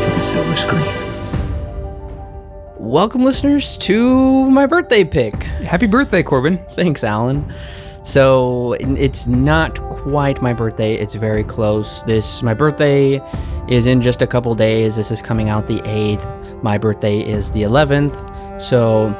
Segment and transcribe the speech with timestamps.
[0.00, 0.86] to the silver screen.
[2.78, 5.42] Welcome, listeners, to my birthday pick.
[5.64, 6.58] Happy birthday, Corbin.
[6.72, 7.52] Thanks, Alan.
[8.02, 10.94] So it's not quite my birthday.
[10.94, 12.02] It's very close.
[12.04, 13.20] This my birthday
[13.68, 14.96] is in just a couple days.
[14.96, 16.62] This is coming out the 8th.
[16.62, 18.16] My birthday is the 11th.
[18.60, 19.10] So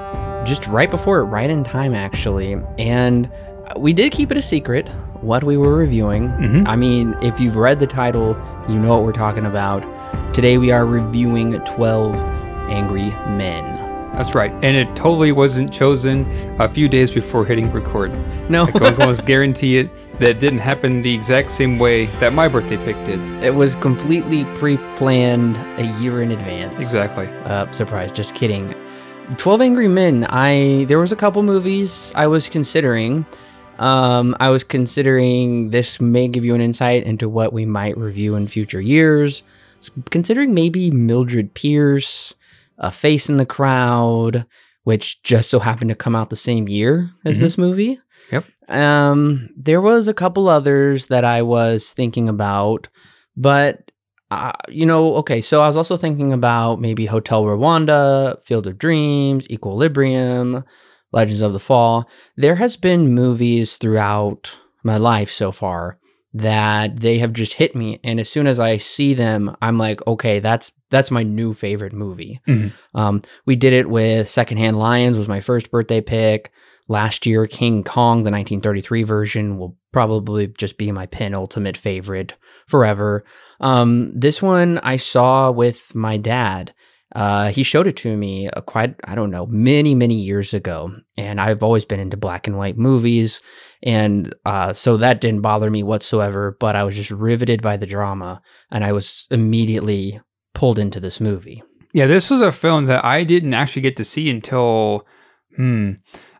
[0.46, 2.56] just right before it, right in time actually.
[2.78, 3.30] And
[3.76, 4.88] we did keep it a secret
[5.20, 6.30] what we were reviewing.
[6.30, 6.66] Mhm.
[6.66, 8.34] I mean, if you've read the title,
[8.66, 9.84] you know what we're talking about.
[10.32, 12.14] Today we are reviewing 12
[12.70, 13.80] Angry Men.
[14.12, 14.50] That's right.
[14.64, 16.26] And it totally wasn't chosen
[16.60, 18.12] a few days before hitting record.
[18.50, 22.32] No, I can almost guarantee it that it didn't happen the exact same way that
[22.32, 23.20] my birthday pick did.
[23.42, 26.80] it was completely pre-planned a year in advance.
[26.80, 27.28] Exactly.
[27.44, 28.74] Uh, surprise, just kidding.
[29.38, 30.26] 12 Angry Men.
[30.28, 33.24] I there was a couple movies I was considering.
[33.78, 38.34] Um, I was considering this may give you an insight into what we might review
[38.34, 39.42] in future years.
[40.10, 42.34] Considering maybe Mildred Pierce,
[42.78, 44.46] A Face in the Crowd,
[44.84, 47.40] which just so happened to come out the same year as Mhm.
[47.40, 47.98] this movie.
[48.32, 48.44] Yep.
[48.68, 52.88] Um, there was a couple others that I was thinking about,
[53.36, 53.84] but
[54.32, 58.78] uh, you know, okay, so I was also thinking about maybe Hotel Rwanda, Field of
[58.78, 60.62] Dreams, Equilibrium,
[61.12, 62.08] Legends of the Fall.
[62.36, 65.98] There has been movies throughout my life so far
[66.32, 70.06] that they have just hit me and as soon as I see them, I'm like,
[70.06, 72.40] okay, that's that's my new favorite movie.
[72.48, 72.72] Mhm.
[72.94, 76.52] Um, we did it with Secondhand Lions was my first birthday pick.
[76.88, 82.34] Last year, King Kong, the 1933 version, will probably just be my penultimate favorite
[82.66, 83.24] forever.
[83.60, 86.74] Um, this one I saw with my dad.
[87.14, 90.94] Uh, he showed it to me uh, quite, I don't know, many, many years ago.
[91.16, 93.40] And I've always been into black and white movies.
[93.82, 97.86] And uh, so that didn't bother me whatsoever, but I was just riveted by the
[97.86, 98.42] drama.
[98.70, 100.20] And I was immediately
[100.54, 101.62] pulled into this movie.
[101.92, 105.04] Yeah, this was a film that I didn't actually get to see until,
[105.56, 105.92] hmm,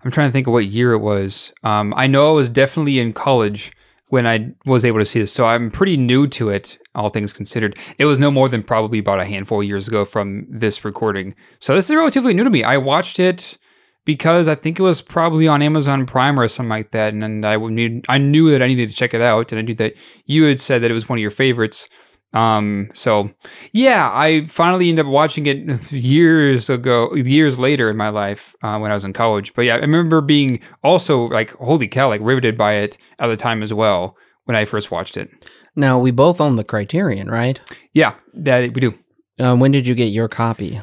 [0.04, 1.52] I'm trying to think of what year it was.
[1.64, 3.72] Um, I know I was definitely in college
[4.10, 7.32] when I was able to see this, so I'm pretty new to it, all things
[7.32, 7.78] considered.
[7.96, 11.34] It was no more than probably about a handful of years ago from this recording.
[11.60, 12.62] So this is relatively new to me.
[12.64, 13.56] I watched it
[14.04, 17.46] because I think it was probably on Amazon Prime or something like that, and, and
[17.46, 19.74] I would need, I knew that I needed to check it out, and I knew
[19.76, 19.94] that
[20.26, 21.88] you had said that it was one of your favorites.
[22.32, 23.30] Um, so
[23.72, 28.78] yeah, I finally ended up watching it years ago, years later in my life uh,
[28.78, 29.52] when I was in college.
[29.54, 33.36] But yeah, I remember being also like, holy cow, like riveted by it at the
[33.36, 35.30] time as well when I first watched it.
[35.76, 37.60] Now, we both own the Criterion, right?
[37.92, 38.94] Yeah, that we do.
[39.38, 40.80] Uh, when did you get your copy?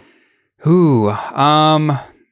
[0.60, 1.10] Who?
[1.10, 1.90] um,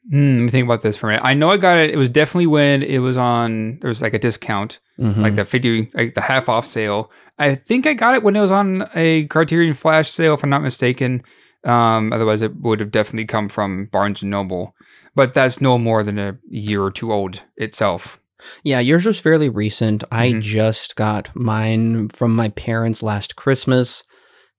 [0.10, 1.26] hmm, let me think about this for a minute.
[1.26, 1.92] I know I got it.
[1.92, 3.80] It was definitely when it was on.
[3.80, 5.18] There was like a discount, Mhm.
[5.22, 7.12] like the fifty, like the half off sale.
[7.38, 10.50] I think I got it when it was on a Criterion Flash sale, if I'm
[10.50, 11.22] not mistaken.
[11.66, 14.76] Um, otherwise, it would have definitely come from Barnes and Noble.
[15.16, 18.20] But that's no more than a year or two old itself.
[18.64, 20.04] Yeah, yours was fairly recent.
[20.12, 20.42] I Mhm.
[20.42, 24.04] just got mine from my parents last Christmas.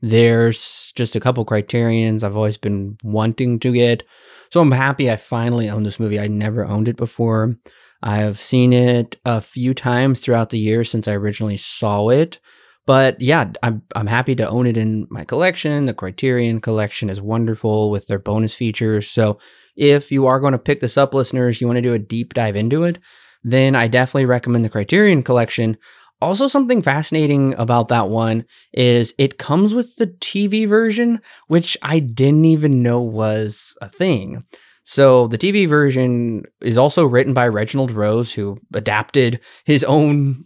[0.03, 4.03] There's just a couple criterions I've always been wanting to get.
[4.51, 6.21] So I'm happy I finally own this movie.
[6.21, 7.57] I never owned it before.
[8.03, 12.39] I've seen it a few times throughout the year since I originally saw it.
[12.87, 15.87] But yeah, I'm I'm happy to own it in my collection.
[15.87, 19.11] The Criterion collection is wonderful with their bonus features.
[19.11, 19.39] So
[19.77, 22.33] if you are going to pick this up, listeners, you want to do a deep
[22.33, 23.01] dive into it,
[23.43, 25.77] then I definitely recommend the Criterion collection.
[26.23, 31.99] Also, something fascinating about that one is it comes with the TV version, which I
[31.99, 34.45] didn't even know was a thing.
[34.89, 40.37] So, the TV version is also written by Reginald Rose, who adapted his own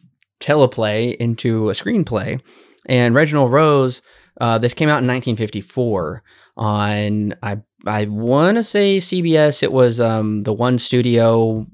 [0.40, 2.40] teleplay into a screenplay.
[2.86, 4.00] And Reginald Rose,
[4.40, 6.22] uh, this came out in 1954
[6.56, 9.62] on, I, I want to say CBS.
[9.62, 11.66] It was um, the one studio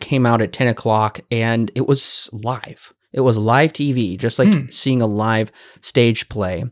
[0.00, 2.94] came out at 10 o'clock and it was live.
[3.12, 4.68] It was live TV, just like Hmm.
[4.70, 5.52] seeing a live
[5.82, 6.64] stage play.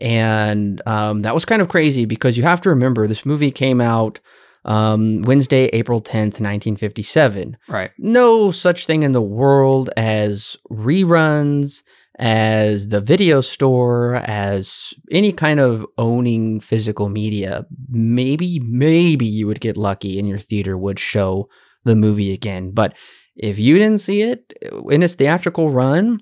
[0.00, 3.80] And um, that was kind of crazy because you have to remember this movie came
[3.80, 4.18] out
[4.64, 7.56] um, Wednesday, April 10th, 1957.
[7.68, 7.90] Right.
[7.98, 11.82] No such thing in the world as reruns,
[12.18, 19.60] as the video store, as any kind of owning physical media, maybe, maybe you would
[19.60, 21.48] get lucky and your theater would show
[21.84, 22.72] the movie again.
[22.72, 22.94] But
[23.36, 24.52] if you didn't see it
[24.90, 26.20] in its theatrical run,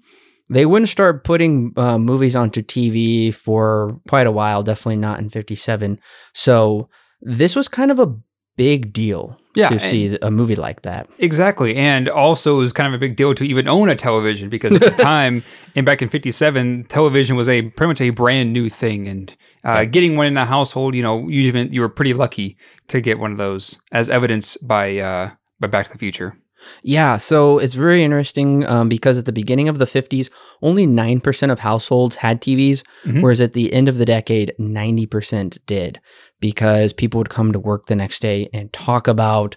[0.49, 5.29] they wouldn't start putting uh, movies onto TV for quite a while, definitely not in
[5.29, 5.99] 57.
[6.33, 6.89] So
[7.21, 8.15] this was kind of a
[8.57, 11.09] big deal Yeah, to see a movie like that.
[11.19, 11.77] Exactly.
[11.77, 14.73] And also it was kind of a big deal to even own a television because
[14.75, 15.43] at the time,
[15.75, 19.09] and back in 57, television was a pretty much a brand new thing.
[19.09, 22.57] And uh, getting one in the household, you know, usually you were pretty lucky
[22.89, 25.31] to get one of those as evidenced by, uh,
[25.61, 26.39] by Back to the Future.
[26.83, 30.31] Yeah, so it's very interesting um, because at the beginning of the 50s,
[30.63, 33.23] only 9% of households had TVs, Mhm.
[33.23, 36.01] whereas at the end of the decade, 90% did
[36.41, 39.57] because people would come to work the next day and talk about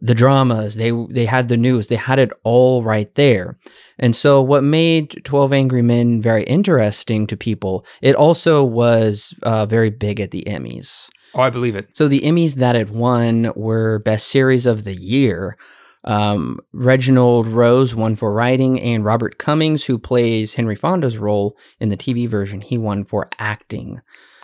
[0.00, 0.76] the dramas.
[0.76, 1.88] They they had the news.
[1.88, 3.58] They had it all right there.
[3.98, 9.66] And so what made 12 Angry Men very interesting to people, it also was uh,
[9.66, 11.08] very big at the Emmys.
[11.34, 11.88] Oh, I believe it.
[11.92, 15.56] So the Emmys that it won were Best Series of the Year.
[16.04, 21.90] Um, Reginald Rose won for writing, and Robert Cummings, who plays Henry Fonda's role in
[21.90, 24.00] the TV version, he won for acting.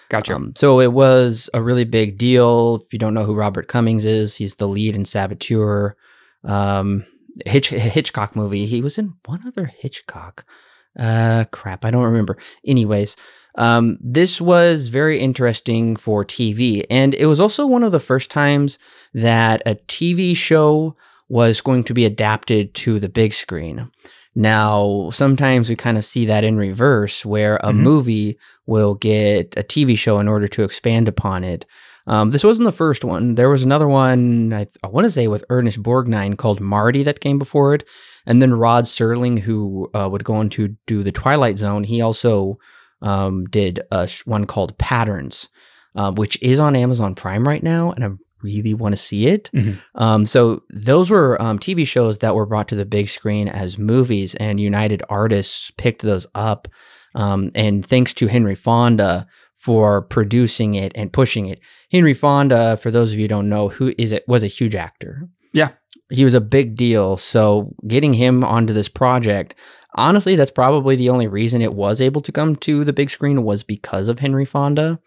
[0.09, 0.37] Gotcha.
[0.37, 2.83] Um, so it was a really big deal.
[2.85, 5.97] If you don't know who Robert Cummings is, he's the lead in Saboteur,
[6.45, 7.05] um,
[7.45, 8.67] Hitch- Hitchcock movie.
[8.67, 10.45] He was in one other Hitchcock.
[10.99, 12.39] Uh, crap, I don't remember.
[12.65, 13.17] Anyways,
[13.57, 18.31] um, this was very interesting for TV, and it was also one of the first
[18.31, 18.79] times
[19.13, 20.97] that a TV show
[21.29, 23.91] was going to be adapted to the big screen.
[24.35, 27.77] Now, sometimes we kind of see that in reverse, where a Mhm.
[27.79, 31.65] movie will get a TV show in order to expand upon it.
[32.07, 33.35] Um, this wasn't the first one.
[33.35, 37.21] There was another one, I, I want to say, with Ernest Borgnine called Marty that
[37.21, 37.85] came before it.
[38.27, 42.01] And then Rod Serling, who uh, would go on to do The Twilight Zone, he
[42.03, 42.59] also
[43.03, 45.49] um, did a one called Patterns,
[45.97, 47.91] uh, which is on Amazon Prime right now.
[47.93, 48.09] And I
[48.43, 49.51] really want to see it.
[49.55, 49.79] Mhm.
[49.95, 53.79] Um, so those were um, TV shows that were brought to the big screen as
[53.79, 56.69] movies, and United Artists picked those up.
[57.15, 61.61] Um, and thanks to Henry Fonda for producing it and pushing it.
[61.91, 64.75] Henry Fonda, for those of you who don't know, who is it, was a huge
[64.75, 65.29] actor.
[65.55, 65.71] Yeah.
[66.11, 67.17] He was a big deal.
[67.17, 69.55] So getting him onto this project,
[69.95, 73.43] honestly, that's probably the only reason it was able to come to the big screen
[73.43, 75.01] was because of Henry Fonda.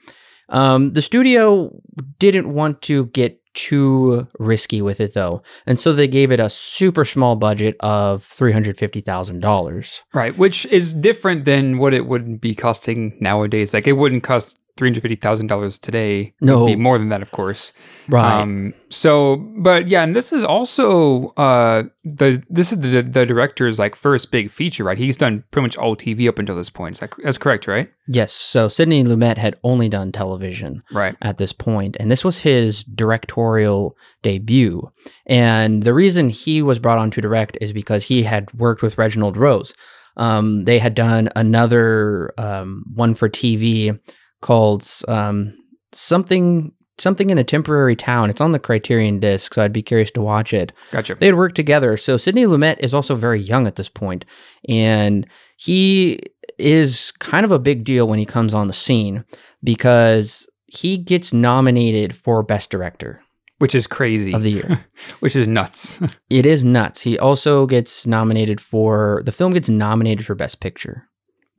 [0.50, 1.72] Um, the studio
[2.20, 6.50] didn't want to get too risky with it though, and so they gave it a
[6.50, 10.04] super small budget of three hundred fifty thousand dollars.
[10.14, 13.74] Right, which is different than what it would be costing nowadays.
[13.74, 16.34] Like it wouldn't cost three hundred fifty thousand dollars today.
[16.42, 16.66] No.
[16.66, 17.74] It'd be more than that, of course.
[18.08, 18.42] Right.
[18.42, 23.78] Um, so, but yeah, and this is also uh the this is the the director's
[23.78, 24.98] like first big feature, right?
[24.98, 27.00] He's done pretty much all TV up until this point.
[27.02, 27.92] That, that's correct, right?
[28.08, 28.32] yes.
[28.34, 30.82] So Sidney Lumet had only done television.
[30.92, 31.16] Right.
[31.22, 34.90] at this point, and this was his directorial debut.
[35.28, 38.98] And the reason he was brought on to direct is because he had worked with
[38.98, 39.76] Reginald Rose.
[40.18, 43.98] Um, they had done another um, one for TV
[44.42, 45.56] called um,
[45.92, 48.30] something something in a temporary town.
[48.30, 51.16] It's on the Criterion disc, so I'd be curious to watch it Gotcha.
[51.16, 51.96] they had worked together.
[51.98, 54.26] So Sidney Lumet is also very young at this point,
[54.68, 55.26] and
[55.58, 56.20] he
[56.58, 59.24] is kind of a big deal when he comes on the scene
[59.64, 63.22] because he gets nominated for Best Director
[63.60, 64.34] Which is crazy.
[64.34, 64.86] of the year.
[65.22, 66.02] which is nuts.
[66.30, 67.02] it is nuts.
[67.02, 71.09] He also gets nominated for the film gets nominated for Best Picture.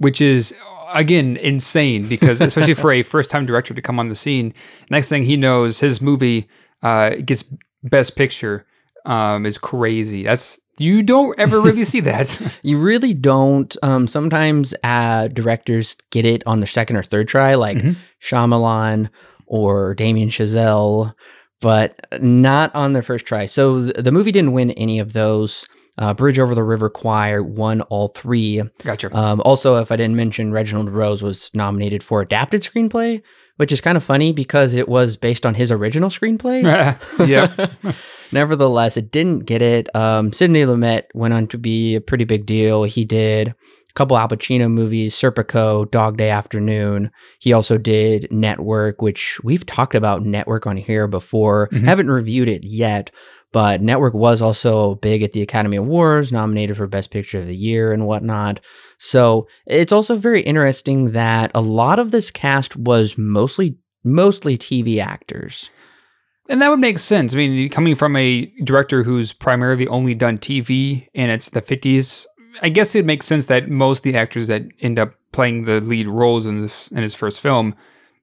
[0.00, 0.54] Which is
[0.92, 4.52] again insane because especially for a first time director to come on the scene
[4.90, 6.49] next thing he knows his movie
[6.83, 7.45] uh, gets
[7.85, 8.66] best picture
[9.07, 13.76] um, is crazy that's you don't ever really see that You really don't.
[13.83, 17.97] Um, sometimes uh, directors get it on their second or third try, like Mhm.
[18.23, 19.11] Shyamalan
[19.47, 21.14] or Damien Chazelle,
[21.61, 23.45] but not on their first try.
[23.45, 25.66] So th- the movie didn't win any of those.
[26.00, 28.62] Uh, Bridge over the River Kwai won all three.
[28.83, 33.23] gotcha Um, also, if I didn't mention, Reginald Rose was nominated for adapted screenplay,
[33.57, 36.62] which is kind of funny because it was based on his original screenplay.
[37.28, 37.92] yeah
[38.33, 39.95] Nevertheless, it didn't get it.
[39.95, 42.85] Um, Sidney Lumet went on to be a pretty big deal.
[42.85, 43.54] He did a
[43.95, 47.11] couple Al Pacino movies, Serpico, Dog Day Afternoon.
[47.40, 51.69] He also did Network, which we've talked about Network on here before.
[51.73, 51.85] Mhm.
[51.85, 53.11] Haven't reviewed it yet,
[53.52, 57.57] but Network was also big at the Academy Awards, nominated for Best Picture of the
[57.57, 58.61] Year and whatnot.
[58.99, 64.99] So it's also very interesting that a lot of this cast was mostly mostly TV
[64.99, 65.71] actors.
[66.49, 70.38] and that would make sense i mean coming from a director who's primarily only done
[70.38, 72.26] tv and it's the 50s
[72.62, 75.80] I guess it makes sense that most of the actors that end up playing the
[75.80, 77.75] lead roles in this in his first film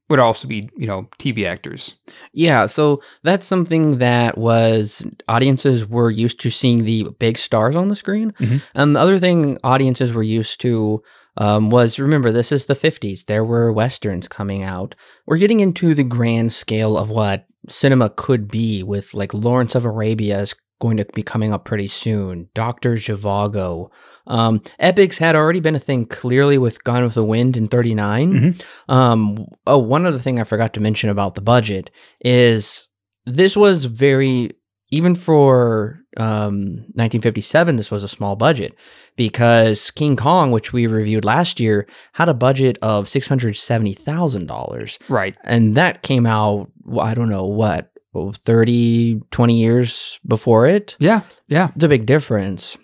[0.09, 1.95] would also be, you know, TV actors.
[2.33, 7.89] Yeah, so that's something that was audiences were used to seeing the big stars on
[7.89, 8.31] the screen.
[8.39, 8.61] Mhm.
[8.75, 11.01] Um, the other thing audiences were used to
[11.39, 13.25] um, was remember this is the 50s.
[13.25, 14.95] There were westerns coming out.
[15.27, 19.85] We're getting into the grand scale of what cinema could be with like Lawrence of
[19.85, 22.49] Arabia is going to be coming up pretty soon.
[22.55, 23.89] Doctor Zhivago.
[24.27, 28.33] Um, epics had already been a thing clearly with Gone with the Wind in 39.
[28.33, 28.63] Mhm.
[28.89, 31.89] Um, oh, one other thing I forgot to mention about the budget
[32.23, 32.89] is
[33.25, 34.51] this was very
[34.89, 36.57] even for um,
[36.95, 38.73] 1957 this was a small budget
[39.17, 45.35] because king kong which we reviewed last year had a budget of $670000 Right.
[45.43, 51.21] and that came out, I don't know what 30 20 years before it Yeah.
[51.47, 51.69] Yeah.
[51.75, 52.77] it's a big difference.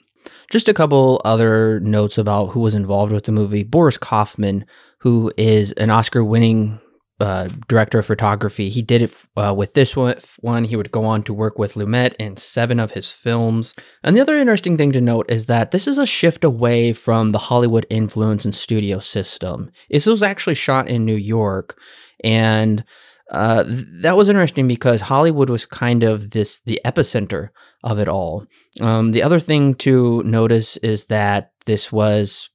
[0.53, 3.63] Just a couple other notes about who was involved with the movie.
[3.63, 4.67] Boris Kaufman,
[4.99, 6.79] who is an Oscar winning
[7.19, 10.65] uh, director of photography, he did it uh, with this one, one.
[10.65, 13.73] He would go on to work with Lumet in seven of his films.
[14.03, 17.31] And the other interesting thing to note is that this is a shift away from
[17.31, 19.71] the Hollywood influence and studio system.
[19.89, 21.79] This was actually shot in New York,
[22.23, 22.83] and
[23.31, 27.49] uh, th- that was interesting because Hollywood was kind of this the epicenter
[27.83, 28.45] of it all.
[28.81, 32.49] Um, the other thing to notice is that this was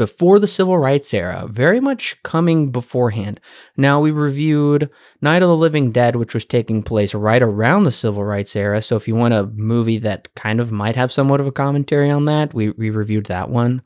[0.00, 3.38] before the civil rights era, very much coming beforehand.
[3.76, 4.88] Now we reviewed
[5.20, 8.80] Night of the Living Dead, which was taking place right around the civil rights era.
[8.80, 12.08] So if you want a movie that kind of might have somewhat of a commentary
[12.08, 13.82] on that, we we reviewed that one.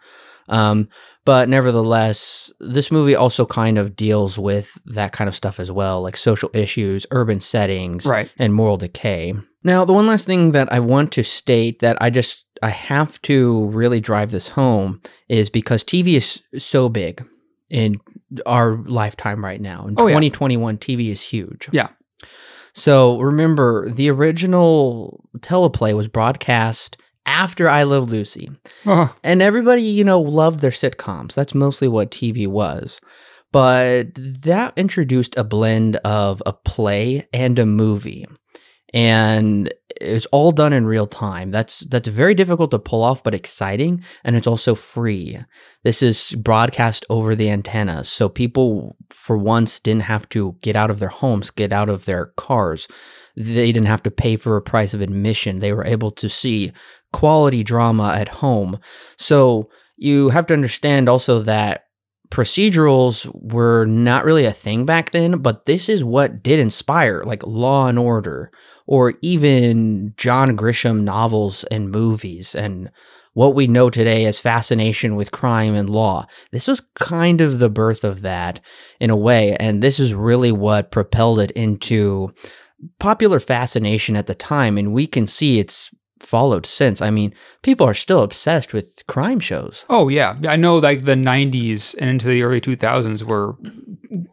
[0.48, 0.88] Um,
[1.24, 6.02] but nevertheless, this movie also kind of deals with that kind of stuff as well,
[6.02, 8.30] like social issues, urban settings, Right.
[8.38, 9.34] and moral decay.
[9.62, 13.20] Now, the one last thing that I want to state that I just I have
[13.22, 17.24] to really drive this home is because TV is so big
[17.70, 17.96] in
[18.46, 19.86] our lifetime right now.
[19.86, 20.14] In Oh, yeah.
[20.14, 21.68] 2021, TV is huge.
[21.72, 21.88] Yeah.
[22.72, 28.50] So remember, the original teleplay was broadcast after I Love Lucy.
[28.86, 31.34] Oh, And everybody, you know, loved their sitcoms.
[31.34, 33.00] That's mostly what TV was.
[33.52, 38.26] But that introduced a blend of a play and a movie.
[38.92, 41.50] And it's all done in real time.
[41.50, 45.38] That's that's very difficult to pull off, but exciting, and it's also free.
[45.82, 50.90] This is broadcast over the antennas, so people for once didn't have to get out
[50.90, 52.88] of their homes, get out of their cars.
[53.36, 55.58] They didn't have to pay for a price of admission.
[55.58, 56.72] They were able to see
[57.12, 58.78] quality drama at home.
[59.16, 61.84] So you have to understand also that
[62.30, 67.46] procedurals were not really a thing back then, but this is what did inspire like
[67.46, 68.50] Law and Order
[68.86, 72.90] or even John Grisham novels and movies and
[73.34, 76.26] what we know today as fascination with crime and law.
[76.52, 78.60] This was kind of the birth of that
[79.00, 82.32] in a way, and this is really what propelled it into
[82.98, 85.90] popular fascination at the time, and we can see it's
[86.20, 87.02] followed since.
[87.02, 89.84] I mean, people are still obsessed with crime shows.
[89.90, 90.36] oh yeah.
[90.48, 93.56] I know like the 90s and into the early 2000s were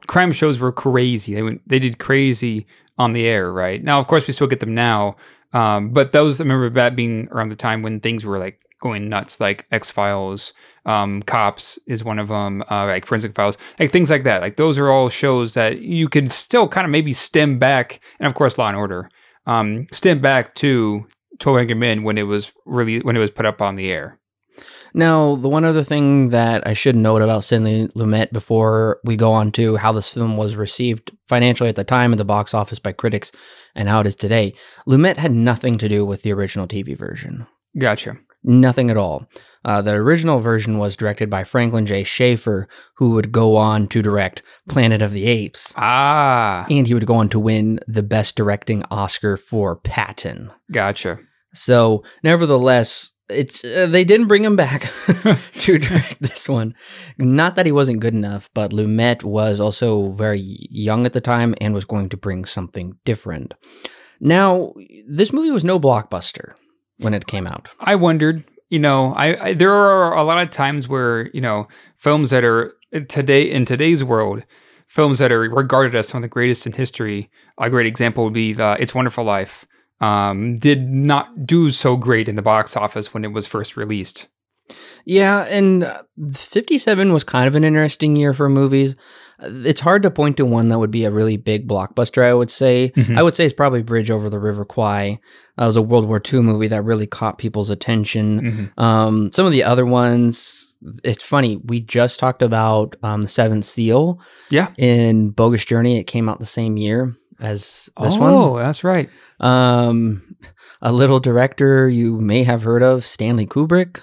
[0.07, 1.33] crime shows were crazy.
[1.33, 2.65] They went they did crazy
[2.98, 3.83] on the air, right?
[3.83, 5.15] Now of course we still get them now.
[5.53, 9.07] Um, but those I remember that being around the time when things were like going
[9.07, 10.53] nuts like X-Files,
[10.85, 14.41] um, Cops is one of them, uh, like Forensic Files, like things like that.
[14.41, 18.27] Like those are all shows that you could still kind of maybe stem back and
[18.27, 19.09] of course Law and Order.
[19.45, 21.07] Um, stem back to
[21.39, 24.19] 12 Angry Men when it was really when it was put up on the air.
[24.93, 29.31] Now, the one other thing that I should note about Sidney Lumet before we go
[29.31, 32.79] on to how this film was received financially at the time at the box office
[32.79, 33.31] by critics
[33.73, 34.53] and how it is today,
[34.85, 37.47] Lumet had nothing to do with the original TV version.
[37.77, 38.17] Gotcha.
[38.43, 39.27] Nothing at all.
[39.63, 42.03] Uh, the original version was directed by Franklin J.
[42.03, 45.71] Schaffner, who would go on to direct Planet of the Apes.
[45.77, 50.51] Ah, And he would go on to win the Best Directing Oscar for Patton.
[50.71, 51.19] gotcha.
[51.53, 54.83] So, nevertheless, it's uh, they didn't bring him back
[55.53, 56.74] to direct this one.
[57.17, 61.53] Not that he wasn't good enough, but Lumet was also very young at the time
[61.62, 63.53] and was going to bring something different.
[64.19, 64.74] Now,
[65.07, 66.53] this movie was no blockbuster
[67.01, 67.70] when it came out.
[67.79, 71.67] I wondered, you know, I, I there are a lot of times where you know
[71.96, 72.74] films that are
[73.08, 74.43] today in today's world,
[74.88, 77.29] films that are regarded as some of the greatest in history.
[77.58, 79.65] A great example would be the It's Wonderful Life.
[80.00, 84.27] Um, did not do so great in the box office when it was first released.
[85.05, 86.03] Yeah, and uh,
[86.34, 88.96] 57 was kind of an interesting year for movies.
[89.43, 92.24] It's hard to point to one that would be a really big blockbuster.
[92.24, 92.91] I would say.
[92.96, 93.17] Mhm.
[93.17, 95.20] I would say it's probably Bridge over the River Kwai.
[95.58, 98.72] That was a World War II movie that really caught people's attention.
[98.77, 98.84] Mhm.
[98.84, 101.60] Um, some of the other ones, it's funny.
[101.65, 104.20] We just talked about um, the Seventh Seal.
[104.51, 104.67] Yeah.
[104.77, 108.34] In Bogus Journey, it came out the same year as this one.
[108.34, 109.10] oh, that's right.
[109.39, 110.36] Um,
[110.84, 114.01] a little director you may have heard of, Stanley Kubrick.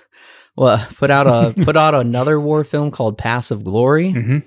[0.58, 4.10] Well, put out a put out another war film called Paths of Glory.
[4.12, 4.38] hmm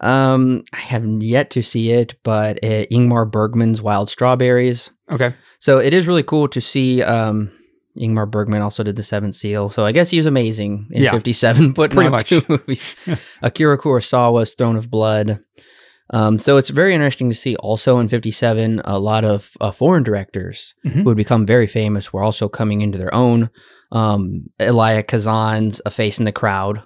[0.00, 4.90] Um, I have yet to see it, but uh, Ingmar Bergman's Wild Strawberries.
[5.12, 5.34] Okay.
[5.60, 7.02] So it is really cool to see.
[7.02, 7.50] Um,
[7.98, 11.10] Ingmar Bergman also did the Seventh Seal, so I guess he was amazing in Yeah.
[11.12, 12.30] '57, putting Pretty out much.
[12.30, 12.96] two movies.
[13.42, 15.38] Akira Kurosawa's Throne of Blood.
[16.10, 17.54] Um, so it's very interesting to see.
[17.56, 21.02] Also in '57, a lot of uh, foreign directors Mhm.
[21.02, 23.50] who had become very famous were also coming into their own.
[23.92, 26.82] Um, Elia Kazan's A Face in the Crowd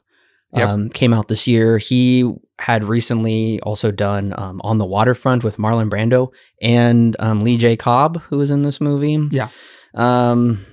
[0.55, 0.69] Yep.
[0.69, 1.79] um, came out this year.
[1.79, 6.33] He had recently also done um, On the Waterfront with Marlon Brando
[6.63, 7.77] and um, Lee J.
[7.77, 9.19] Cobb, who was in this movie.
[9.31, 9.49] Yeah.
[9.95, 10.65] Um,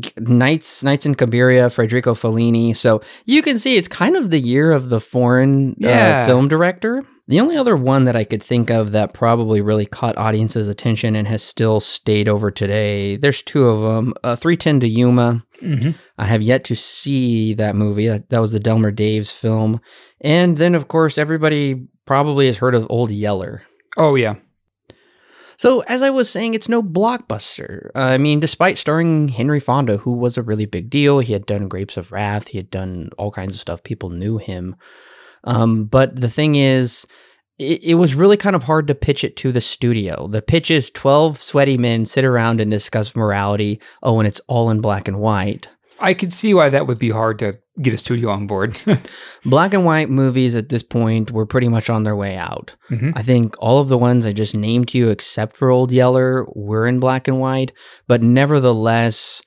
[0.00, 2.76] G- Nights, Nights in Cabiria, Federico Fellini.
[2.76, 6.22] So you can see it's kind of the year of the foreign Yeah.
[6.22, 7.02] uh, film director.
[7.28, 11.16] The only other one that I could think of that probably really caught audiences' attention
[11.16, 14.14] and has still stayed over today, there's two of them.
[14.22, 15.44] Uh, 310 to Yuma.
[15.58, 18.06] hmm I have yet to see that movie.
[18.06, 19.80] That, that was the Delmer Daves film.
[20.20, 23.62] And then, of course, everybody probably has heard of Old Yeller.
[23.96, 24.36] Oh yeah.
[25.58, 27.88] So, as I was saying, it's no blockbuster.
[27.94, 31.46] Uh, I mean, despite starring Henry Fonda, who was a really big deal, he had
[31.46, 33.82] done Grapes of Wrath, he had done all kinds of stuff.
[33.82, 34.76] People knew him.
[35.46, 37.06] Um, but the thing is,
[37.58, 40.26] it, it was really kind of hard to pitch it to the studio.
[40.28, 43.80] The pitch is 12 sweaty men sit around and discuss morality.
[44.02, 45.68] Oh, and it's all in black and white.
[45.98, 48.82] I could see why that would be hard to get a studio on board.
[49.46, 52.76] Black and white movies at this point were pretty much on their way out.
[52.90, 53.14] Mhm.
[53.16, 56.44] I think all of the ones I just named to you, except for Old Yeller,
[56.54, 57.72] were in black and white.
[58.06, 59.40] But nevertheless,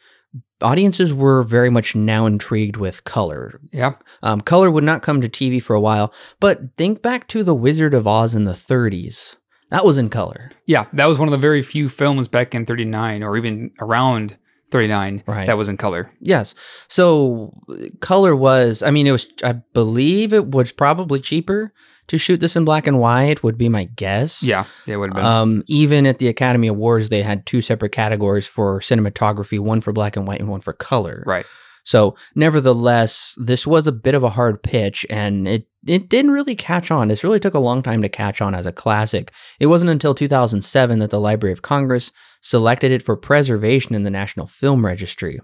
[0.62, 3.60] audiences were very much now intrigued with color.
[3.72, 3.94] yeah.
[4.24, 7.56] Um, color would not come to TV for a while, but think back to The
[7.56, 9.38] Wizard of Oz in the 30s.
[9.72, 10.52] That was in color.
[10.66, 10.86] Yeah.
[10.94, 14.38] That was one of the very few films back in 39 or even around
[14.72, 15.48] 39 Right.
[15.48, 16.12] that was in color.
[16.22, 16.54] Yes.
[16.88, 17.54] So
[18.02, 21.74] color was, I mean, it was, I believe it was probably cheaper
[22.10, 24.44] to shoot this in black and white, would be my guess.
[24.44, 24.66] Yeah.
[24.86, 25.26] It would have been.
[25.26, 29.94] Um, even at the Academy Awards, they had two separate categories for cinematography, one for
[29.94, 31.24] black and white and one for color.
[31.26, 31.46] right.
[31.86, 36.54] So, nevertheless, this was a bit of a hard pitch, and it it didn't really
[36.54, 37.08] catch on.
[37.08, 39.32] This really took a long time to catch on as a classic.
[39.60, 44.12] It wasn't until 2007 that the Library of Congress selected it for preservation in the
[44.12, 45.40] National Film Registry,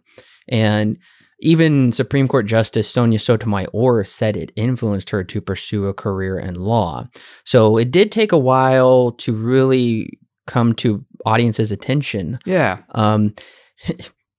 [0.47, 0.97] and
[1.39, 6.56] even Supreme Court Justice Sonia Sotomayor said it influenced her to pursue a career in
[6.56, 7.08] law.
[7.43, 12.39] So it did take a while to really come to audiences' attention.
[12.45, 12.80] Yeah.
[12.91, 13.34] Um,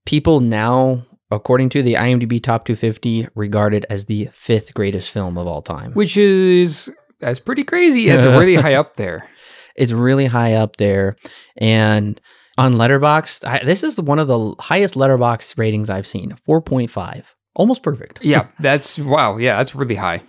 [0.07, 5.37] people now, according to the IMDb Top 250, regard it as the fifth greatest film
[5.37, 5.93] of all time.
[5.93, 8.09] Which is that's pretty crazy.
[8.09, 9.29] It's really high up there.
[9.75, 11.17] It's really high up there,
[11.59, 12.19] and
[12.59, 16.35] on Letterboxd, I, this is one of the highest Letterboxd ratings I've seen.
[16.45, 18.25] Four point five, almost perfect.
[18.25, 18.49] Yeah.
[18.61, 19.37] That's wow.
[19.37, 19.57] Yeah.
[19.59, 20.23] That's really high.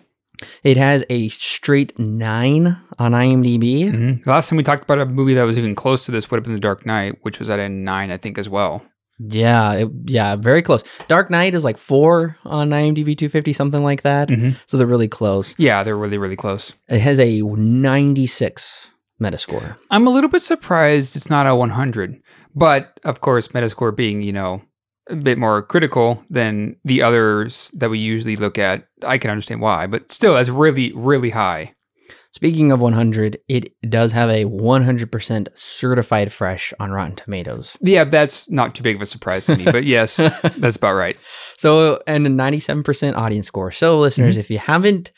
[0.63, 3.91] It has a straight nine on IMDb.
[3.91, 4.23] Mhm.
[4.23, 6.37] The last time we talked about a movie that was even close to this would
[6.37, 8.83] have been The Dark Knight, which was at a nine, I think, as well.
[9.19, 10.83] Yeah, it- yeah, very close.
[11.07, 14.29] Dark Knight is like four on IMDb 250, something like that.
[14.29, 14.57] Mhm.
[14.67, 15.55] So they're really close.
[15.57, 16.73] Yeah, they're really, really close.
[16.87, 18.89] It has a 96
[19.21, 19.77] Metascore.
[19.89, 22.21] I'm a little bit surprised it's not a 100,
[22.55, 24.61] but of course, Metascore being, you know,
[25.09, 29.61] a bit more critical than the others that we usually look at, I can understand
[29.61, 31.73] why, but still, that's really, really high.
[32.33, 37.77] Speaking of 100, it does have a 100% certified fresh on Rotten Tomatoes.
[37.81, 40.17] Yeah, that's not too big of a surprise to me, but yes,
[40.57, 41.17] that's about right.
[41.57, 43.71] So, and a 97% audience score.
[43.71, 44.39] So, listeners, Mm-hmm.
[44.41, 45.11] if you haven't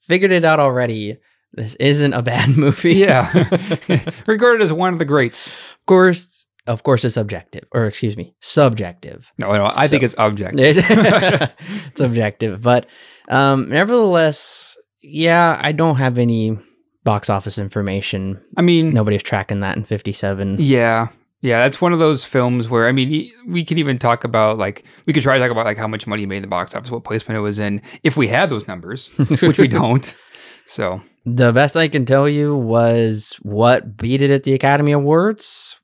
[0.00, 1.16] figured it out already,
[1.56, 2.94] this isn't a bad movie.
[2.94, 3.26] Yeah.
[4.26, 5.48] Regarded as one of the greats.
[5.74, 9.32] of course, of course, it's objective, or excuse me, subjective.
[9.38, 10.58] No, no, I think it's objective.
[10.78, 12.86] it's objective, but
[13.28, 16.58] um, nevertheless, yeah, I don't have any
[17.04, 18.42] box office information.
[18.56, 20.56] I mean, Nobody's tracking that in 57.
[20.58, 21.08] Yeah.
[21.42, 24.84] Yeah, that's one of those films where I mean, we could even talk about like
[25.04, 26.90] we could try to talk about like how much money made in the box office,
[26.90, 29.08] what placement it was in, if we had those numbers,
[29.40, 30.16] which we don't.
[30.64, 35.78] So The best I can tell you was what beat it at the Academy Awards.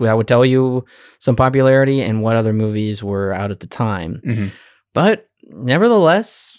[0.00, 0.84] I would tell you
[1.20, 4.20] some popularity and what other movies were out at the time.
[4.24, 4.50] mhm.
[4.94, 6.58] But nevertheless,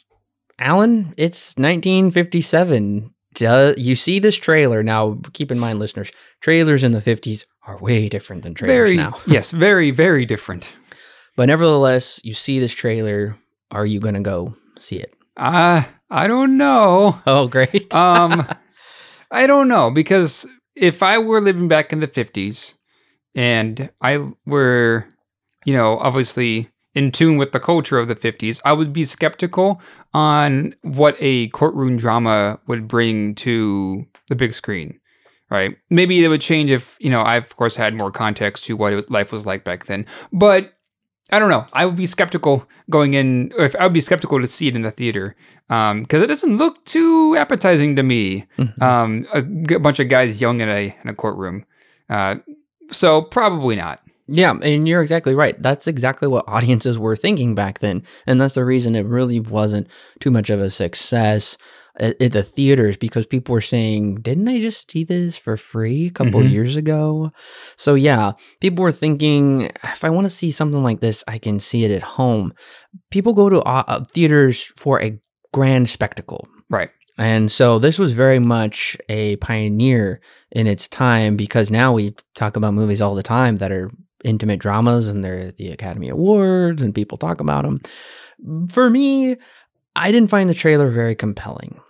[0.59, 3.13] Alan, it's 1957.
[3.35, 5.19] do, you see this trailer now.
[5.33, 9.15] Keep in mind, listeners, trailers in the fifties are way different than trailers Very now.
[9.27, 10.75] yes, very very different.
[11.35, 13.37] But nevertheless, you see this trailer.
[13.71, 15.13] Are you gonna go see it?
[15.37, 17.21] Uh I don't know.
[17.25, 17.93] Oh, great!
[17.95, 18.45] Um
[19.31, 22.75] I don't know because if I were living back in the 50s
[23.35, 25.07] and I were
[25.65, 29.81] you know, obviously in tune with the culture of the 50s, I would be skeptical
[30.13, 34.99] on what a courtroom drama would bring to the big screen.
[35.51, 35.77] Right?
[35.89, 39.09] Maybe it would change if, you know, I of course had more context to what
[39.09, 40.05] life was like back then.
[40.31, 40.78] But
[41.31, 41.65] I don't know.
[41.73, 44.75] I would be skeptical going in, or if I would be skeptical to see it
[44.75, 45.35] in the theater
[45.67, 48.45] because it doesn't look too appetizing to me.
[48.57, 48.81] Mhm.
[48.81, 51.65] Um, a g- bunch of guys yelling in a in a courtroom.
[52.09, 52.37] Uh,
[52.91, 54.01] so probably not.
[54.31, 55.59] Yeah, and you're exactly right.
[55.61, 58.03] That's exactly what audiences were thinking back then.
[58.27, 59.87] And that's the reason it really wasn't
[60.19, 61.57] too much of a success
[61.99, 66.11] at, the theaters because people were saying, didn't I just see this for free a
[66.11, 66.51] couple Mhm.
[66.51, 67.31] years ago?
[67.75, 71.59] So, yeah, people were thinking, if I want to see something like this, I can
[71.59, 72.53] see it at home.
[73.11, 75.19] People go to uh, uh, theaters for a
[75.53, 76.47] grand spectacle.
[76.69, 76.89] Right.
[77.17, 82.55] And so this was very much a pioneer in its time because now we talk
[82.55, 83.91] about movies all the time that are
[84.23, 87.81] intimate dramas and they're the Academy Awards and people talk about them.
[88.69, 89.35] For me,
[89.97, 91.81] I didn't find the trailer very compelling.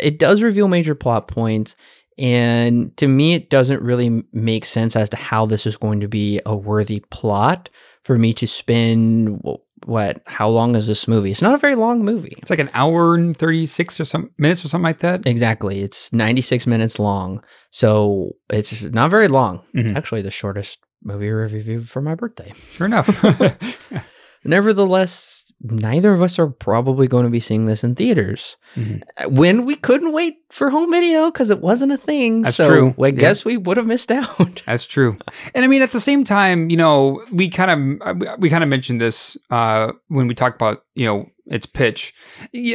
[0.00, 1.74] It does reveal major plot points.
[2.18, 6.08] And to me, it doesn't really make sense as to how this is going to
[6.08, 7.70] be a worthy plot
[8.02, 9.40] for me to spend
[9.86, 10.20] what?
[10.26, 11.30] How long is this movie?
[11.30, 12.34] It's not a very long movie.
[12.38, 15.24] It's like an hour and thirty six or some minutes or something like that.
[15.28, 15.80] Exactly.
[15.82, 17.40] It's 96 minutes long.
[17.70, 19.62] So it's not very long.
[19.72, 19.96] It's Mhm.
[19.96, 22.52] actually the shortest movie review for my birthday.
[22.72, 23.06] Sure enough.
[24.44, 28.56] Nevertheless, neither of us are probably going to be seeing this in theaters.
[28.76, 29.02] Mhm.
[29.28, 32.42] When we couldn't wait for home video because it wasn't a thing.
[32.42, 32.94] That's so true.
[33.02, 33.10] I Yeah.
[33.12, 34.62] guess we would have missed out.
[34.66, 35.18] That's true.
[35.54, 38.70] And I mean, at the same time, you know, we kind of we kind of
[38.70, 42.14] mentioned this uh, when we talked about you know its pitch.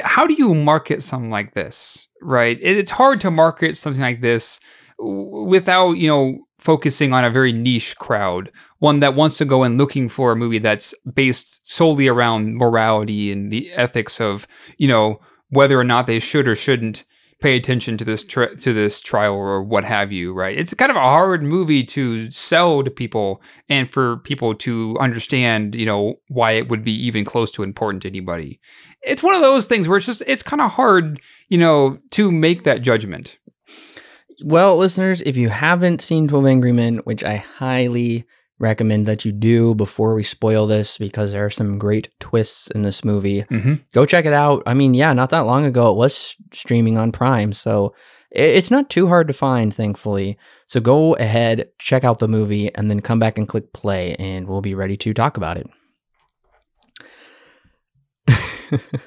[0.03, 2.57] How do you market something like this, right?
[2.61, 4.59] It's hard to market something like this
[4.99, 8.49] without you know focusing on a very niche crowd,
[8.80, 13.34] one that wants to go in looking for a movie that's based solely around morality
[13.34, 14.47] and the ethics of
[14.78, 17.04] you know whether or not they should or shouldn't
[17.41, 20.58] pay attention to this tri- to this trial or what have you right?
[20.58, 25.76] It's kind of a hard movie to sell to people and for people to understand
[25.76, 28.62] you know why it would be even close to important to anybody.
[29.02, 32.32] It's one of those things where it's just it's kind of hard you know to
[32.32, 33.38] make that judgment
[34.43, 38.25] Well, listeners, if you haven't seen 12 Angry Men, which I highly
[38.59, 42.81] recommend that you do before we spoil this because there are some great twists in
[42.81, 43.75] this movie, mm-hmm.
[43.91, 44.63] go check it out.
[44.65, 47.93] I mean, yeah, not that long ago it was streaming on Prime, so
[48.31, 50.37] it's not too hard to find, thankfully.
[50.65, 54.47] So go ahead, check out the movie, and then come back and click play, and
[54.47, 55.67] we'll be ready to talk about it.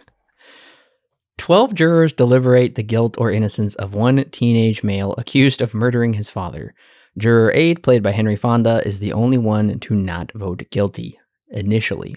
[1.46, 6.28] 12 jurors deliberate the guilt or innocence of one teenage male accused of murdering his
[6.28, 6.74] father.
[7.16, 12.16] Juror 8, played by Henry Fonda, is the only one to not vote guilty initially.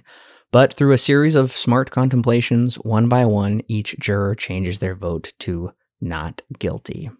[0.51, 5.33] But through a series of smart contemplations, one by one, each juror changes their vote
[5.41, 7.11] to not guilty.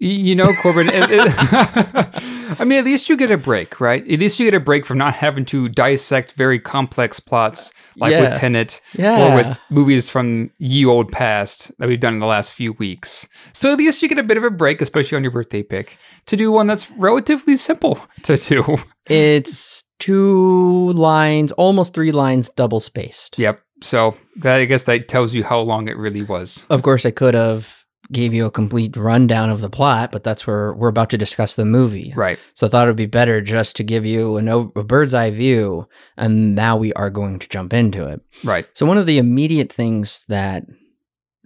[0.00, 0.88] You know, Corbin.
[0.88, 2.08] it- it-
[2.60, 4.02] I mean, at least you get a break, right?
[4.08, 8.12] At least you get a break from not having to dissect very complex plots like
[8.12, 8.20] Yeah.
[8.20, 9.32] with Tenet Yeah.
[9.32, 13.28] or with movies from ye old past that we've done in the last few weeks.
[13.52, 15.96] So at least you get a bit of a break, especially on your birthday pick,
[16.26, 18.76] to do one that's relatively simple to do.
[19.08, 23.38] It's two lines, almost three lines, double spaced.
[23.38, 23.60] yep.
[23.82, 26.66] So that I guess that tells you how long it really was.
[26.70, 30.46] Of course, I could have gave you a complete rundown of the plot, but that's
[30.46, 32.12] where we're about to discuss the movie.
[32.16, 32.38] Right.
[32.54, 35.30] So I thought it would be better just to give you an, a bird's eye
[35.30, 38.20] view, and now we are going to jump into it.
[38.44, 38.66] Right.
[38.74, 40.64] So one of the immediate things that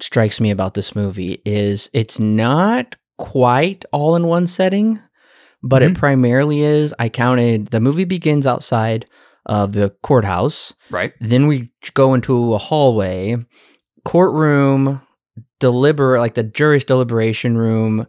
[0.01, 5.01] strikes me about this movie is it's not quite all in one setting,
[5.62, 5.97] but it Mhm.
[5.97, 6.94] primarily is.
[6.99, 9.07] I counted the movie begins outside
[9.47, 10.75] of the courthouse.
[10.90, 11.12] Right.
[11.21, 13.37] Then we go into a hallway,
[14.05, 15.03] courtroom,
[15.61, 18.07] deliberate like the jury's deliberation room,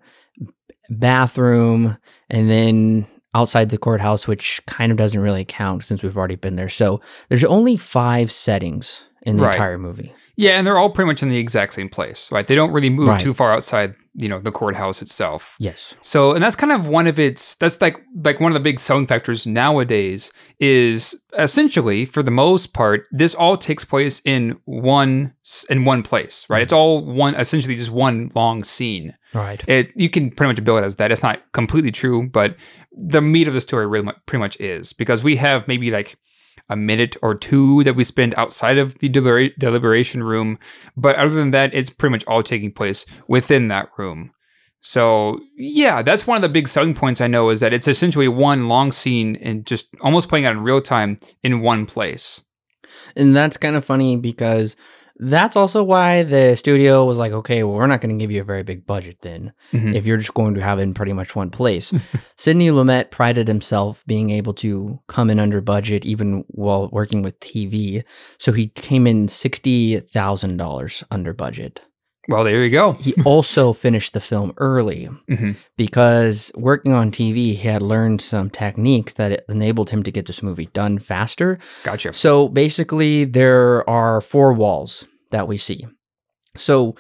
[0.89, 1.97] bathroom,
[2.29, 6.55] and then outside the courthouse, which kind of doesn't really count since we've already been
[6.55, 6.69] there.
[6.69, 9.55] So there's only five settings in the Right.
[9.55, 10.13] entire movie.
[10.36, 12.47] Yeah, and they're all pretty much in the exact same place, right?
[12.47, 13.19] They don't really move Right.
[13.19, 15.55] too far outside, you know, the courthouse itself.
[15.60, 15.95] Yes.
[16.01, 18.79] So, and that's kind of one of its that's like like one of the big
[18.79, 25.34] selling factors nowadays is essentially for the most part this all takes place in one
[25.69, 26.62] in one place, right?
[26.62, 26.79] It's mm-hmm.
[26.79, 29.15] all one essentially just one long scene.
[29.34, 29.62] Right.
[29.67, 31.12] It you can pretty much bill it as that.
[31.12, 32.55] It's not completely true, but
[32.93, 36.15] the meat of the story really pretty much is because we have maybe like
[36.69, 40.60] a minute or two that we spend outside of the delibera- deliberation room,
[40.95, 44.32] but other than that, it's pretty much all taking place within that room.
[44.82, 48.27] So yeah, that's one of the big selling points I know is that it's essentially
[48.27, 52.43] one long scene and just almost playing out in real time in one place.
[53.15, 54.75] And that's kind of funny because
[55.19, 58.41] that's also why the studio was like, okay, well, we're not going to give you
[58.41, 59.93] a very big budget then Mhm.
[59.93, 61.93] if you're just going to have it in pretty much one place.
[62.38, 67.39] Sidney Lumet prided himself being able to come in under budget even while working with
[67.39, 68.03] TV.
[68.38, 71.82] So he came in $60,000 under budget.
[72.27, 72.93] Well, there you go.
[73.01, 75.55] He also finished the film early Mhm.
[75.77, 80.43] because working on TV, he had learned some techniques that enabled him to get this
[80.43, 81.58] movie done faster.
[81.84, 82.13] Gotcha.
[82.13, 85.87] So basically, there are four walls that we see.
[86.55, 86.95] So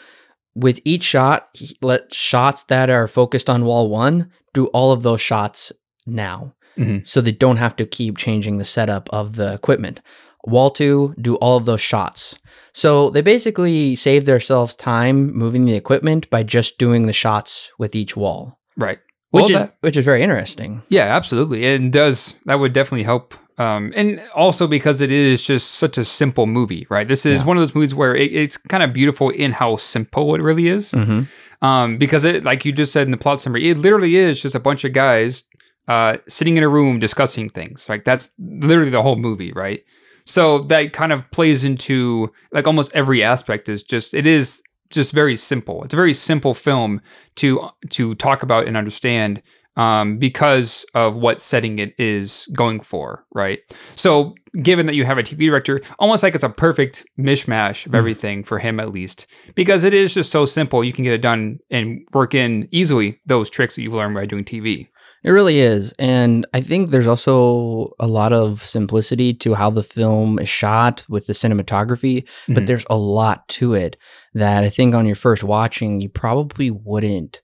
[0.55, 1.49] with each shot,
[1.81, 5.71] let shots that are focused on wall one do all of those shots
[6.05, 6.53] now.
[6.77, 7.05] Mhm.
[7.05, 9.99] So they don't have to keep changing the setup of the equipment.
[10.45, 12.37] Wall two, do all of those shots.
[12.73, 17.93] So they basically save themselves time moving the equipment by just doing the shots with
[17.95, 18.99] each wall, Right.
[19.31, 20.81] which Well, is that- which is very interesting.
[20.89, 21.65] Yeah, absolutely.
[21.65, 22.35] And does.
[22.45, 23.33] That would definitely help.
[23.59, 27.07] Um, and also because it is just such a simple movie, right?
[27.07, 27.47] This is Yeah.
[27.47, 30.67] one of those movies where it, it's kind of beautiful in how simple it really
[30.67, 30.91] is.
[30.91, 31.23] hmm
[31.61, 34.55] Um, because it, like you just said in the plot summary, it literally is just
[34.55, 35.43] a bunch of guys
[35.89, 37.89] uh, sitting in a room discussing things.
[37.89, 39.83] Like that's literally the whole movie, right?
[40.25, 43.67] So that kind of plays into like almost every aspect.
[43.67, 45.83] Is just it is just very simple.
[45.83, 47.01] It's a very simple film
[47.35, 49.41] to to talk about and understand
[49.79, 53.59] um, because of what setting it is going for, right?
[53.95, 57.91] So, given that you have a TV director, almost like it's a perfect mishmash of
[57.93, 57.97] Mm.
[57.97, 60.83] everything for him, at least, because it is just so simple.
[60.83, 64.25] You can get it done and work in easily those tricks that you've learned by
[64.25, 64.87] doing TV.
[65.23, 65.93] It really is.
[65.99, 71.05] And I think there's also a lot of simplicity to how the film is shot
[71.09, 72.67] with the cinematography, but Mhm.
[72.67, 73.97] there's a lot to it
[74.33, 77.41] that I think on your first watching, you probably wouldn't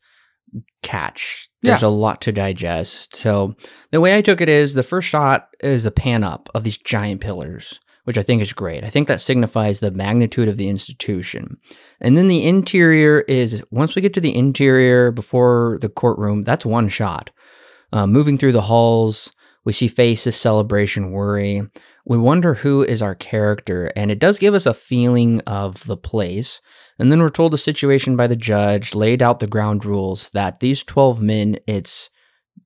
[0.83, 1.49] catch.
[1.71, 3.15] There's a lot to digest.
[3.15, 3.55] So
[3.91, 6.77] the way I took it is the first shot is a pan up of these
[6.77, 7.79] giant pillars.
[8.05, 8.83] Which I think is great.
[8.83, 11.57] I think that signifies the magnitude of the institution.
[11.99, 16.67] And then the interior is once we get to the interior before the courtroom, that's
[16.67, 17.31] one shot.
[17.91, 21.63] Uh, moving through the halls, we see faces, celebration, worry.
[22.05, 25.97] We wonder who is our character, and it does give us a feeling of the
[25.97, 26.61] place.
[26.99, 30.59] And then we're told the situation by the judge, laid out the ground rules that
[30.61, 32.09] these 12 men, it's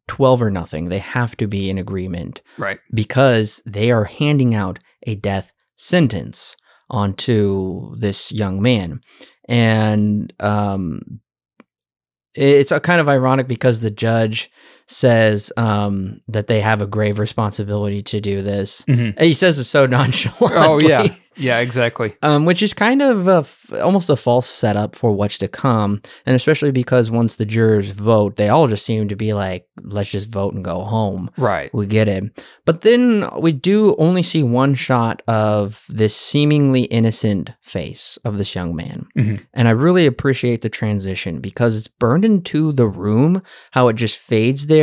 [0.07, 0.89] 12 or nothing.
[0.89, 2.79] They have to be in agreement Right.
[2.93, 6.55] because they are handing out a death sentence
[6.89, 9.01] onto this young man.
[9.47, 11.21] And um,
[12.35, 14.51] it's a kind of ironic because the judge
[14.89, 18.81] says um, that they have a grave responsibility to do this.
[18.87, 19.13] Mhm.
[19.15, 20.57] And he says it so nonchalantly.
[20.57, 22.15] Oh yeah, yeah, exactly.
[22.23, 26.01] Um, which is kind of a f- almost a false setup for what's to come,
[26.25, 30.11] and especially because once the jurors vote, they all just seem to be like, "Let's
[30.11, 31.73] just vote and go home." Right.
[31.73, 32.23] We get it,
[32.65, 38.55] but then we do only see one shot of this seemingly innocent face of this
[38.55, 39.45] young man, Mhm.
[39.53, 44.17] and I really appreciate the transition because it's burned into the room, how it just
[44.17, 44.78] fades there.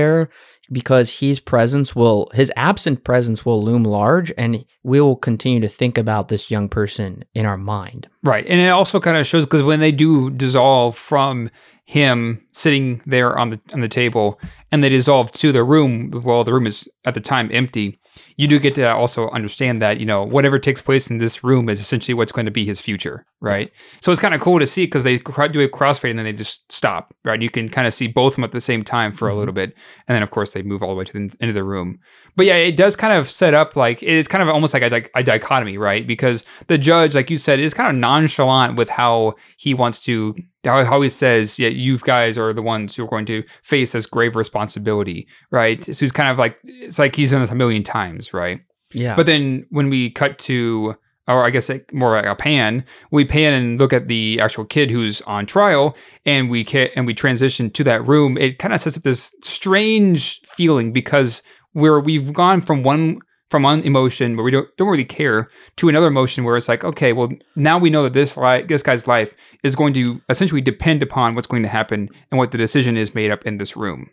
[0.72, 5.68] Because his presence will, his absent presence will loom large, and we will continue to
[5.68, 8.08] think about this young person in our mind.
[8.24, 8.44] Right.
[8.48, 11.50] And it also kind of shows because when they do dissolve from
[11.86, 14.38] him sitting there on the on the table
[14.72, 17.94] and they dissolve to the room, well, the room is at the time empty.
[18.36, 21.68] You do get to also understand that you know whatever takes place in this room
[21.68, 23.70] is essentially what's going to be his future, right?
[24.00, 26.32] So it's kind of cool to see because they do a crossfade and then they
[26.32, 27.40] just stop, right?
[27.40, 29.38] You can kind of see both of them at the same time for a mm-hmm.
[29.38, 29.74] little bit,
[30.08, 32.00] and then of course they move all the way to the end of the room.
[32.34, 35.02] But yeah, it does kind of set up like it's kind of almost like a,
[35.14, 36.04] a dichotomy, right?
[36.04, 40.34] Because the judge, like you said, is kind of nonchalant with how he wants to,
[40.66, 44.06] how, he says, yeah, you guys are the ones who are going to face this
[44.06, 45.82] grave responsibility, right?
[45.82, 48.60] So he's kind of like, it's like he's done this a million times, right?
[48.92, 49.16] Yeah.
[49.16, 50.96] But then when we cut to,
[51.28, 54.64] or I guess like more like a pan, we pan and look at the actual
[54.64, 58.38] kid who's on trial, and we ca- and we transition to that room.
[58.38, 61.42] It kind of sets up this strange feeling because
[61.74, 63.18] we're we've gone from one
[63.50, 66.84] from one emotion where we don't don't really care to another emotion where it's like,
[66.84, 70.60] okay, well now we know that this li- this guy's life is going to essentially
[70.60, 73.76] depend upon what's going to happen and what the decision is made up in this
[73.76, 74.10] room.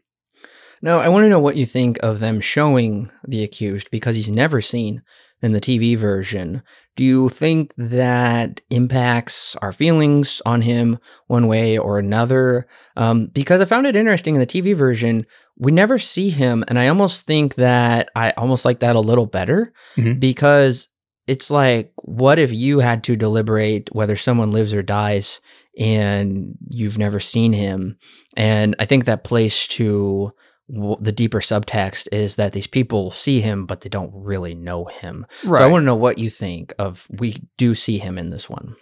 [0.82, 4.30] Now, I want to know what you think of them showing the accused because he's
[4.30, 5.02] never seen
[5.44, 6.64] in the TV version.
[6.96, 12.68] Do you think that impacts our feelings on him one way or another?
[12.96, 15.26] Um, because I found it interesting in the TV version,
[15.58, 19.26] we never see him, and I almost think that I almost like that a little
[19.28, 20.20] better Mhm.
[20.20, 20.88] because
[21.28, 25.40] it's like, what if you had to deliberate whether someone lives or dies
[25.80, 27.98] and you've never seen him?
[28.36, 30.32] And I think that plays to
[30.70, 35.26] the deeper subtext is that these people see him, but they don't really know him.
[35.46, 35.60] Right.
[35.60, 38.50] So I want to know what you think of we do see him in this
[38.50, 38.76] one.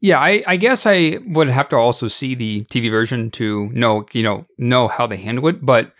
[0.00, 4.06] Yeah, I, I guess I would have to also see the TV version to know,
[4.12, 5.64] you know, know how they handle it.
[5.64, 5.92] But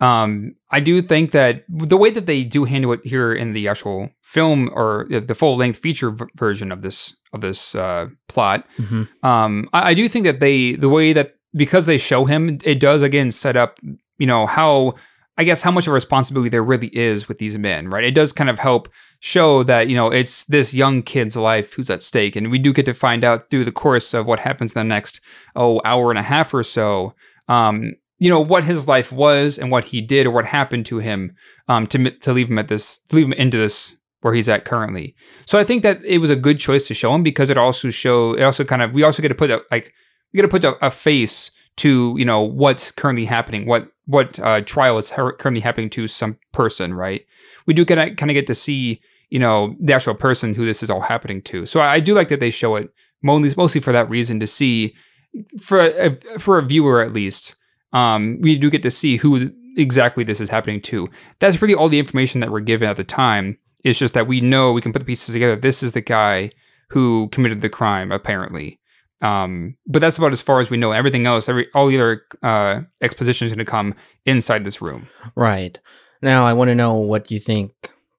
[0.00, 3.68] um, I do think that the way that they do handle it here in the
[3.68, 8.66] actual film or the full length feature v- version of this of this uh, plot,
[8.78, 9.08] Mhm.
[9.24, 12.80] um, I, I do think that they the way that because they show him, it
[12.80, 13.78] does again set up,
[14.22, 14.94] you know, how
[15.36, 18.04] I guess how much of a responsibility there really is with these men, right?
[18.04, 21.90] It does kind of help show that you know it's this young kid's life who's
[21.90, 24.74] at stake, and we do get to find out through the course of what happens
[24.74, 25.20] in the next
[25.56, 27.14] oh hour and a half or so.
[27.48, 30.98] Um, you know what his life was and what he did or what happened to
[30.98, 31.34] him
[31.66, 34.64] um, to to leave him at this to leave him into this where he's at
[34.64, 35.16] currently.
[35.46, 37.90] So I think that it was a good choice to show him because it also
[37.90, 39.92] show it also kind of we also get to put a like
[40.32, 44.38] we get to put a, a face to you know what's currently happening, what what
[44.38, 47.24] uh, trial is her- currently happening to some person, right?
[47.66, 50.64] We do get to kind of get to see you know the actual person who
[50.64, 51.66] this is all happening to.
[51.66, 52.90] So I, I do like that they show it
[53.22, 54.94] mostly mostly for that reason to see
[55.60, 57.56] for a, for a viewer at least.
[57.92, 61.08] Um, we do get to see who exactly this is happening to.
[61.38, 63.58] That's really all the information that we're given at the time.
[63.84, 65.56] It's just that we know we can put the pieces together.
[65.56, 66.50] This is the guy
[66.90, 68.78] who committed the crime, apparently.
[69.22, 70.92] Um, but that's about as far as we know.
[70.92, 73.94] Everything else, every all the other uh, exposition is going to come
[74.26, 75.08] inside this room.
[75.36, 75.78] Right.
[76.22, 77.72] Now I want to know what you think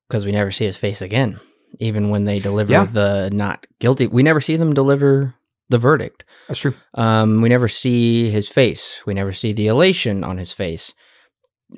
[0.08, 1.39] because we never see his face again,
[1.80, 2.86] even when they deliver Yeah.
[2.86, 4.08] the not guilty.
[4.08, 5.36] We never see them deliver
[5.70, 6.24] the verdict.
[6.48, 6.74] That's true.
[6.94, 9.02] Um, we never see his face.
[9.06, 10.94] We never see the elation on his face.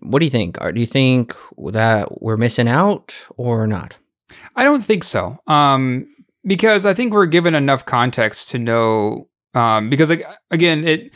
[0.01, 0.57] What do you think?
[0.61, 1.35] Or do you think
[1.71, 3.97] that we're missing out or not?
[4.55, 5.37] I don't think so.
[5.47, 6.07] Um,
[6.45, 9.27] because I think we're given enough context to know.
[9.53, 11.13] Um, because like, again, it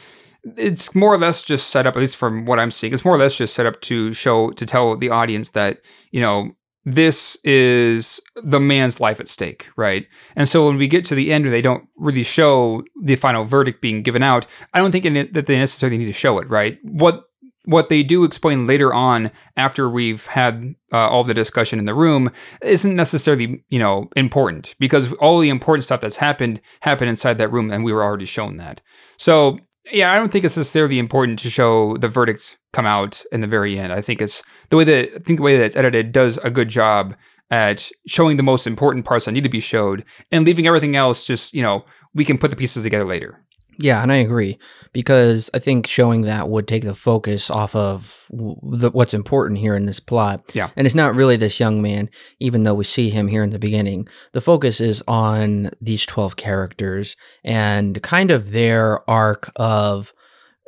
[0.57, 1.95] it's more or less just set up.
[1.95, 4.51] At least from what I'm seeing, it's more or less just set up to show
[4.51, 5.79] to tell the audience that
[6.11, 6.51] you know
[6.85, 10.07] this is the man's life at stake, right?
[10.35, 13.43] And so when we get to the end where they don't really show the final
[13.43, 16.39] verdict being given out, I don't think in it that they necessarily need to show
[16.39, 16.79] it, right?
[16.83, 17.25] What
[17.65, 21.93] what they do explain later on after we've had uh, all the discussion in the
[21.93, 27.37] room isn't necessarily you know important because all the important stuff that's happened happened inside
[27.37, 28.81] that room and we were already shown that.
[29.17, 29.59] So
[29.91, 33.47] yeah i don't think it's necessarily important to show the verdict come out in the
[33.47, 33.93] very end.
[33.93, 36.49] I think it's the way that i think the way that it's edited does a
[36.49, 37.15] good job
[37.51, 41.25] at showing the most important parts that need to be showed and leaving everything else
[41.25, 43.43] just you know we can put the pieces together later
[43.81, 44.59] Yeah, and I agree
[44.91, 49.75] because I think showing that would take the focus off of the, what's important here
[49.75, 50.51] in this plot.
[50.53, 50.69] Yeah.
[50.75, 53.59] and it's not really this young man, even though we see him here in the
[53.59, 54.07] beginning.
[54.33, 60.13] The focus is on these twelve characters and kind of their arc of.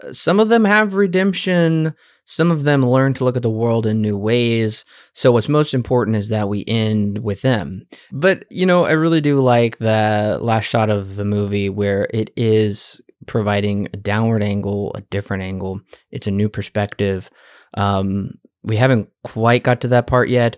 [0.04, 1.94] uh, Some of them have redemption.
[2.26, 4.86] Some of them learn to look at the world in new ways.
[5.14, 7.84] So what's most important is that we end with them.
[8.12, 12.32] But you know, I really do like the last shot of the movie where it
[12.38, 15.82] is providing a downward angle, a different angle.
[16.12, 17.30] It's a new perspective.
[17.76, 18.32] Um,
[18.64, 20.58] we haven't quite got to that part yet,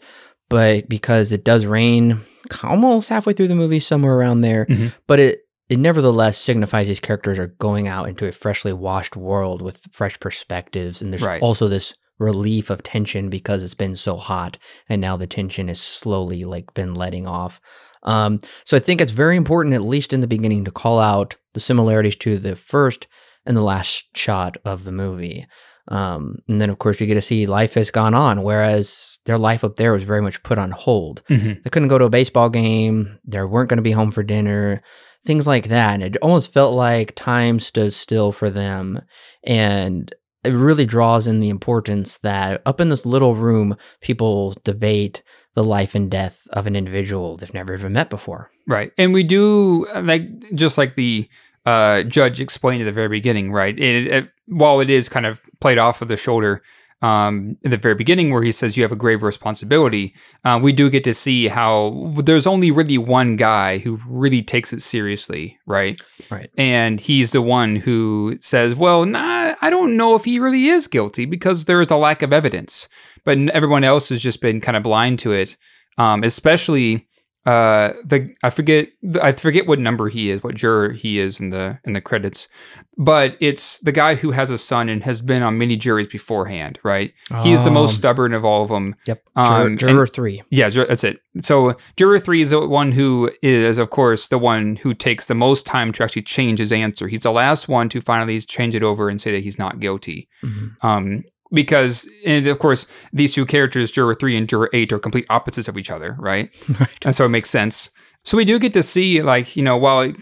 [0.49, 2.19] but because it does rain
[2.63, 4.93] almost halfway through the movie, somewhere around there, Mhm.
[5.07, 9.61] but it it nevertheless signifies these characters are going out into a freshly washed world
[9.61, 11.41] with fresh perspectives, and there's Right.
[11.41, 15.81] also this relief of tension because it's been so hot and now the tension is
[15.81, 17.59] slowly like been letting off.
[18.03, 21.35] Um, so i think it's very important at least in the beginning to call out
[21.53, 23.07] the similarities to the first
[23.45, 25.47] and the last shot of the movie.
[25.87, 29.37] Um, and then of course we get to see life has gone on whereas their
[29.39, 31.23] life up there was very much put on hold.
[31.27, 33.17] They couldn't go to a baseball game.
[33.25, 34.81] They weren't going to be home for dinner
[35.23, 39.01] things like that and it almost felt like time stood still for them
[39.43, 45.23] and it really draws in the importance that up in this little room people debate
[45.53, 48.91] the life and death of an individual they've never even met before Right.
[48.97, 51.27] And we do like just like the
[51.65, 53.77] uh, judge explained at the very beginning, right?
[53.77, 56.61] It, it, while it is kind of played off of the shoulder,
[57.03, 60.71] um, in the very beginning, where he says you have a grave responsibility, uh, we
[60.71, 65.59] do get to see how there's only really one guy who really takes it seriously,
[65.67, 66.01] right?
[66.31, 66.49] Right.
[66.57, 70.87] And he's the one who says, "Well, nah, I don't know if he really is
[70.87, 72.87] guilty because there is a lack of evidence."
[73.25, 75.57] But everyone else has just been kind of blind to it,
[75.97, 77.07] um, especially
[77.45, 78.87] uh the I forget
[79.21, 82.47] I forget what number he is, what juror he is in the in the credits.
[82.95, 86.79] But it's the guy who has a son and has been on many juries beforehand,
[86.83, 87.11] right?
[87.41, 88.95] He's the most Um, stubborn of all of them.
[89.07, 89.23] Yep.
[89.35, 90.43] Um, Juror, and- three.
[90.51, 91.19] Yeah, jur- that's it.
[91.41, 95.33] So juror three is the one who is, of course, the one who takes the
[95.33, 97.07] most time to actually change his answer.
[97.07, 100.29] He's the last one to finally change it over and say that he's not guilty.
[100.43, 100.75] Mhm.
[100.83, 101.23] Um,
[101.53, 105.67] because, and of course, these two characters, juror three and juror eight, are complete opposites
[105.67, 106.49] of each other, right?
[106.79, 106.89] Right.
[107.05, 107.91] And so it makes sense.
[108.23, 110.15] So we do get to see, like, you know, while it,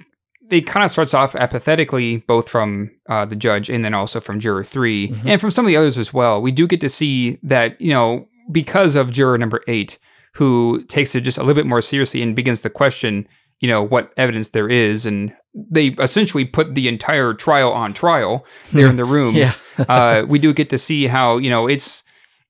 [0.49, 4.39] it kind of starts off apathetically, both from uh, the judge and then also from
[4.39, 5.21] juror 3 Mhm.
[5.25, 6.41] and from some of the others as well.
[6.41, 9.97] We do get to see that, you know, because of juror number eight,
[10.33, 13.27] who takes it just a little bit more seriously and begins to question,
[13.59, 15.05] you know, what evidence there is.
[15.05, 19.53] And they essentially put the entire trial on trial there in the room Yeah.
[19.89, 22.03] uh, we do get to see how you know it's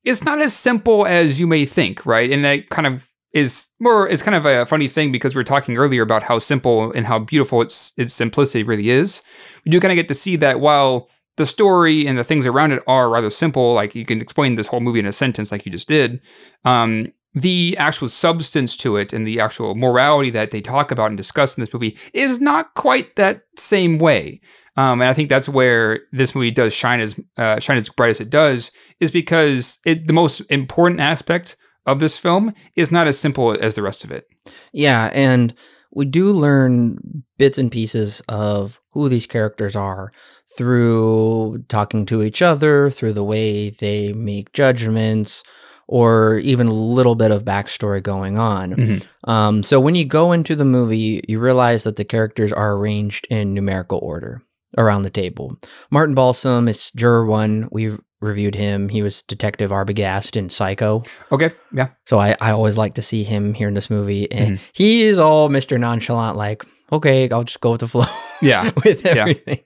[0.04, 2.32] it's not as simple as you may think, right?
[2.32, 4.08] And that kind of is more.
[4.08, 7.06] It's kind of a funny thing because we were talking earlier about how simple and
[7.06, 9.22] how beautiful its its simplicity really is.
[9.66, 12.72] We do kind of get to see that while the story and the things around
[12.72, 15.66] it are rather simple, like you can explain this whole movie in a sentence, like
[15.66, 16.20] you just did.
[16.66, 21.18] Um, the actual substance to it and the actual morality that they talk about and
[21.18, 24.42] discuss in this movie is not quite that same way.
[24.78, 28.10] Um, and I think that's where this movie does shine as uh, shine as bright
[28.10, 33.08] as it does, is because it, the most important aspect of this film is not
[33.08, 34.26] as simple as the rest of it.
[34.72, 35.54] Yeah, and
[35.94, 40.14] we do learn bits and pieces of who these characters are
[40.58, 45.44] through talking to each other, through the way they make judgments,
[45.88, 48.72] or even a little bit of backstory going on.
[48.74, 49.04] Mhm.
[49.26, 53.28] Um, so when you go into the movie, you realize that the characters are arranged
[53.30, 54.42] in numerical order
[54.78, 55.58] around the table.
[55.90, 57.68] Martin Balsam is juror one.
[57.72, 58.88] We've reviewed him.
[58.90, 61.02] He was Detective Arbogast in Psycho.
[61.32, 64.32] Okay, yeah, So I, I always like to see him here in this movie.
[64.32, 64.62] And Mhm.
[64.74, 65.80] he is all Mr.
[65.80, 68.06] Nonchalant, like, okay, I'll just go with the flow
[68.42, 69.14] yeah, with Yeah.
[69.22, 69.60] everything.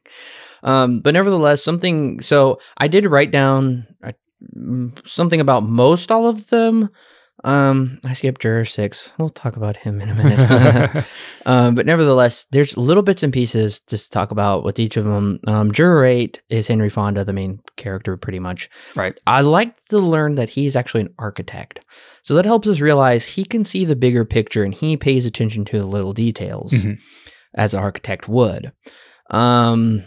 [0.64, 2.22] Um, but nevertheless, something.
[2.22, 4.14] So I did write down mm,
[5.06, 6.90] something about most all of them.
[7.44, 9.12] Um, I skipped juror six.
[9.20, 11.06] We'll talk about him in a minute.
[11.46, 15.04] um, but nevertheless, there's little bits and pieces just to talk about with each of
[15.04, 15.40] them.
[15.46, 18.70] Um, juror eight is Henry Fonda, the main character, pretty much.
[18.96, 21.82] right, I like to learn that he's actually an architect.
[22.24, 25.66] So that helps us realize he can see the bigger picture and he pays attention
[25.66, 26.98] to the little details Mhm.
[27.54, 28.72] as an architect would.
[29.30, 30.04] Um,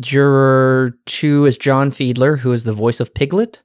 [0.00, 3.60] juror two is John Fiedler, who is the voice of Piglet.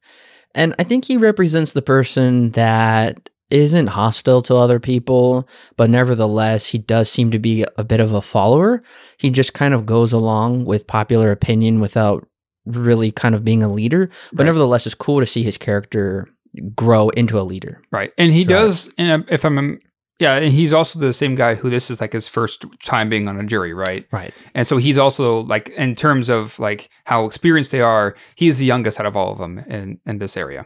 [0.56, 5.48] And I think he represents the person that isn't hostile to other people,
[5.78, 8.84] but nevertheless, he does seem to be a bit of a follower.
[9.18, 12.28] He just kind of goes along with popular opinion without
[12.66, 14.10] really kind of being a leader.
[14.34, 14.46] But Right.
[14.48, 16.28] nevertheless, it's cool to see his character
[16.76, 17.82] grow into a leader.
[17.92, 18.12] right.
[18.18, 18.48] And he Right.
[18.50, 19.80] does, and if I'm,
[20.20, 23.28] yeah, and he's also the same guy who this is like his first time being
[23.28, 24.06] on a jury, right?
[24.12, 24.34] Right.
[24.56, 28.66] And so he's also like, in terms of like how experienced they are, he's the
[28.66, 30.66] youngest out of all of them in in this area.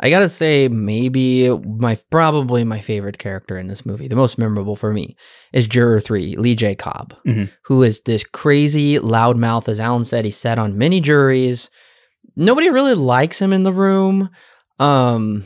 [0.00, 4.74] I gotta say, maybe my probably my favorite character in this movie, the most memorable
[4.74, 5.14] for me,
[5.52, 6.74] is Juror Three, Lee J.
[6.74, 7.48] Cobb, Mhm.
[7.66, 9.68] who is this crazy loudmouth.
[9.68, 11.70] As Alan said, he sat on many juries.
[12.34, 14.30] Nobody really likes him in the room.
[14.80, 15.44] Um,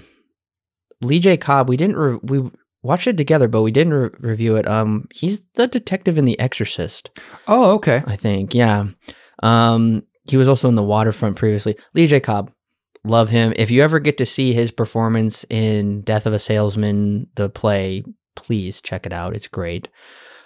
[1.03, 1.37] Lee J.
[1.37, 2.51] Cobb, we didn't re- we
[2.87, 4.67] watched it together, but we didn't re- review it.
[4.67, 7.11] Um, he's the detective in The Exorcist.
[7.47, 8.03] Oh, okay.
[8.07, 8.55] I think.
[8.55, 8.87] Yeah.
[9.43, 11.77] Um, he was also in the Waterfront previously.
[11.95, 12.21] Lee J.
[12.21, 12.51] Cobb,
[13.05, 13.53] love him.
[13.57, 18.05] If you ever get to see his performance in Death of a Salesman, the play,
[18.35, 19.37] please check it out.
[19.37, 19.89] It's great.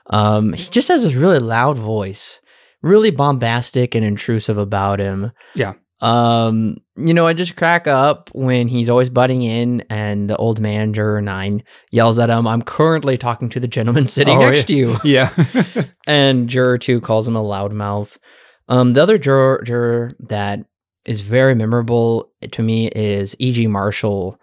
[0.06, 2.40] Um, he just has this really loud voice,
[2.82, 5.32] really bombastic and intrusive about him.
[5.54, 5.74] Yeah.
[6.00, 10.60] Um, you know, I just crack up when he's always butting in and the old
[10.60, 14.64] man, juror nine, yells at him, I'm currently talking to the gentleman sitting Oh, next
[14.64, 15.28] to you Yeah.
[16.06, 18.18] and juror two calls him a loudmouth.
[18.68, 20.60] Um, the other juror, juror that
[21.04, 23.66] is very memorable to me is E.G.
[23.66, 24.40] Marshall,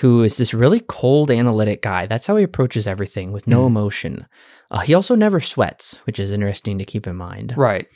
[0.00, 2.06] who is this really cold, analytic guy.
[2.06, 3.66] That's how he approaches everything with no Mm.
[3.66, 4.26] emotion.
[4.70, 7.54] Uh, he also never sweats, which is interesting to keep in mind.
[7.56, 7.86] right.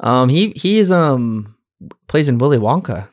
[0.00, 1.54] Um, he he is um
[2.08, 3.08] plays in Willy Wonka.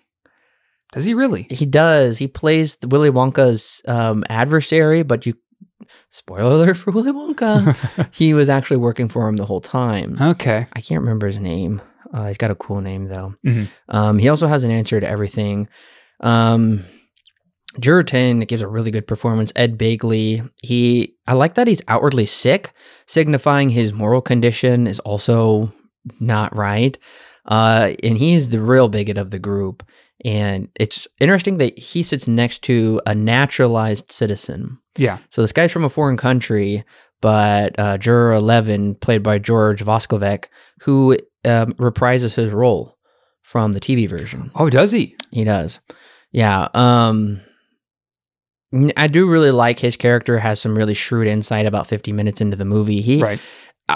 [0.92, 1.46] Does he really?
[1.50, 2.18] He does.
[2.18, 5.36] He plays the Willy Wonka's um, adversary, but you
[6.10, 8.10] spoiler alert for Willy Wonka.
[8.16, 10.18] he was actually working for him the whole time.
[10.20, 10.66] okay.
[10.74, 11.82] I can't remember his name.
[12.12, 13.36] Uh, he's got a cool name though.
[13.46, 13.68] Mhm.
[13.90, 15.68] Um, he also has an answer to everything.
[16.22, 16.86] Um,
[17.80, 19.54] Juror 10 gives a really good performance.
[19.56, 22.74] Ed Begley, he I like that he's outwardly sick,
[23.06, 25.72] signifying his moral condition is also
[26.20, 26.98] not right.
[27.50, 29.84] Uh, and he is the real bigot of the group.
[30.24, 34.80] And it's interesting that he sits next to a naturalized citizen.
[34.98, 35.18] Yeah.
[35.30, 36.84] So this guy's from a foreign country,
[37.22, 40.46] but uh, Juror 11, played by George Voskovec,
[40.82, 42.98] who um, reprises his role
[43.44, 44.52] from the TV version.
[44.56, 45.16] Oh, does he?
[45.32, 45.80] He does.
[46.32, 46.68] Yeah.
[46.74, 47.42] Um
[48.96, 52.56] I do really like his character has some really shrewd insight about 50 minutes into
[52.56, 53.02] the movie.
[53.02, 53.42] He Right.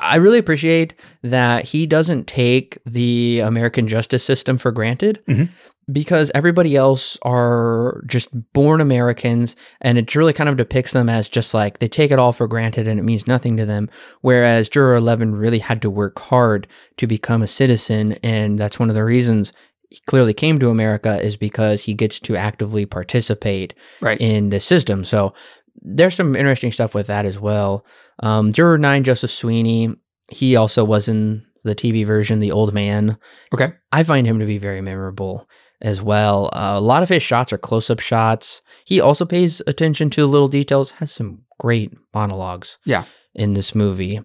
[0.01, 5.49] I really appreciate that he doesn't take the American justice system for granted Mhm.
[5.91, 11.29] because everybody else are just born Americans and it really kind of depicts them as
[11.29, 13.89] just like they take it all for granted and it means nothing to them.
[14.21, 16.67] Whereas Juror 11 really had to work hard
[16.97, 18.13] to become a citizen.
[18.23, 19.51] And that's one of the reasons
[19.89, 24.19] he clearly came to America is because he gets to actively participate Right.
[24.19, 25.03] in the system.
[25.03, 25.33] So
[25.81, 27.85] there's some interesting stuff with that as well.
[28.23, 29.93] Um, Juror 9, Joseph Sweeney,
[30.29, 33.17] he also was in the TV version, The Old Man.
[33.53, 33.73] Okay.
[33.91, 35.47] I find him to be very memorable
[35.81, 36.49] as well.
[36.53, 38.61] Uh, a lot of his shots are close up shots.
[38.85, 43.03] He also pays attention to little details, has some great monologues Yeah.
[43.35, 44.21] in this movie.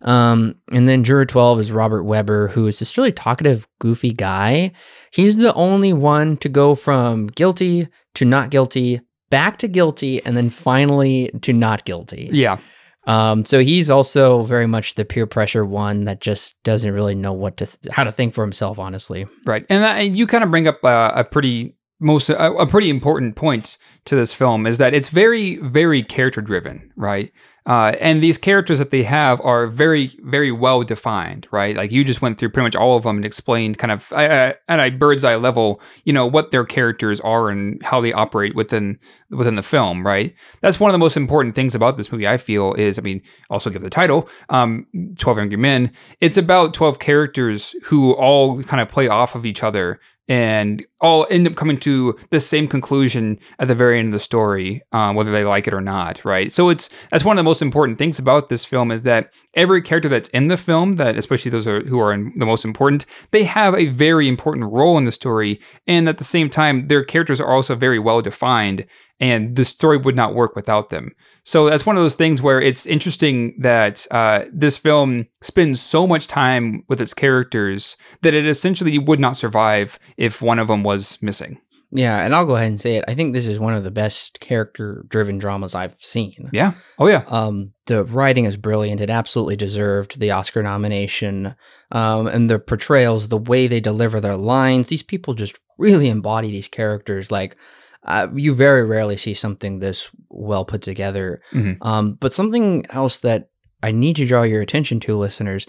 [0.00, 4.72] Um, and then Juror 12 is Robert Webber, who is this really talkative, goofy guy.
[5.12, 9.00] He's the only one to go from guilty to not guilty,
[9.30, 12.30] back to guilty, and then finally to not guilty.
[12.32, 12.58] Yeah.
[13.04, 17.32] Um, so he's also very much the peer pressure one that just doesn't really know
[17.32, 18.78] what to th- how to think for himself.
[18.78, 19.66] Honestly, Right.
[19.68, 23.36] And that, you kind of bring up uh, a pretty most a, a pretty important
[23.36, 27.32] point to this film is that it's very very character driven, right?
[27.64, 31.76] Uh, and these characters that they have are very very well defined, right?
[31.76, 34.58] Like you just went through pretty much all of them and explained kind of at
[34.68, 38.98] a bird's eye level, you know, what their characters are and how they operate within
[39.30, 40.34] within the film, right?
[40.60, 42.26] That's one of the most important things about this movie.
[42.26, 44.86] I feel is, I mean, also give the title, um,
[45.18, 45.92] Twelve Angry Men.
[46.20, 51.26] It's about twelve characters who all kind of play off of each other and all
[51.30, 55.12] end up coming to the same conclusion at the very end of the story, uh,
[55.12, 56.50] whether they like it or not, right?
[56.52, 59.82] So it's that's one of the most important things about this film is that every
[59.82, 63.04] character that's in the film, that especially those are, who are in the most important,
[63.32, 67.04] they have a very important role in the story, and at the same time, their
[67.04, 68.86] characters are also very well defined,
[69.18, 71.12] and the story would not work without them.
[71.44, 76.06] So that's one of those things where it's interesting that uh, this film spends so
[76.06, 80.82] much time with its characters that it essentially would not survive if one of them
[80.82, 80.91] was
[81.22, 81.60] missing.
[81.90, 83.04] yeah, and I'll go ahead and say it.
[83.06, 86.48] I think this is one of the best character driven dramas I've seen.
[86.52, 86.72] Yeah.
[86.98, 87.24] Oh yeah.
[87.28, 89.00] Um, the writing is brilliant.
[89.02, 91.54] It absolutely deserved the Oscar nomination.
[91.90, 96.50] Um, and the portrayals, the way they deliver their lines, these people just really embody
[96.50, 97.30] these characters.
[97.30, 97.56] Like,
[98.04, 101.42] uh, you very rarely see something this well put together.
[101.52, 101.76] Mhm.
[101.84, 103.48] Um, but something else that
[103.82, 105.66] I need to draw your attention to, listeners,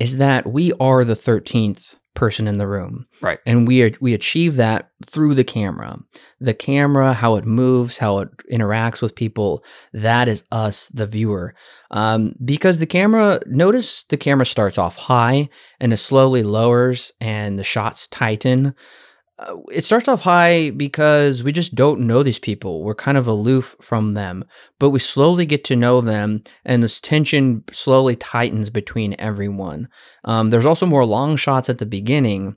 [0.00, 3.06] is that we are the 13th person in the room.
[3.20, 3.38] Right.
[3.44, 5.98] And we are, we achieve that through the camera.
[6.40, 11.54] The camera, how it moves, how it interacts with people, that is us, the viewer.
[11.90, 15.48] Um, because the camera, notice the camera starts off high
[15.80, 18.74] and it slowly lowers and the shots tighten.
[19.38, 22.84] Uh, it starts off high because we just don't know these people.
[22.84, 24.44] We're kind of aloof from them,
[24.78, 29.88] but we slowly get to know them, and this tension slowly tightens between everyone.
[30.24, 32.56] Um, there's also more long shots at the beginning,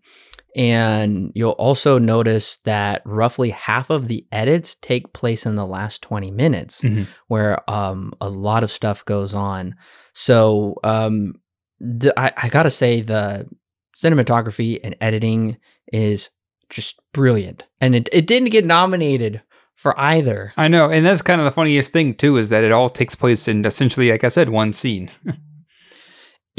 [0.55, 6.01] and you'll also notice that roughly half of the edits take place in the last
[6.03, 7.07] 20 minutes, Mhm.
[7.27, 9.75] where um, a lot of stuff goes on.
[10.13, 11.33] So um,
[11.79, 13.47] the, I, I gotta say, the
[13.95, 15.57] cinematography and editing
[15.91, 16.29] is
[16.69, 17.65] just brilliant.
[17.81, 19.41] And it, it didn't get nominated
[19.75, 20.53] for either.
[20.57, 23.15] I know, and that's kind of the funniest thing too, is that it all takes
[23.15, 25.09] place in essentially, like I said, one scene.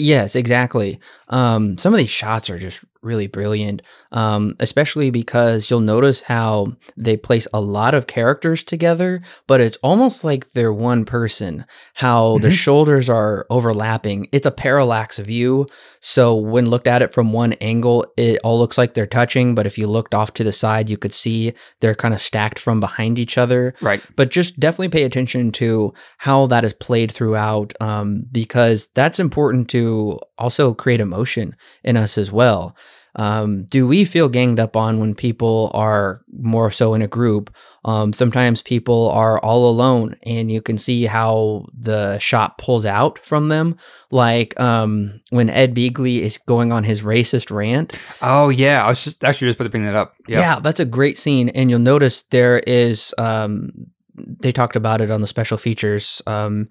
[0.01, 1.01] Yes, exactly.
[1.27, 3.83] Um, some of these shots are just really brilliant,
[4.13, 9.77] um, especially because you'll notice how they place a lot of characters together, but it's
[9.83, 11.65] almost like they're one person.
[11.95, 12.53] How the Mhm.
[12.53, 14.29] shoulders are overlapping.
[14.31, 15.67] It's a parallax view.
[16.01, 19.67] So when looked at it from one angle, it all looks like they're touching, but
[19.67, 22.81] if you looked off to the side, you could see they're kind of stacked from
[22.81, 24.03] behind each other right.
[24.17, 29.69] but just definitely pay attention to how that is played throughout um, because that's important
[29.71, 32.77] to also create emotion in us as well
[33.19, 37.55] um, do we feel ganged up on when people are more so in a group?
[37.85, 43.19] Um, sometimes people are all alone, and you can see how the shot pulls out
[43.19, 43.77] from them.
[44.13, 47.99] Like um, when Ed Begley is going on his racist rant.
[48.23, 50.15] Oh yeah, I was just, actually just about to bring that up.
[50.29, 50.39] Yep.
[50.39, 53.13] Yeah, that's a great scene, and you'll notice there is.
[53.19, 56.23] Um, they talked about it on the special features.
[56.27, 56.69] Um,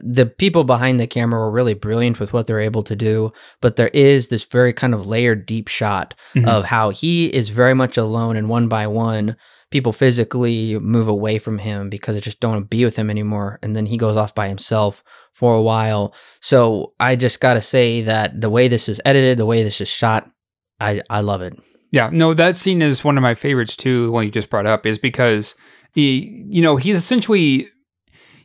[0.00, 3.76] the people behind the camera were really brilliant with what they're able to do, but
[3.76, 6.48] there is this very kind of layered, deep shot Mhm.
[6.48, 9.36] of how he is very much alone, and one by one,
[9.70, 13.08] people physically move away from him because they just don't want to be with him
[13.10, 16.14] anymore, and then he goes off by himself for a while.
[16.40, 19.80] So I just got to say that the way this is edited, the way this
[19.80, 20.28] is shot,
[20.80, 21.54] I I love it.
[21.90, 24.06] Yeah, no, that scene is one of my favorites too.
[24.06, 25.54] The one you just brought up is because
[25.94, 27.68] he, you know, he's essentially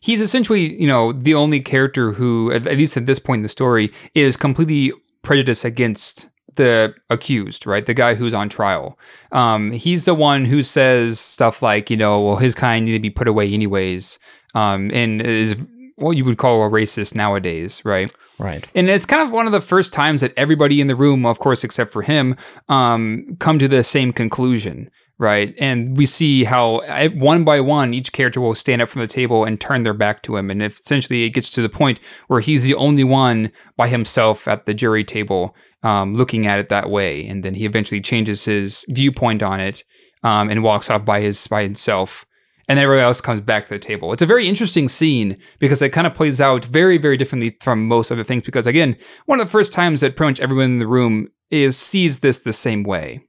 [0.07, 3.49] he's essentially you know the only character who, at, least at this point in the
[3.49, 7.85] story, is completely prejudiced against the accused, right?
[7.85, 8.97] The guy who's on trial.
[9.31, 12.99] Um, he's the one who says stuff like, you know, well, his kind need to
[12.99, 14.17] be put away anyways,
[14.55, 15.61] um, and is
[15.97, 18.11] what you would call a racist nowadays, right?
[18.39, 18.65] Right.
[18.75, 21.39] And it's kind of one of the first times that everybody in the room, of
[21.39, 22.35] course, except for him,
[22.69, 24.89] um, come to the same conclusion,
[25.19, 25.55] right?
[25.57, 26.81] And we see how
[27.15, 30.21] one by one, each character will stand up from the table and turn their back
[30.23, 30.49] to him.
[30.49, 34.65] And essentially it gets to the point where he's the only one by himself at
[34.65, 37.25] the jury table um, looking at it that way.
[37.27, 39.83] And then he eventually changes his viewpoint on it
[40.23, 42.25] um, and walks off by his by himself
[42.67, 44.11] and everybody else comes back to the table.
[44.11, 47.87] It's a very interesting scene because it kind of plays out very, very differently from
[47.87, 48.43] most other things.
[48.43, 51.77] Because again, one of the first times that pretty much everyone in the room is
[51.77, 53.21] sees this the same way.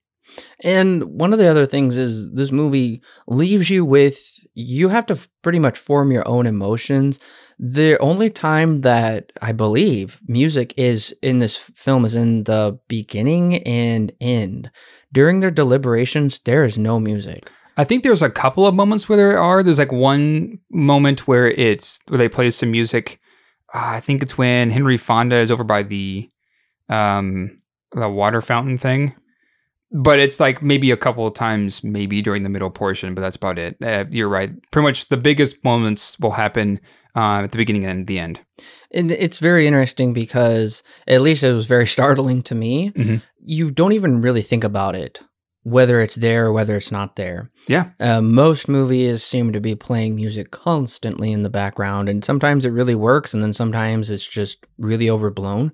[0.64, 4.18] And one of the other things is this movie leaves you with
[4.54, 7.20] you have to pretty much form your own emotions.
[7.60, 13.62] The only time that I believe music is in this film is in the beginning
[13.62, 14.70] and end.
[15.12, 17.50] During their deliberations, there is no music.
[17.76, 19.62] I think there's a couple of moments where there are.
[19.62, 23.20] There's like one moment where it's where they play some music.
[23.72, 26.28] Uh, I think it's when Henry Fonda is over by the
[26.90, 29.14] um the water fountain thing.
[29.90, 33.36] But it's like maybe a couple of times, maybe during the middle portion, but that's
[33.36, 33.76] about it.
[33.82, 34.50] Uh, you're right.
[34.70, 36.78] Pretty much the biggest moments will happen
[37.16, 38.40] uh, at the beginning and the end.
[38.92, 42.90] And it's very interesting because at least it was very startling to me.
[42.90, 43.22] Mhm.
[43.40, 45.20] You don't even really think about it,
[45.62, 47.48] whether it's there or whether it's not there.
[47.66, 47.90] Yeah.
[47.98, 52.70] Uh, most movies seem to be playing music constantly in the background, and sometimes it
[52.70, 55.72] really works, and then sometimes it's just really overblown.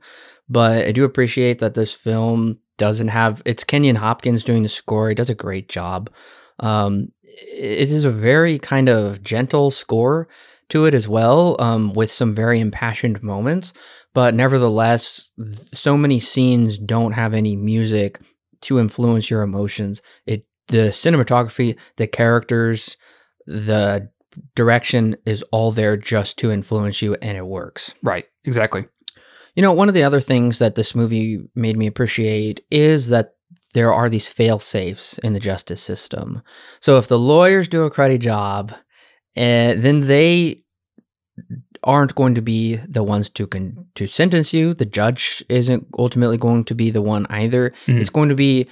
[0.49, 5.09] But I do appreciate that this film doesn't have it's Kenyon Hopkins doing the score.
[5.09, 6.11] He does a great job.
[6.61, 10.29] Um, it is a very kind of gentle score
[10.69, 13.73] to it as well, um, with some very impassioned moments.
[14.15, 18.21] But nevertheless, th- so many scenes don't have any music
[18.63, 20.01] to influence your emotions.
[20.27, 22.97] It the cinematography, the characters,
[23.47, 24.09] the
[24.55, 27.95] direction is all there just to influence you, and it works.
[28.03, 28.27] Right.
[28.45, 28.87] Exactly.
[29.55, 33.35] You know, one of the other things that this movie made me appreciate is that
[33.73, 36.43] there are these fail safes in the justice system.
[36.81, 38.73] So if the lawyers do a cruddy job,
[39.37, 40.63] uh, then they
[41.83, 44.75] aren't going to be the ones to con- to sentence you.
[44.75, 47.73] The judge isn't ultimately going to be the one either.
[47.87, 48.01] Mhm.
[48.01, 48.69] It's going to be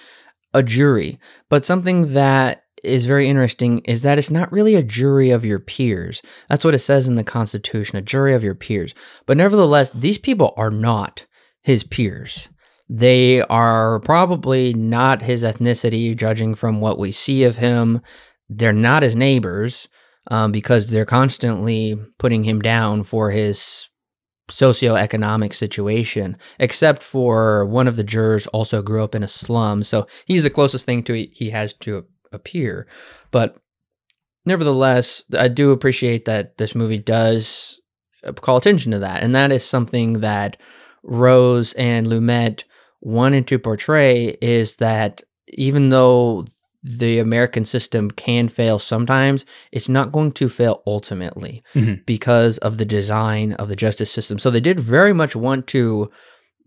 [0.55, 1.19] a jury.
[1.49, 5.59] But something that is very interesting is that it's not really a jury of your
[5.59, 6.23] peers.
[6.49, 8.95] That's what it says in the Constitution, a jury of your peers.
[9.27, 11.27] But nevertheless, these people are not
[11.63, 12.49] his peers.
[12.89, 18.03] They are probably not his ethnicity, judging from what we see of him.
[18.49, 19.89] They're not his neighbors
[20.31, 23.89] um, because they're constantly putting him down for his
[24.51, 29.83] socioeconomic situation, except for one of the jurors also grew up in a slum.
[29.83, 32.87] So he's the closest thing to he has to appear.
[33.31, 33.57] But
[34.45, 37.81] nevertheless, I do appreciate that this movie does
[38.25, 39.23] uh, call attention to that.
[39.23, 40.57] And that is something that
[41.03, 42.65] Rose and Lumet
[43.01, 46.47] wanted to portray is that even though
[46.85, 52.05] the American system can fail sometimes, it's not going to fail ultimately Mhm.
[52.07, 54.39] because of the design of the justice system.
[54.39, 56.11] So they did very much want to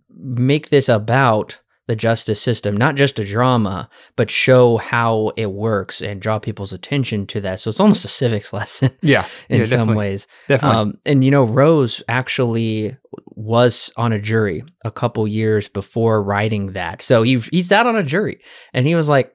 [0.10, 6.02] make this about the justice system, not just a drama, but show how it works
[6.02, 7.60] and draw people's attention to that.
[7.60, 9.26] So it's almost a civics lesson Yeah.
[9.50, 9.98] in yeah, some definitely.
[10.00, 10.28] ways.
[10.48, 10.78] Definitely.
[10.78, 12.98] Um, and you know, Rose actually
[13.36, 17.02] was on a jury a couple years before writing that.
[17.02, 18.40] So he he sat on a jury
[18.74, 19.35] and he was like,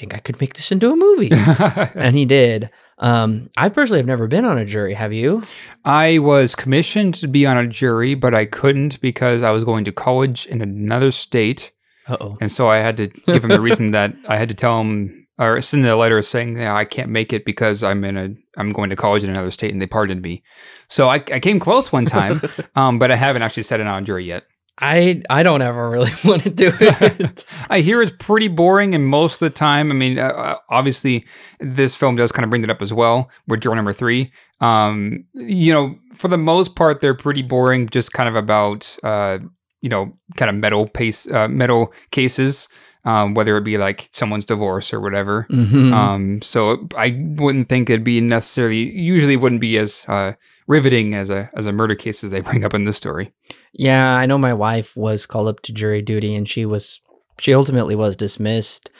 [0.00, 1.30] think I could make this into a movie.
[1.94, 2.70] and he did.
[2.98, 4.94] Um, I personally have never been on a jury.
[4.94, 5.42] Have you?
[5.84, 9.84] I was commissioned to be on a jury, but I couldn't because I was going
[9.84, 11.72] to college in another state.
[12.08, 12.38] Uh oh.
[12.40, 15.26] And so I had to give him the reason that I had to tell him
[15.38, 18.70] or send a letter saying, yeah, I can't make it because I'm in a I'm
[18.70, 20.42] going to college in another state and they pardoned me.
[20.88, 22.40] So I, I came close one time,
[22.74, 24.44] um, but I haven't actually sat it on a jury yet.
[24.80, 27.44] I I don't ever really want to do it.
[27.70, 31.24] I hear it's pretty boring, and most of the time, I mean, uh, uh, obviously,
[31.60, 33.30] this film does kind of bring that up as well.
[33.46, 38.12] With juror number three, um, you know, for the most part, they're pretty boring, just
[38.12, 39.38] kind of about, uh,
[39.82, 42.68] you know, kind of metal pace, uh, metal cases.
[43.02, 45.46] Um, whether it be like someone's divorce or whatever.
[45.50, 45.90] Mhm.
[45.90, 50.34] Um, so I wouldn't think it'd be necessarily, usually wouldn't be as uh,
[50.66, 53.32] riveting as a as a murder case as they bring up in this story.
[53.72, 57.00] Yeah, I know my wife was called up to jury duty, and she was
[57.38, 58.90] she ultimately was dismissed.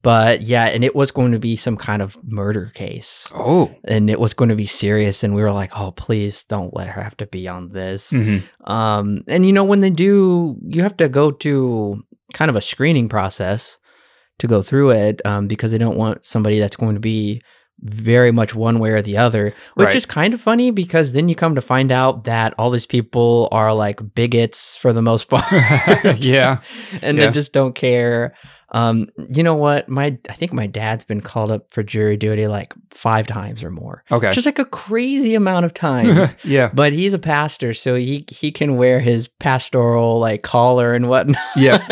[0.00, 3.26] But yeah, and it was going to be some kind of murder case.
[3.34, 6.72] Oh, and it was going to be serious and we were like oh please don't
[6.74, 8.42] let her have to be on this Mhm.
[8.70, 12.00] um and you know when they do you have to go to
[12.32, 13.78] kind of a screening process
[14.38, 17.42] to go through it um, because they don't want somebody that's going to be
[17.80, 19.94] very much one way or the other which Right.
[19.94, 23.48] is kind of funny because then you come to find out that all these people
[23.52, 25.44] are like bigots for the most part
[26.18, 26.58] yeah.
[27.02, 27.26] and Yeah.
[27.26, 28.34] they just don't care
[28.70, 32.46] um you know what my i think my dad's been called up for jury duty
[32.46, 34.30] like five times or more Okay.
[34.32, 36.34] just like a crazy amount of times.
[36.44, 36.70] yeah.
[36.74, 41.38] but he's a pastor, so he he can wear his pastoral like collar and whatnot.
[41.56, 41.84] Yeah.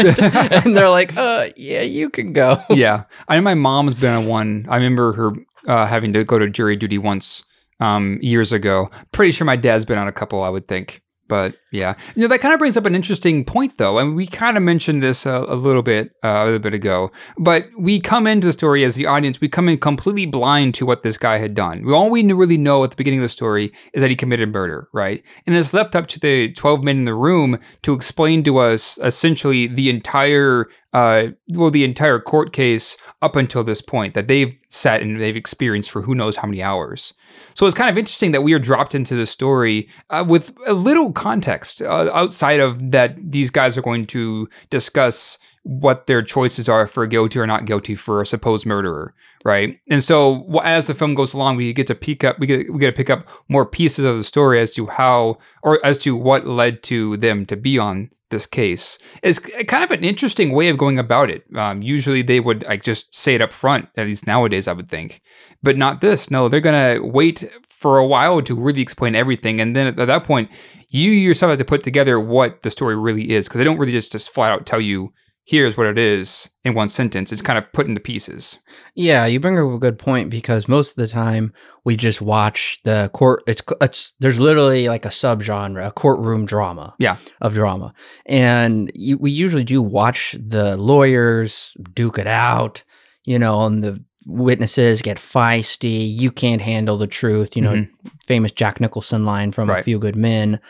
[0.64, 3.04] and they're like, "Uh, yeah, you can go." yeah.
[3.28, 4.66] I know my mom's been on one.
[4.68, 5.32] I remember her
[5.66, 7.44] uh, having to go to jury duty once
[7.80, 8.90] um, years ago.
[9.12, 11.02] Pretty sure my dad's been on a couple, I would think.
[11.28, 14.26] But yeah, you know that kind of brings up an interesting point, though, and we
[14.26, 17.10] kind of mentioned this a, a little bit uh, a little bit ago.
[17.38, 20.86] But we come into the story as the audience, we come in completely blind to
[20.86, 21.92] what this guy had done.
[21.92, 24.88] All we really know at the beginning of the story is that he committed murder,
[24.92, 25.24] right?
[25.46, 28.98] And it's left up to the twelve men in the room to explain to us
[29.02, 34.58] essentially the entire uh, well, the entire court case up until this point that they've
[34.70, 37.12] sat and they've experienced for who knows how many hours.
[37.52, 40.72] So it's kind of interesting that we are dropped into the story uh, with a
[40.72, 46.68] little context uh, outside of that these guys are going to discuss what their choices
[46.68, 49.12] are for guilty or not guilty for a supposed murderer,
[49.44, 49.80] right?
[49.90, 52.78] And so as the film goes along, we get to pick up we get we
[52.78, 56.14] get to pick up more pieces of the story as to how or as to
[56.16, 58.98] what led to them to be on this case.
[59.22, 61.44] It's kind of an interesting way of going about it.
[61.56, 64.88] Um, usually they would like just say it up front, at least nowadays, I would
[64.88, 65.20] think,
[65.62, 66.30] but not this.
[66.30, 70.24] No, they're gonna wait for a while to really explain everything, and then at that
[70.24, 70.50] point,
[70.90, 73.92] you yourself have to put together what the story really is because they don't really
[73.92, 75.12] just just flat out tell you
[75.46, 77.30] here's what it is in one sentence.
[77.32, 78.58] It's kind of put into pieces.
[78.94, 81.52] Yeah, you bring up a good point because most of the time
[81.84, 83.42] we just watch the court.
[83.46, 86.94] It's it's there's literally like a subgenre, a courtroom drama.
[86.98, 87.16] Yeah.
[87.40, 87.94] of drama,
[88.26, 92.82] and you, we usually do watch the lawyers duke it out.
[93.24, 96.04] You know, and the witnesses get feisty.
[96.08, 97.56] You can't handle the truth.
[97.56, 97.88] You know, Mhm.
[98.24, 100.60] famous Jack Nicholson line from A Few Good Men.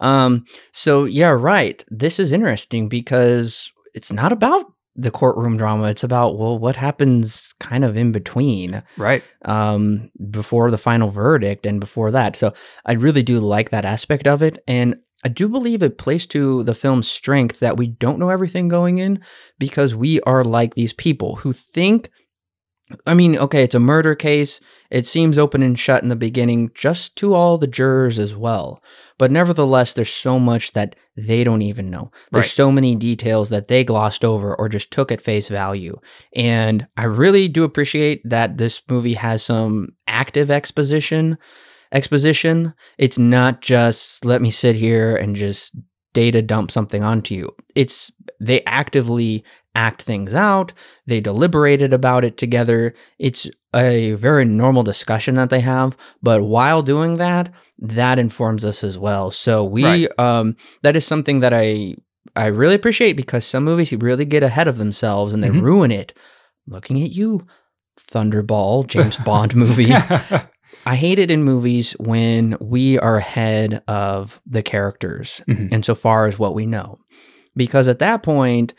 [0.00, 1.82] Um, so yeah, right.
[1.88, 5.84] This is interesting because it's not about the courtroom drama.
[5.88, 9.22] It's about well, what happens kind of in between, Right.
[9.44, 12.36] um, before the final verdict and before that.
[12.36, 12.52] So
[12.84, 16.62] I really do like that aspect of it, and I do believe it plays to
[16.62, 19.20] the film's strength that we don't know everything going in
[19.58, 22.10] because we are like these people who think.
[23.04, 24.60] I mean, okay, it's a murder case.
[24.90, 28.80] It seems open and shut in the beginning, just to all the jurors as well.
[29.18, 32.12] But nevertheless, there's so much that they don't even know.
[32.30, 32.50] There's Right.
[32.50, 35.98] so many details that they glossed over or just took at face value.
[36.34, 41.38] And I really do appreciate that this movie has some active exposition.
[41.92, 42.74] Exposition.
[42.98, 45.76] It's not just let me sit here and just
[46.12, 47.50] data dump something onto you.
[47.74, 49.44] It's they actively
[49.76, 50.72] act things out.
[51.06, 52.94] They deliberated about it together.
[53.18, 58.82] It's a very normal discussion that they have, but while doing that, that informs us
[58.82, 59.30] as well.
[59.30, 60.18] So we Right.
[60.18, 61.94] um that is something that I
[62.34, 65.62] I really appreciate because some movies really get ahead of themselves and they Mhm.
[65.62, 66.12] ruin it.
[66.66, 67.46] Looking at you,
[67.98, 69.92] Thunderball, James Bond movie.
[70.86, 75.72] I hate it in movies when we are ahead of the characters Mhm.
[75.72, 76.98] insofar as what we know.
[77.56, 78.74] Because at that point,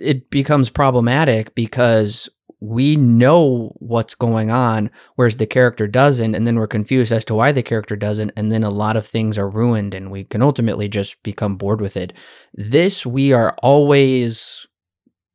[0.00, 2.28] it becomes problematic because
[2.60, 7.34] we know what's going on, whereas the character doesn't, and then we're confused as to
[7.34, 10.42] why the character doesn't, and then a lot of things are ruined, and we can
[10.42, 12.12] ultimately just become bored with it.
[12.52, 14.66] This, we are always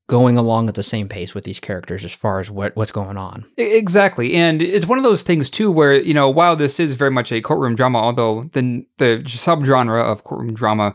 [0.08, 3.18] going along at the same pace with these characters as far as what what's going
[3.18, 3.45] on.
[3.58, 7.12] Exactly, and it's one of those things too, where you know, while this is very
[7.12, 10.93] much a courtroom drama, although the the subgenre of courtroom drama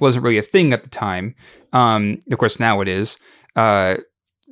[0.00, 1.34] wasn't really a thing at the time,
[1.72, 3.18] um, of course now it is.
[3.56, 3.96] Uh,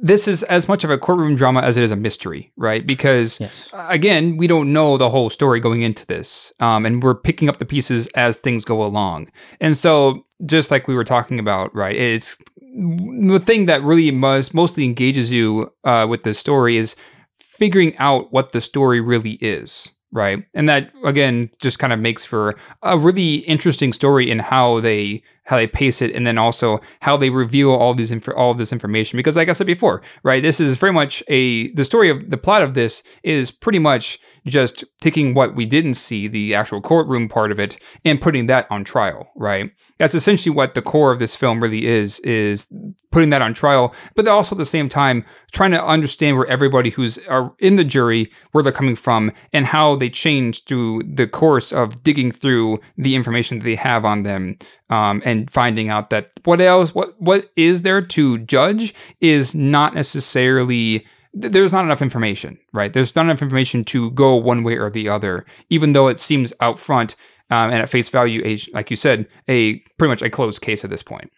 [0.02, 2.86] this is as much of a courtroom drama as it is a mystery, right?
[2.86, 3.68] Because Yes.
[3.74, 7.58] again, we don't know the whole story going into this, um, and we're picking up
[7.58, 9.28] the pieces as things go along.
[9.61, 11.94] And so, just like we were talking about, right?
[11.94, 12.38] It's
[12.72, 16.96] the thing that really most, mostly engages you uh, with this story is
[17.38, 20.44] figuring out what the story really is, right?
[20.54, 25.22] And that again just kind of makes for a really interesting story in how they
[25.45, 28.59] how they pace it, and then also how they reveal all these inf- all of
[28.59, 29.16] this information.
[29.16, 32.38] Because, like I said before, right, this is very much a the story of the
[32.38, 37.28] plot of this is pretty much just taking what we didn't see, the actual courtroom
[37.28, 39.72] part of it, and putting that on trial, right?
[39.99, 42.72] That's essentially what the core of this film really is, is
[43.12, 46.91] putting that on trial, but also at the same time trying to understand where everybody
[46.91, 51.26] who's are in the jury, where they're coming from, and how they change through the
[51.26, 54.57] course of digging through the information that they have on them,
[54.91, 59.95] um, and finding out that what else, what what is there to judge is not
[59.95, 62.93] necessarily there's not enough information, right?
[62.93, 66.53] There's not enough information to go one way or the other, even though it seems
[66.61, 67.14] out front
[67.51, 70.84] um, and at face value, a, like you said, a pretty much a closed case
[70.84, 71.30] at this point.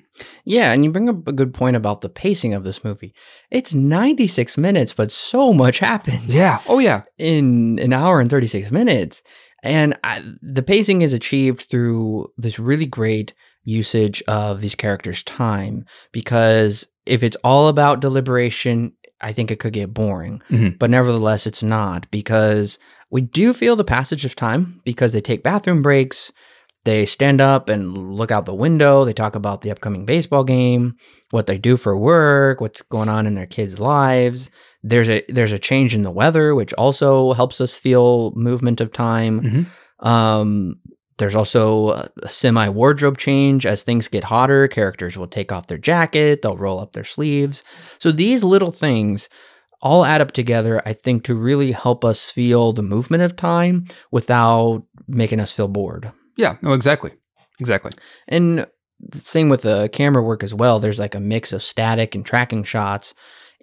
[0.45, 3.15] Yeah, and you bring up a good point about the pacing of this movie.
[3.51, 6.35] It's 96 minutes, but so much happens.
[6.35, 6.61] Yeah.
[6.69, 7.03] Oh yeah.
[7.19, 9.23] in an hour and 36 minutes.
[9.63, 13.33] And I, the pacing is achieved through this really great
[13.65, 19.73] usage of these characters' time because if it's all about deliberation, I think it could
[19.73, 20.43] get boring.
[20.51, 20.79] Mhm.
[20.79, 22.79] But nevertheless, it's not because
[23.11, 26.33] we do feel the passage of time because they take bathroom breaks,
[26.85, 30.95] they stand up and look out the window, they talk about the upcoming baseball game,
[31.31, 34.51] what they do for work, what's going on in their kids' lives.
[34.83, 38.93] There's a there's a change in the weather, which also helps us feel movement of
[38.93, 39.41] time.
[40.01, 40.07] Mhm.
[40.07, 40.77] Um,
[41.19, 44.67] there's also a semi wardrobe change as things get hotter.
[44.67, 47.63] Characters will take off their jacket, they'll roll up their sleeves.
[47.99, 49.29] So these little things
[49.81, 53.87] all add up together, I think, to really help us feel the movement of time
[54.11, 56.11] without making us feel bored.
[56.37, 56.57] Yeah.
[56.63, 57.11] No, exactly.
[57.61, 57.93] Exactly.
[58.29, 58.67] And
[59.01, 60.79] the same with the camera work as well.
[60.79, 63.15] There's like a mix of static and tracking shots.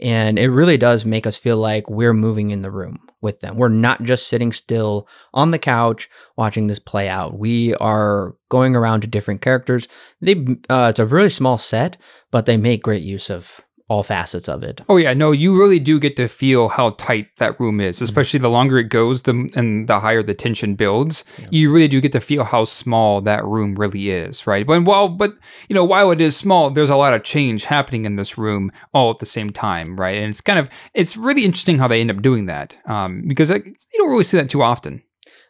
[0.02, 3.58] And it really does make us feel like we're moving in the room with them.
[3.58, 7.38] We're not just sitting still on the couch watching this play out.
[7.38, 9.88] We are going around to different characters.
[10.22, 11.98] They uh, it's a really small set,
[12.32, 13.60] but they make great use of
[13.90, 14.82] all facets of it.
[14.88, 18.40] Oh yeah, no, you really do get to feel how tight that room is, especially
[18.40, 21.26] the longer it goes, the and the higher the tension builds.
[21.50, 24.66] You really do get to feel how small that room really is, right?
[24.66, 25.34] But while, but
[25.68, 28.72] you know, while it is small, there's a lot of change happening in this room
[28.94, 30.18] all at the same time, right?
[30.18, 33.50] And it's kind of it's really interesting how they end up doing that, um, because
[33.50, 35.02] like, you don't really see that too often.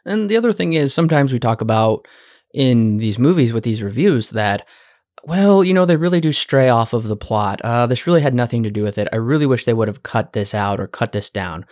[0.05, 2.07] And the other thing is, sometimes we talk about
[2.53, 4.65] in these movies with these reviews that,
[5.23, 7.61] well, you know, they really do stray off of the plot.
[7.61, 9.07] Uh, this really had nothing to do with it.
[9.11, 11.65] I really wish they would have cut this out or cut this down.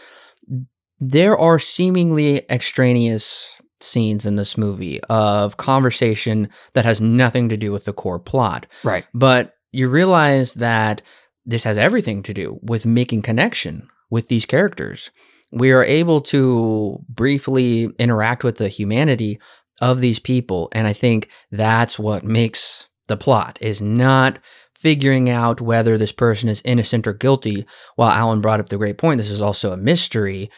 [1.00, 7.72] There are seemingly extraneous scenes in this movie of conversation that has nothing to do
[7.72, 8.66] with the core plot.
[8.84, 9.06] Right.
[9.14, 11.02] But you realize that
[11.46, 15.12] this has everything to do with making connection with these characters.
[15.52, 19.40] We are able to briefly interact with the humanity
[19.80, 20.70] of these people.
[20.74, 24.40] And I think that's what makes the plot is not
[24.76, 27.66] figuring out whether this person is innocent or guilty.
[27.96, 30.50] While Alan brought up the great point, this is also a mystery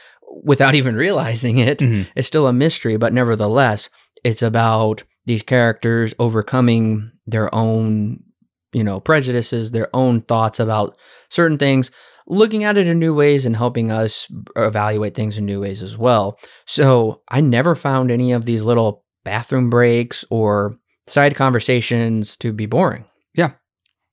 [0.43, 1.79] without even realizing it.
[1.79, 2.07] Mhm.
[2.15, 3.89] It's still a mystery, but nevertheless,
[4.23, 8.23] it's about these characters overcoming their own,
[8.73, 10.97] you know, prejudices, their own thoughts about
[11.29, 11.91] certain things,
[12.27, 15.97] looking at it in new ways and helping us evaluate things in new ways as
[15.97, 16.37] well.
[16.65, 20.77] So I never found any of these little bathroom breaks or
[21.09, 23.05] side conversations to be boring.
[23.35, 23.51] Yeah.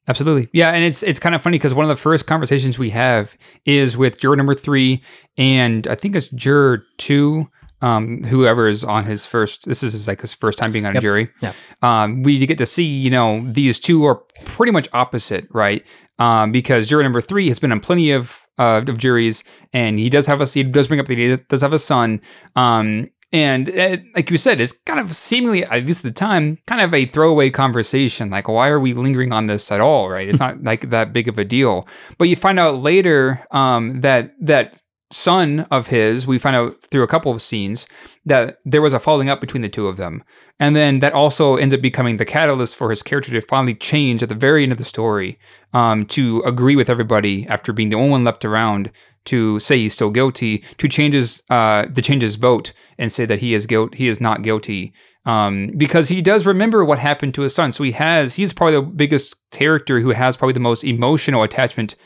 [0.08, 0.48] Absolutely.
[0.52, 3.36] Yeah, and it's it's kind of funny because one of the first conversations we have
[3.64, 5.02] is with juror number three,
[5.36, 7.48] and I think it's juror two.
[7.82, 10.96] Um, whoever is on his first, this is his, like his first time being on
[10.96, 11.28] a jury.
[11.42, 11.52] Yeah.
[11.82, 15.86] Um, we get to see, you know, these two are pretty much opposite, right?
[16.18, 20.08] Um, because juror number three has been on plenty of uh, of juries, and he
[20.08, 22.22] does have a he does bring up that he does have a son.
[22.54, 26.56] Um, and uh, like you said, it's kind of seemingly, at least at the time,
[26.66, 28.30] kind of a throwaway conversation.
[28.30, 30.08] Like, why are we lingering on this at all?
[30.08, 30.26] Right?
[30.26, 31.86] It's not like that big of a deal.
[32.16, 34.80] But you find out later um, that that
[35.10, 37.86] son of his, we find out through a couple of scenes
[38.24, 40.24] that there was a falling up between the two of them.
[40.58, 44.22] And then that also ends up becoming the catalyst for his character to finally change
[44.22, 45.38] at the very end of the story
[45.72, 48.90] um, to agree with everybody after being the only one left around
[49.26, 53.40] to say he's still guilty, to change his, uh, change his vote and say that
[53.40, 54.92] he is guilt, he is not guilty.
[55.24, 57.72] Um, because he does remember what happened to his son.
[57.72, 61.96] So he has, he's probably the biggest character who has probably the most emotional attachment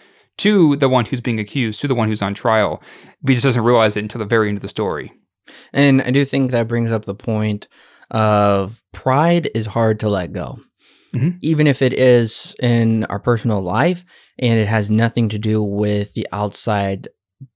[0.40, 2.82] to the one who's being accused, to the one who's on trial.
[3.22, 5.12] But he just doesn't realize it until the very end of the story.
[5.72, 7.68] And I do think that brings up the point
[8.10, 10.58] of pride is hard to let go.
[11.14, 11.38] Mhm.
[11.42, 14.04] Even if it is in our personal life
[14.38, 17.08] and it has nothing to do with the outside,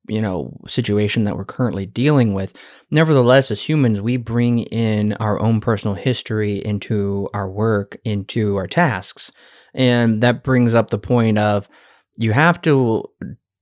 [0.08, 2.52] you know, situation that we're currently dealing with.
[2.90, 8.66] Nevertheless, as humans, we bring in our own personal history into our work, into our
[8.66, 9.30] tasks.
[9.72, 11.68] And that brings up the point of
[12.16, 13.04] you have to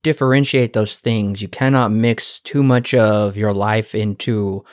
[0.03, 1.41] differentiate those things.
[1.41, 4.63] You cannot mix too much of your life into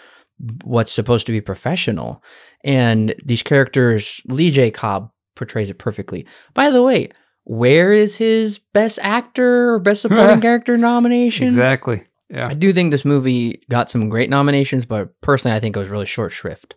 [0.64, 2.22] what's supposed to be professional.
[2.64, 4.70] And these characters, Lee J.
[4.70, 6.26] Cobb portrays it perfectly.
[6.54, 7.10] By the way,
[7.44, 11.44] where is his best actor or best supporting character nomination?
[11.44, 12.04] Exactly.
[12.28, 12.46] Yeah.
[12.46, 15.88] I do think this movie got some great nominations, but personally, I think it was
[15.88, 16.74] really short shrift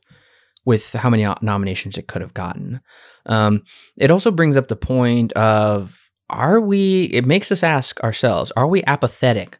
[0.66, 2.82] with how many nominations it could have gotten.
[3.26, 3.64] Um,
[3.98, 6.03] it also brings up the point of
[6.34, 9.60] are we, it makes us ask ourselves, are we apathetic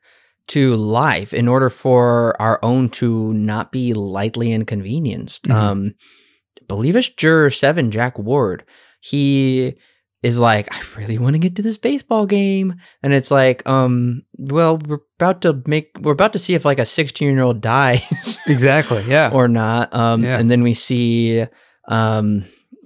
[0.50, 5.44] to life in order for our own to not be lightly inconvenienced?
[5.46, 5.54] Mhm.
[5.54, 5.94] Um,
[6.68, 8.64] believe it's juror seven, Jack Ward.
[9.02, 9.76] He
[10.22, 12.76] is like, I really want to get to this baseball game.
[13.04, 16.80] And it's like, um, well, we're about to make, we're about to see if like
[16.80, 19.04] a 16 year old dies Exactly.
[19.08, 19.32] Yeah.
[19.34, 19.94] or not.
[19.94, 20.40] Um, Yeah.
[20.40, 21.46] and then we see,
[21.90, 22.46] um,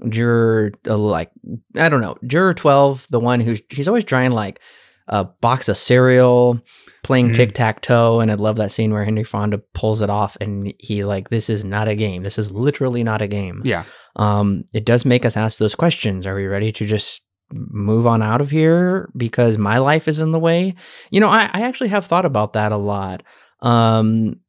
[0.09, 1.31] juror, uh, like,
[1.75, 4.59] I don't know, juror 12, the one who's, he's always trying like
[5.07, 6.59] a box of cereal,
[7.03, 7.35] playing Mhm.
[7.35, 8.19] tic tac toe.
[8.19, 11.49] And I love that scene where Henry Fonda pulls it off and he's like, this
[11.49, 12.23] is not a game.
[12.23, 13.83] This is literally not a game yeah.
[14.17, 16.27] um, it does make us ask those questions.
[16.27, 17.21] Are we ready to just
[17.53, 20.75] move on out of here because my life is in the way?
[21.09, 23.23] You know, I, I actually have thought about that a lot.
[23.61, 24.41] Um,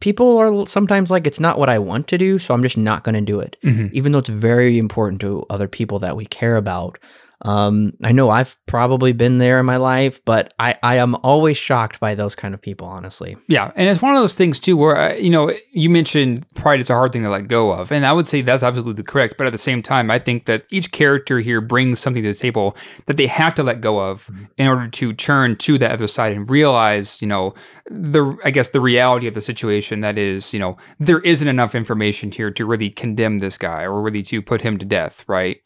[0.00, 3.04] people are sometimes like, it's not what I want to do, so I'm just not
[3.04, 3.92] going to do it, Mhm.
[3.92, 6.98] even though it's very important to other people that we care about.
[7.42, 11.56] Um, I know I've probably been there in my life, but I, I am always
[11.56, 13.36] shocked by those kind of people, honestly.
[13.48, 16.80] Yeah, and it's one of those things too where uh, you know you mentioned pride
[16.80, 19.34] is a hard thing to let go of, and I would say that's absolutely correct.
[19.36, 22.34] But at the same time, I think that each character here brings something to the
[22.34, 22.76] table
[23.06, 26.36] that they have to let go of in order to turn to the other side
[26.36, 27.54] and realize, you know,
[27.90, 30.00] the I guess the reality of the situation.
[30.00, 34.00] That is, you know, there isn't enough information here to really condemn this guy or
[34.00, 35.60] really to put him to death, right?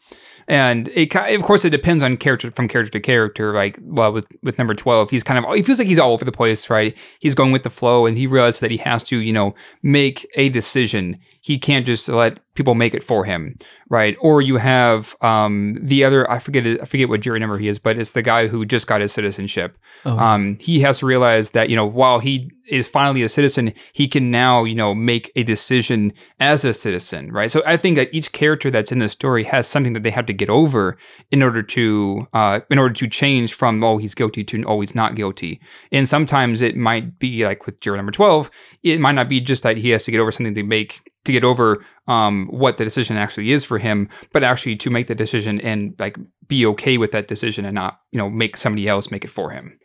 [0.48, 3.52] And it, of course, it depends on character from character to character.
[3.52, 6.24] Like, well, with with number twelve, he's kind of he feels like he's all over
[6.24, 6.96] the place, right?
[7.20, 10.26] He's going with the flow, and he realizes that he has to, you know, make
[10.36, 11.18] a decision.
[11.48, 13.56] He can't just let people make it for him,
[13.88, 14.16] right?
[14.20, 17.78] Or you have um, the other, I forget I forget what jury number he is,
[17.78, 19.78] but it's the guy who just got his citizenship.
[20.04, 20.18] Oh.
[20.18, 24.06] Um, he has to realize that you know, while he is finally a citizen, he
[24.08, 27.50] can now, you know, make a decision as a citizen, right?
[27.50, 30.26] So I think that each character that's in the story has something that they have
[30.26, 30.98] to get over
[31.30, 34.94] in order to, uh, in order to change from oh he's guilty to oh he's
[34.94, 35.60] not guilty.
[35.92, 38.50] And sometimes it might be like with juror number twelve,
[38.82, 41.32] it might not be just that he has to get over something to make to
[41.32, 45.14] get over um, what the decision actually is for him, but actually to make the
[45.14, 46.18] decision and like
[46.48, 49.50] be okay with that decision and not you know make somebody else make it for
[49.50, 49.78] him.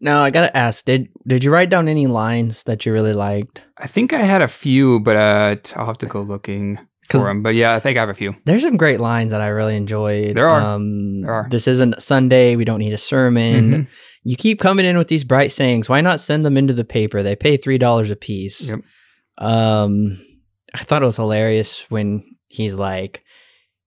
[0.00, 3.64] now I gotta ask did did you write down any lines that you really liked?
[3.76, 6.78] I think I had a few, but uh, I'll have to go looking
[7.10, 7.42] for them.
[7.42, 8.36] But yeah, I think I have a few.
[8.46, 10.36] There's some great lines that I really enjoyed.
[10.36, 10.60] There are.
[10.62, 11.46] Um, There are.
[11.50, 12.54] This isn't Sunday.
[12.56, 13.62] We don't need a sermon.
[13.70, 13.86] Mhm.
[14.22, 15.88] You keep coming in with these bright sayings.
[15.88, 17.22] Why not send them into the paper?
[17.22, 18.68] They pay three dollars a piece.
[18.68, 18.80] Yep.
[19.38, 20.20] Um,
[20.74, 23.24] I thought it was hilarious when he's like,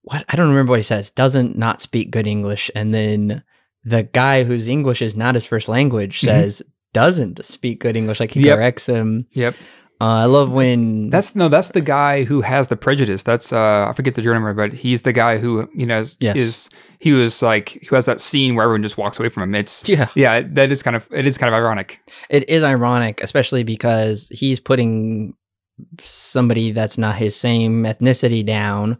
[0.01, 0.25] "What?
[0.29, 1.11] I don't remember what he says.
[1.11, 3.43] Doesn't not speak good English." And then
[3.86, 6.25] the guy whose English is not his first language Mhm.
[6.25, 6.61] says,
[6.93, 8.57] "Doesn't speak good English." Like he Yep.
[8.57, 9.27] corrects him.
[9.34, 9.55] Yep.
[10.01, 13.23] Uh, I love when That's no, that's the guy who has the prejudice.
[13.23, 16.36] That's uh, I forget the journal but he's the guy who you know is, Yes.
[16.36, 16.69] is
[16.99, 19.55] he was like who has that scene where everyone just walks away from him.
[19.55, 20.07] It's yeah.
[20.15, 21.99] yeah, that is kind of it is kind of ironic.
[22.29, 25.36] It is ironic, especially because he's putting
[25.99, 28.97] somebody that's not his same ethnicity down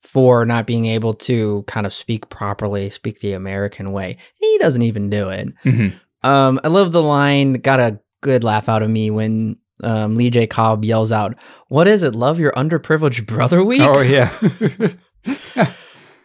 [0.00, 4.16] for not being able to kind of speak properly, speak the American way.
[4.34, 5.52] He doesn't even do it.
[5.64, 5.94] Mhm.
[6.24, 10.30] Um, I love the line, got a good laugh out of me when um, Lee
[10.30, 10.46] J.
[10.46, 11.36] Cobb yells out,
[11.68, 12.14] What is it?
[12.14, 13.80] Love your underprivileged brother week?
[13.82, 14.30] Oh yeah,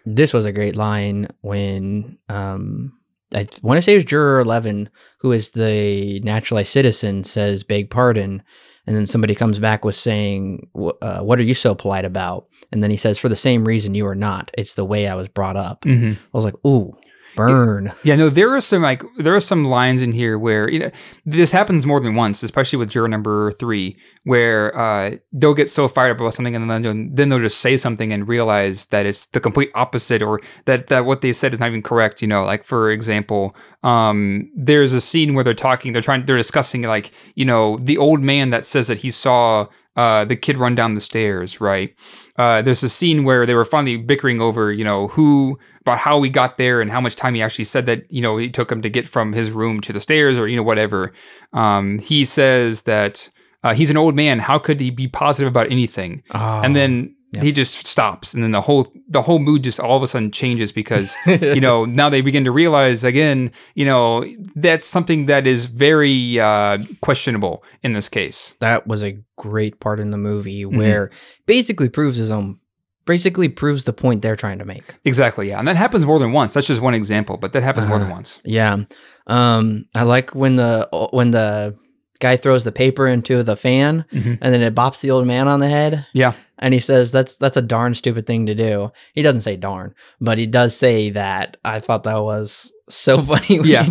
[0.05, 2.93] this was a great line when um,
[3.35, 4.89] I want to say it was juror 11
[5.19, 8.43] who is the naturalized citizen says beg pardon
[8.87, 10.67] and then somebody comes back with saying
[11.01, 12.47] uh, what are you so polite about?
[12.71, 14.51] And then he says for the same reason you are not.
[14.57, 15.83] It's the way i was brought up.
[15.83, 16.97] Hmm i was like ooh
[17.37, 17.93] burn.
[18.03, 20.91] Yeah, no, there are some like there are some lines in here where you know
[21.25, 25.87] this happens more than once, especially with juror number three, where uh, they'll get so
[25.87, 29.05] fired up about something and then they'll, then they'll just say something and realize that
[29.05, 32.21] it's the complete opposite or that that what they said is not even correct.
[32.21, 36.37] You know, like for example, um, there's a scene where they're talking, they're trying, they're
[36.37, 39.67] discussing like you know the old man that says that he saw
[39.97, 41.95] uh, the kid run down the stairs, right?
[42.37, 46.21] Uh, there's a scene where they were finally bickering over, you know, who about how
[46.21, 48.71] he got there and how much time he actually said that, you know, it took
[48.71, 51.13] him to get from his room to the stairs or you know whatever.
[51.53, 53.31] Um, he says that
[53.63, 54.39] uh, he's an old man.
[54.39, 56.21] How could he be positive about anything?
[56.63, 57.43] and then Yep.
[57.43, 60.31] he just stops, and then the whole the whole mood just all of a sudden
[60.31, 64.23] changes because you know now they begin to realize again, you know,
[64.55, 68.53] that's something that is very uh, questionable in this case.
[68.61, 70.77] that was a great part in the movie Mm-hmm.
[70.77, 71.11] where
[71.45, 72.59] basically proves his own
[73.05, 76.31] basically proves the point they're trying to make Exactly, yeah, and that happens more than
[76.31, 76.53] once.
[76.53, 78.41] That's just one example, but that happens more than once.
[78.45, 78.83] Yeah.
[79.27, 81.75] Um I like when the when the
[82.19, 84.37] guy throws the paper into the fan Mhm.
[84.41, 87.37] and then it bops the old man on the head Yeah, and he says that's
[87.37, 88.91] that's a darn stupid thing to do.
[89.13, 91.57] He doesn't say darn, but he does say that.
[91.63, 93.87] I thought that was so funny Yeah.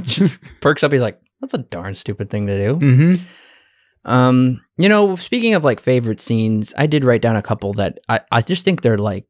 [0.61, 2.75] perks up he's like that's a darn stupid thing to do.
[2.77, 3.13] hmm
[4.05, 7.99] Um, you know, speaking of like favorite scenes, I did write down a couple that
[8.09, 9.25] I, I just think they're like,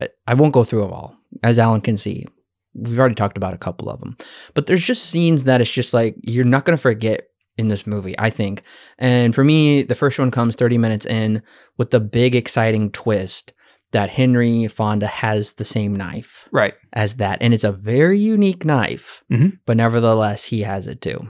[0.00, 2.26] I- I won't go through them all, as Alan can see.
[2.74, 4.16] We've already talked about a couple of them,
[4.54, 8.14] but there's just scenes that it's just like you're not gonna forget in this movie,
[8.18, 8.62] I think.
[8.98, 11.42] And for me, the first one comes 30 minutes in
[11.76, 13.52] with the big exciting twist
[13.92, 16.74] that Henry Fonda has the same knife right.
[16.94, 19.58] as that, and it's a very unique knife, Mhm.
[19.66, 21.28] but nevertheless, he has it too.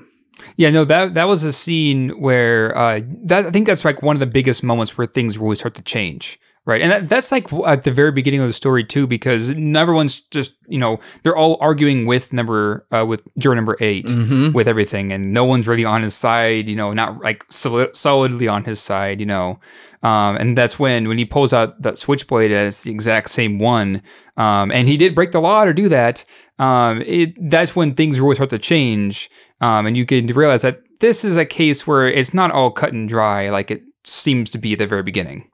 [0.56, 4.16] Yeah, no, that that was a scene where uh, that I think that's like one
[4.16, 6.80] of the biggest moments where things really start to change, right?
[6.80, 10.56] And that, that's like at the very beginning of the story too, because everyone's just
[10.68, 14.52] you know they're all arguing with number uh, with juror number 8 Mm-hmm.
[14.52, 18.48] with everything, and no one's really on his side, you know, not like solid, solidly
[18.48, 19.60] on his side, you know.
[20.02, 24.02] Um, and that's when when he pulls out that switchblade as the exact same one,
[24.36, 26.24] um, and he did break the law to do that.
[26.58, 30.80] Um, it that's when things really start to change, um, and you can realize that
[31.00, 34.58] this is a case where it's not all cut and dry like it seems to
[34.58, 35.48] be at the very beginning.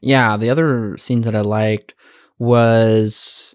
[0.00, 1.94] Yeah, the other scenes that I liked
[2.38, 3.54] was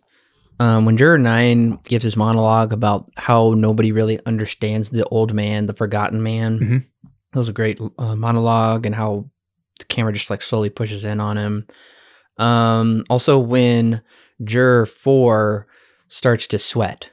[0.60, 5.66] um, when Juror Nine gives his monologue about how nobody really understands the old man,
[5.66, 6.60] the forgotten man.
[6.60, 6.86] Mhm.
[7.34, 9.30] That was a great uh, monologue, and how
[9.80, 11.68] the camera just like slowly pushes in on him.
[12.38, 14.02] Um, also, when
[14.44, 15.68] Juror Four
[16.08, 17.12] starts to sweat.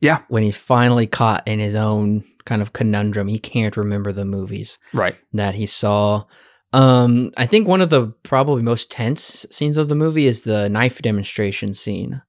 [0.00, 0.18] Yeah.
[0.28, 4.76] when he's finally caught in his own kind of conundrum, he can't remember the movies
[4.92, 5.16] Right.
[5.32, 6.24] that he saw.
[6.74, 10.68] Um, I think one of the probably most tense scenes of the movie is the
[10.68, 12.20] knife demonstration scene.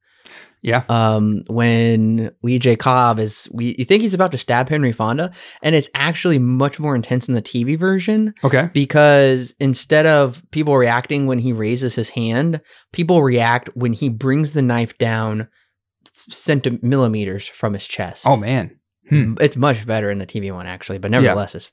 [0.61, 0.83] Yeah.
[0.89, 2.75] Um, when Lee J.
[2.75, 5.31] Cobb is, we you think he's about to stab Henry Fonda,
[5.61, 8.69] and it's actually much more intense in the TV version Okay.
[8.73, 12.61] because instead of people reacting when he raises his hand,
[12.93, 15.47] people react when he brings the knife down
[16.11, 18.25] centimeters from his chest.
[18.27, 18.79] Oh man.
[19.09, 19.35] Hmm.
[19.39, 21.71] It's much better in the TV one actually, but nevertheless, it's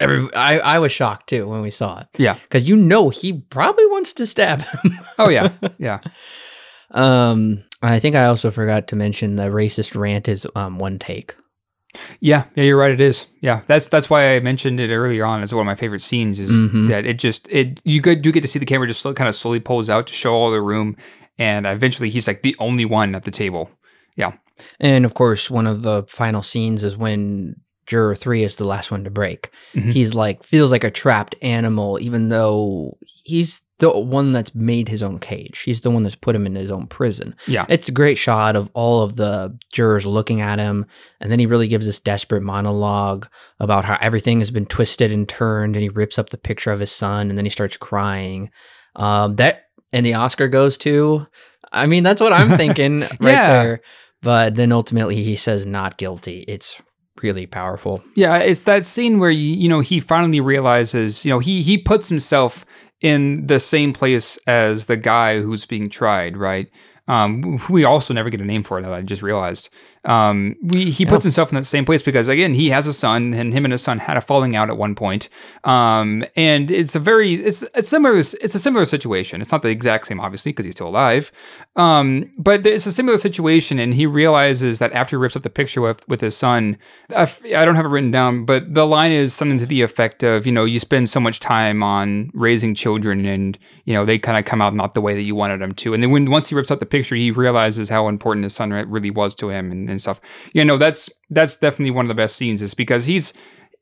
[0.00, 0.32] every.
[0.34, 2.06] I I was shocked too when we saw it.
[2.18, 2.34] Yeah.
[2.34, 4.92] because you know he probably wants to stab him.
[5.18, 5.50] Oh yeah.
[5.78, 6.00] Yeah.
[6.90, 11.34] um, I think I also forgot to mention the racist rant is um one take.
[12.20, 12.92] Yeah, yeah, you're right.
[12.92, 13.26] It is.
[13.40, 16.38] Yeah, that's that's why I mentioned it earlier on as one of my favorite scenes.
[16.38, 16.88] Is Mhm.
[16.88, 19.58] that it just it you do get to see the camera just kind of slowly
[19.60, 20.96] pulls out to show all the room,
[21.38, 23.70] and eventually he's like the only one at the table.
[24.16, 24.32] Yeah,
[24.78, 27.56] and of course, one of the final scenes is when
[27.90, 29.50] juror three is the last one to break.
[29.74, 29.92] Mhm.
[29.92, 35.02] He's like feels like a trapped animal, even though he's the one that's made his
[35.02, 35.60] own cage.
[35.60, 37.34] He's the one that's put him in his own prison.
[37.48, 37.64] Yeah.
[37.68, 40.84] It's a great shot of all of the jurors looking at him,
[41.20, 43.26] and then he really gives this desperate monologue
[43.58, 46.80] about how everything has been twisted and turned, and he rips up the picture of
[46.80, 48.50] his son, and then he starts crying.
[48.96, 49.62] Um, that
[49.92, 51.26] and the Oscar goes to.
[51.72, 53.62] I mean, that's what I'm thinking right Yeah.
[53.62, 53.80] there.
[54.22, 56.44] But then ultimately, he says not guilty.
[56.46, 56.80] It's
[57.22, 58.02] really powerful.
[58.14, 62.08] Yeah, it's that scene where you, know he finally realizes, you know, he he puts
[62.08, 62.64] himself
[63.00, 66.70] in the same place as the guy who's being tried, right?
[67.08, 68.86] Um, we also never get a name for it.
[68.86, 69.70] I just realized.
[70.04, 73.34] Um, we, he puts himself in that same place because again, he has a son,
[73.34, 75.28] and him and his son had a falling out at one point.
[75.64, 79.40] Um, and it's a very it's a similar it's a similar situation.
[79.40, 81.30] It's not the exact same, obviously, because he's still alive.
[81.76, 85.50] Um, but it's a similar situation, and he realizes that after he rips up the
[85.50, 86.78] picture with with his son,
[87.10, 89.82] I f- I don't have it written down, but the line is something to the
[89.82, 94.06] effect of, you know, you spend so much time on raising children, and you know
[94.06, 95.92] they kind of come out not the way that you wanted them to.
[95.92, 98.70] And then when once he rips up the picture, he realizes how important his son
[98.70, 100.20] really was to him, and, and stuff.
[100.52, 103.34] You know, that's that's definitely one of the best scenes, is because he's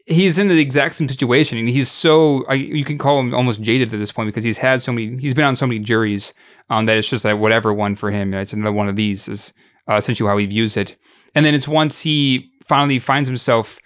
[0.08, 3.60] he's in the exact same situation and he's so I, you can call him almost
[3.60, 6.32] jaded at this point because he's had so many he's been on so many juries
[6.70, 9.52] um, that it's just like whatever one for him it's another one of these is
[9.88, 10.96] uh, essentially how he views it
[11.34, 13.78] and then it's once he finally finds himself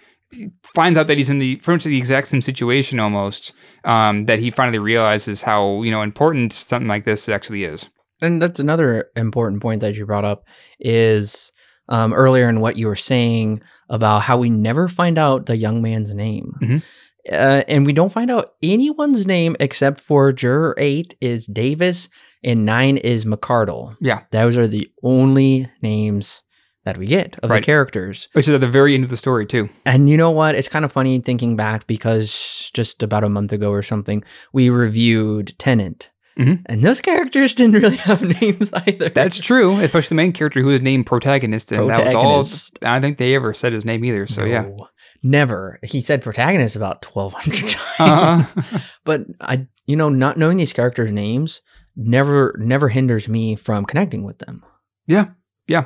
[0.73, 3.51] finds out that he's in the pretty much the exact same situation almost
[3.83, 7.89] um, that he finally realizes how you know important something like this actually is
[8.21, 10.45] And that's another important point that you brought up
[10.79, 11.51] is
[11.89, 15.81] um, earlier in what you were saying about how we never find out the young
[15.81, 16.53] man's name.
[16.61, 16.83] Mhm.
[17.31, 22.09] Uh, and we don't find out anyone's name except for juror eight is Davis
[22.43, 23.95] and nine is McArdle.
[24.01, 24.21] Yeah.
[24.31, 26.43] Those are the only names
[26.83, 27.61] that we get of Right.
[27.61, 28.27] the characters.
[28.33, 30.55] which is at the very end of the story too And you know what?
[30.55, 34.69] It's kind of funny thinking back because just about a month ago or something, we
[34.69, 36.09] reviewed Tenet.
[36.37, 36.63] Mhm.
[36.65, 39.09] And those characters didn't really have names either.
[39.09, 42.43] That's true, especially the main character who was named protagonist, and that was all.
[42.81, 44.25] I don't think they ever said his name either.
[44.27, 44.69] So yeah,
[45.25, 45.79] Never.
[45.83, 48.55] He said protagonist about 1200 times.
[48.57, 48.79] Uh-huh.
[49.05, 51.61] but I you know not knowing these characters names
[51.95, 54.63] never never hinders me from connecting with them.
[55.07, 55.27] yeah,
[55.67, 55.85] yeah,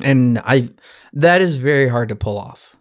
[0.00, 0.70] And I
[1.12, 2.76] that is very hard to pull off.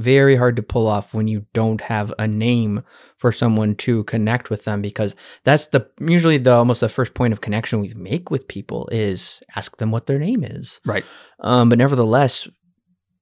[0.00, 2.82] Very hard to pull off when you don't have a name
[3.16, 5.14] for someone to connect with them because
[5.44, 9.42] that's the usually the almost the first point of connection we make with people is
[9.54, 10.80] ask them what their name is.
[10.86, 11.04] right.
[11.40, 12.48] Um, but nevertheless,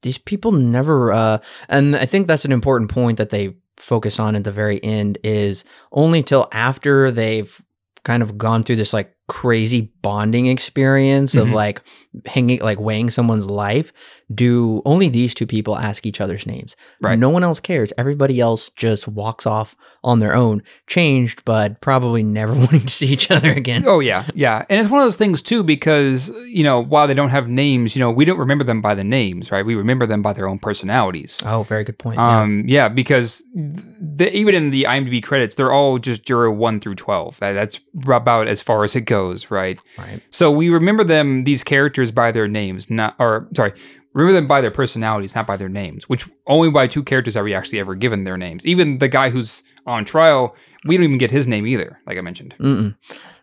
[0.02, 1.38] these people never, uh,
[1.68, 5.18] and I think that's an important point that they focus on at the very end
[5.24, 7.60] is only till after they've
[8.04, 11.52] kind of gone through this like crazy bonding experience of Mhm.
[11.62, 11.82] like
[12.26, 13.92] hanging, like weighing someone's life.
[14.34, 16.76] Do only these two people ask each other's names?
[17.00, 17.18] Right.
[17.18, 17.92] No one else cares.
[17.96, 23.06] Everybody else just walks off on their own, changed, but probably never wanting to see
[23.08, 23.84] each other again.
[23.86, 27.14] Oh yeah, yeah, and it's one of those things too because you know while they
[27.14, 29.64] don't have names, you know we don't remember them by the names, right?
[29.64, 31.42] We remember them by their own personalities.
[31.46, 32.16] Oh, very good point.
[32.18, 32.40] yeah.
[32.40, 36.96] Um, yeah, because the, even in the IMDb credits, they're all just juror one through
[36.96, 37.38] twelve.
[37.40, 39.78] That, that's about as far as it goes, right?
[39.98, 40.20] Right.
[40.30, 43.72] So we remember them, these characters, by their names, not or sorry,
[44.12, 46.08] remember them by their personalities, not by their names.
[46.08, 48.66] Which only by two characters are we actually ever given their names.
[48.66, 52.00] Even the guy who's on trial, we don't even get his name either.
[52.06, 52.54] Like I mentioned.
[52.58, 52.96] Mm-mm.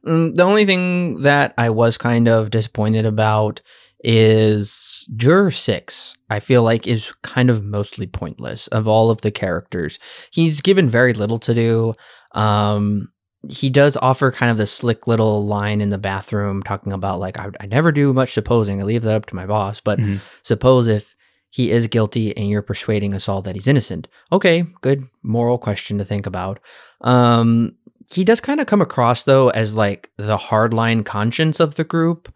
[0.05, 3.61] Mm, the only thing that I was kind of disappointed about
[4.07, 9.31] is Juror 6, I feel like is kind of mostly pointless of all of the
[9.31, 9.97] characters.
[10.31, 11.93] He's given very little to do.
[12.33, 13.11] Um,
[13.49, 17.39] he does offer kind of the slick little line in the bathroom talking about, like,
[17.39, 18.79] I, I never do much supposing.
[18.81, 19.81] I leave that up to my boss.
[19.81, 20.19] But Mhm.
[20.43, 21.15] suppose if
[21.49, 24.07] he is guilty and you're persuading us all that he's innocent.
[24.31, 26.59] Okay, good moral question to think about.
[27.01, 27.75] Um,
[28.11, 32.31] he does kind of come across though as like the hardline conscience of the group,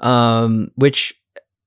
[0.00, 1.14] um, which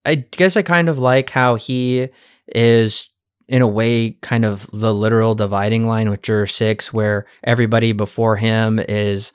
[0.04, 2.10] I guess I kind of like how he
[2.54, 3.10] is
[3.48, 8.38] in a way kind of the literal dividing line with Juror Six, where everybody before
[8.38, 9.32] him is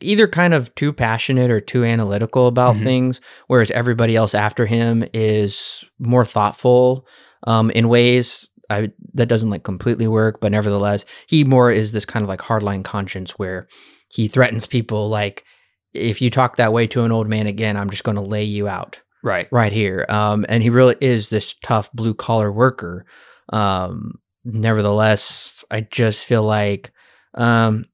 [0.00, 2.82] either kind of too passionate or too analytical about Mhm.
[2.82, 7.06] things, whereas everybody else after him is more thoughtful
[7.46, 12.06] um, in ways I, that doesn't like completely work, but nevertheless, he more is this
[12.06, 13.68] kind of like hardline conscience where
[14.08, 15.44] he threatens people like,
[15.92, 18.42] if you talk that way to an old man again, I'm just going to lay
[18.44, 19.46] you out Right.
[19.52, 20.06] right here.
[20.08, 23.04] Um, and he really is this tough blue collar worker.
[23.52, 26.92] Um, nevertheless, I just feel like,
[27.34, 27.84] um,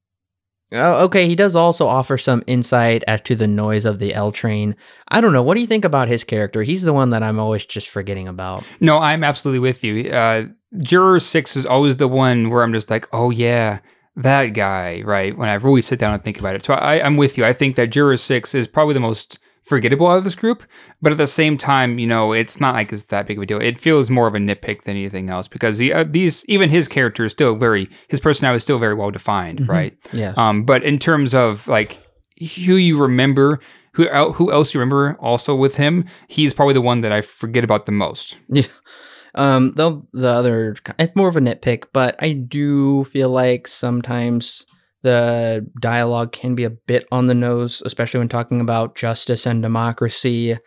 [0.71, 4.31] oh, okay, he does also offer some insight as to the noise of the L
[4.31, 4.75] train.
[5.07, 5.43] I don't know.
[5.43, 6.63] What do you think about his character?
[6.63, 8.67] He's the one that I'm always just forgetting about.
[8.79, 10.09] No, I'm absolutely with you.
[10.09, 10.45] Uh,
[10.81, 13.79] Juror six is always the one where I'm just like, oh yeah,
[14.15, 15.37] that guy, right?
[15.37, 16.63] When I really sit down and think about it.
[16.63, 17.43] So I, I'm with you.
[17.43, 20.63] I think that Juror six is probably the most forgettable out of this group,
[21.01, 23.45] but at the same time, you know, it's not like it's that big of a
[23.45, 23.61] deal.
[23.61, 26.87] It feels more of a nitpick than anything else because the, uh, these, even his
[26.87, 29.67] character is still very, his personality is still very well defined, Mhm.
[29.69, 29.97] right?
[30.13, 30.37] Yes.
[30.37, 31.99] Um, but in terms of like
[32.65, 33.59] who you remember,
[33.93, 37.63] who who else you remember also with him, he's probably the one that I forget
[37.63, 38.37] about the most.
[38.49, 38.63] Yeah.
[39.33, 44.65] Um, the the other it's more of a nitpick, but I do feel like sometimes
[45.03, 49.61] The dialogue can be a bit on the nose, especially when talking about justice and
[49.61, 50.57] democracy.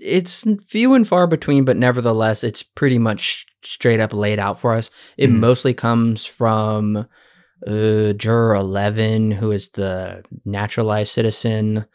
[0.00, 4.74] It's few and far between, but nevertheless, it's pretty much straight up laid out for
[4.74, 4.90] us.
[5.16, 5.38] It Mhm.
[5.40, 7.06] mostly comes from
[7.66, 11.86] uh, Juror 11, who is the naturalized citizen.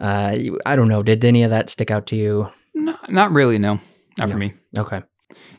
[0.00, 1.02] Uh, I don't know.
[1.02, 2.48] Did any of that stick out to you?
[2.74, 3.58] No, not really.
[3.58, 3.80] No,
[4.20, 4.52] not for me.
[4.78, 5.02] Okay.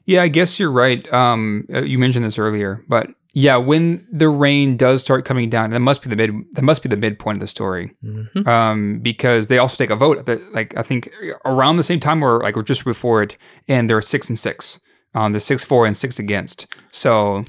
[0.05, 1.11] Yeah, I guess you're right.
[1.11, 3.09] Um, uh, you mentioned this earlier, but
[3.39, 6.33] yeah, when the rain does start coming down, that must be the mid.
[6.53, 7.91] That must be the midpoint of the story.
[8.03, 8.47] Mhm.
[8.47, 10.17] Um, because they also take a vote.
[10.17, 11.11] At the, like I think
[11.45, 13.37] around the same time or like or just before it,
[13.67, 14.79] and they're six and six.
[15.13, 16.65] Um, the six for and six against.
[16.91, 17.45] So,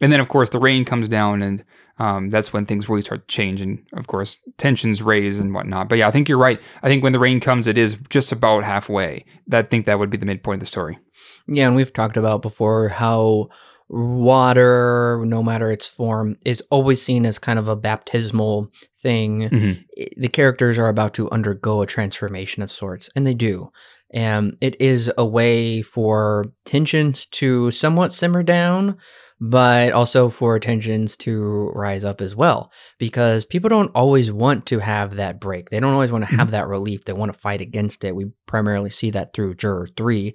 [0.00, 1.64] and then of course the rain comes down, and
[1.98, 5.88] um, that's when things really start to change, and of course tensions raise and whatnot.
[5.88, 6.62] But yeah, I think you're right.
[6.84, 9.24] I think when the rain comes, it is just about halfway.
[9.50, 11.00] I think that would be the midpoint of the story.
[11.48, 13.48] Yeah, and we've talked about before how
[13.92, 18.68] water, no matter its form, is always seen as kind of a baptismal
[19.02, 19.50] thing.
[19.50, 19.84] Mhm.
[20.16, 23.70] The characters are about to undergo a transformation of sorts, and they do.
[24.14, 28.96] And it is a way for tensions to somewhat simmer down,
[29.40, 32.70] but also for tensions to rise up as well.
[32.98, 35.70] Because people don't always want to have that break.
[35.70, 37.04] They don't always want to have that relief.
[37.04, 38.14] They want to fight against it.
[38.14, 40.34] We primarily see that through Juror 3.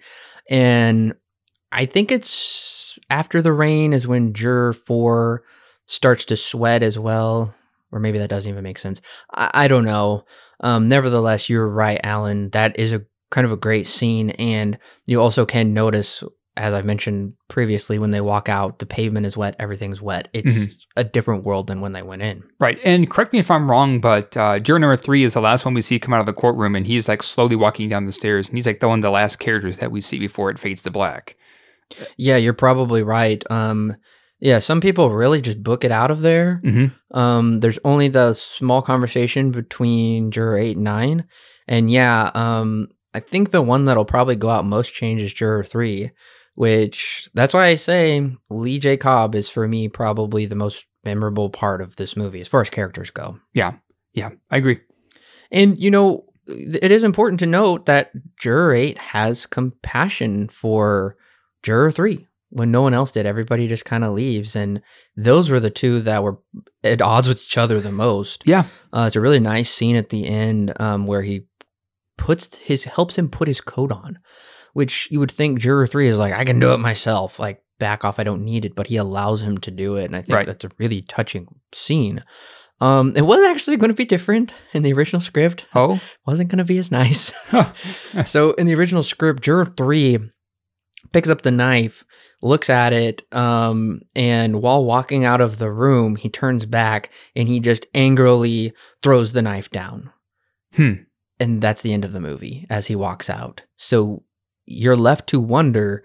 [0.49, 1.13] And
[1.71, 5.43] I think it's after the rain is when Juror 4
[5.85, 7.53] starts to sweat as well.
[7.91, 9.01] Or maybe that doesn't even make sense.
[9.33, 10.25] I, I don't know.
[10.59, 12.49] Um, nevertheless, you're right, Alan.
[12.49, 14.31] That is a kind of a great scene.
[14.31, 16.21] And you also can notice,
[16.57, 20.27] as I've mentioned previously, when they walk out, the pavement is wet, everything's wet.
[20.33, 20.73] It's Mhm.
[20.97, 22.43] a different world than when they went in.
[22.59, 22.77] Right.
[22.83, 25.73] And correct me if I'm wrong, but uh, juror number three is the last one
[25.73, 28.49] we see come out of the courtroom, and he's like slowly walking down the stairs,
[28.49, 30.81] and he's like the one of the last characters that we see before it fades
[30.83, 31.36] to black.
[32.17, 33.43] Yeah, you're probably right.
[33.49, 33.95] Um,
[34.39, 36.61] yeah, some people really just book it out of there.
[36.63, 37.17] Mm-hmm.
[37.17, 41.25] Um, there's only the small conversation between juror eight and nine,
[41.67, 45.63] and yeah, um, I think the one that'll probably go out most change is juror
[45.63, 46.11] three,
[46.53, 48.97] which that's why I say Lee J.
[48.97, 52.69] Cobb is for me probably the most memorable part of this movie as far as
[52.69, 53.39] characters go.
[53.53, 53.73] Yeah.
[54.13, 54.31] Yeah.
[54.51, 54.79] I agree.
[55.51, 61.15] And you know, it is important to note that juror eight has compassion for
[61.63, 63.25] juror three when no one else did.
[63.25, 64.81] Everybody just kind of leaves, and
[65.15, 66.37] those were the two that were
[66.83, 68.43] at odds with each other the most.
[68.45, 68.63] Yeah.
[68.93, 71.45] Uh, it's a really nice scene at the end um, where he
[72.17, 74.19] puts his helps him put his coat on,
[74.73, 77.39] which you would think juror three is like, I can do it myself.
[77.39, 80.15] Like back off, I don't need it, but he allows him to do it, and
[80.15, 80.45] I think Right.
[80.47, 82.23] that's a really touching scene.
[82.79, 85.65] Um, it was actually going to be different in the original script.
[85.73, 85.99] Oh.
[86.27, 87.33] Wasn't going to be as nice.
[88.29, 90.19] so in the original script, juror three
[91.17, 92.05] picks up the knife,
[92.43, 97.47] looks at it, um, and while walking out of the room, he turns back and
[97.47, 98.71] he just angrily
[99.01, 100.11] throws the knife down.
[100.75, 100.93] Hmm.
[101.39, 103.63] And that's the end of the movie as he walks out.
[103.77, 104.25] So
[104.67, 106.03] you're left to wonder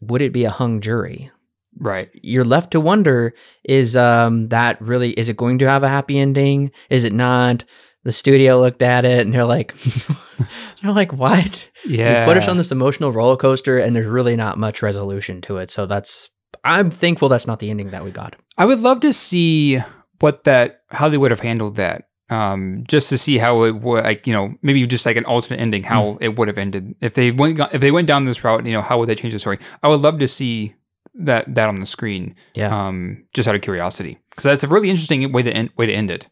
[0.00, 1.30] would it be a hung jury?
[1.78, 2.10] Right.
[2.14, 3.32] You're left to wonder
[3.62, 6.72] is um, that really, is it going to have a happy ending?
[6.88, 7.62] Is it not?
[8.04, 9.74] The studio looked at it and they're like,
[10.82, 11.70] they're like, what?
[11.86, 12.20] Yeah.
[12.20, 15.58] You put us on this emotional roller coaster and there's really not much resolution to
[15.58, 15.70] it.
[15.70, 16.30] So that's,
[16.64, 18.36] I'm thankful that's not the ending that we got.
[18.56, 19.78] I would love to see
[20.20, 22.04] what that, how they would have handled that.
[22.30, 25.58] Um, just to see how it would, like you know, maybe just like an alternate
[25.58, 28.64] ending, how it would have ended if they went if they went down this route.
[28.64, 29.58] You know, how would they change the story?
[29.82, 30.76] I would love to see
[31.14, 32.36] that that on the screen.
[32.54, 32.86] Yeah.
[32.86, 35.92] Um, just out of curiosity, because that's a really interesting way to end, way to
[35.92, 36.28] end it.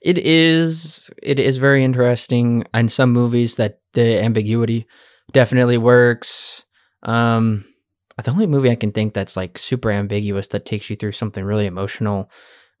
[0.00, 4.86] It is it is very interesting in some movies that the ambiguity
[5.32, 6.64] definitely works.
[7.02, 7.64] Um
[8.22, 11.44] the only movie I can think that's like super ambiguous that takes you through something
[11.44, 12.30] really emotional.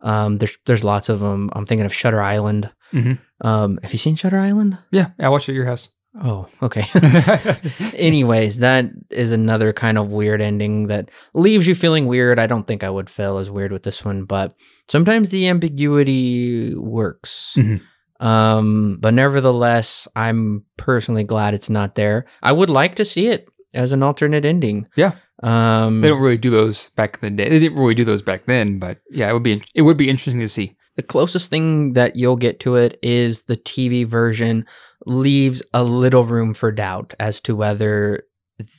[0.00, 1.50] Um there's there's lots of them.
[1.52, 2.70] I'm thinking of Shutter Island.
[2.92, 3.18] Mhm.
[3.40, 4.78] Um have you seen Shutter Island?
[4.92, 5.90] Yeah, I watched it at your house.
[6.22, 6.84] Oh, okay.
[7.96, 12.38] Anyways, that is another kind of weird ending that leaves you feeling weird.
[12.38, 14.54] I don't think I would feel as weird with this one, but
[14.88, 17.54] sometimes the ambiguity works.
[17.56, 17.80] Mhm.
[18.20, 22.26] Um, but nevertheless, I'm personally glad it's not there.
[22.42, 24.86] I would like to see it as an alternate ending.
[24.96, 25.12] Yeah.
[25.42, 27.50] Um, They don't really do those back in the day.
[27.50, 30.08] They didn't really do those back then, but yeah, it would be it would be
[30.08, 30.76] interesting to see.
[30.96, 34.64] the closest thing that you'll get to it is the TV version
[35.06, 38.22] leaves a little room for doubt as to whether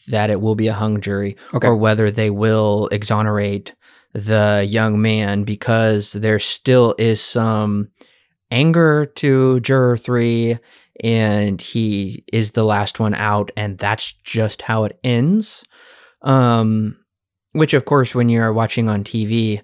[0.07, 1.67] that it will be a hung jury Okay.
[1.67, 3.75] or whether they will exonerate
[4.15, 7.89] the young man because there still is some
[8.49, 10.57] anger to juror 3
[11.03, 15.65] and he is the last one out and that's just how it ends
[16.21, 16.97] um
[17.51, 19.61] which of course when you're watching on TV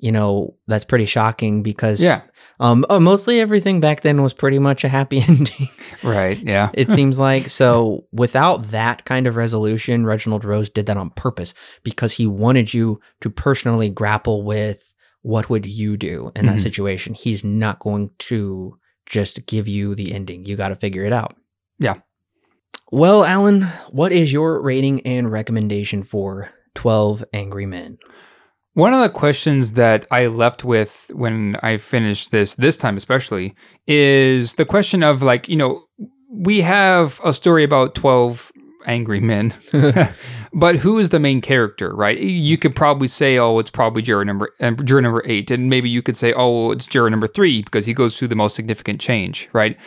[0.00, 2.22] you know, that's pretty shocking because Yeah.
[2.60, 5.68] Um uh, mostly everything back then was pretty much a happy ending.
[6.02, 6.38] Right.
[6.38, 6.70] Yeah.
[6.74, 11.54] it seems like so without that kind of resolution, Reginald Rose did that on purpose
[11.84, 16.62] because he wanted you to personally grapple with what would you do in that Mhm.
[16.62, 17.14] situation.
[17.14, 20.44] He's not going to just give you the ending.
[20.46, 21.34] You got to figure it out.
[21.78, 21.94] Yeah.
[22.90, 27.98] Well, Alan, what is your rating and recommendation for 12 Angry Men?
[28.74, 33.54] One of the questions that I left with when I finished this, this time especially,
[33.86, 35.82] is the question of like, you know,
[36.30, 38.52] we have a story about 12
[38.88, 39.52] angry men,
[40.52, 42.18] but who is the main character, right?
[42.18, 45.50] You could probably say, oh, it's probably juror number, uh, juror number eight.
[45.50, 48.36] And maybe you could say, oh, it's juror number three because he goes through the
[48.36, 49.78] most significant change, right?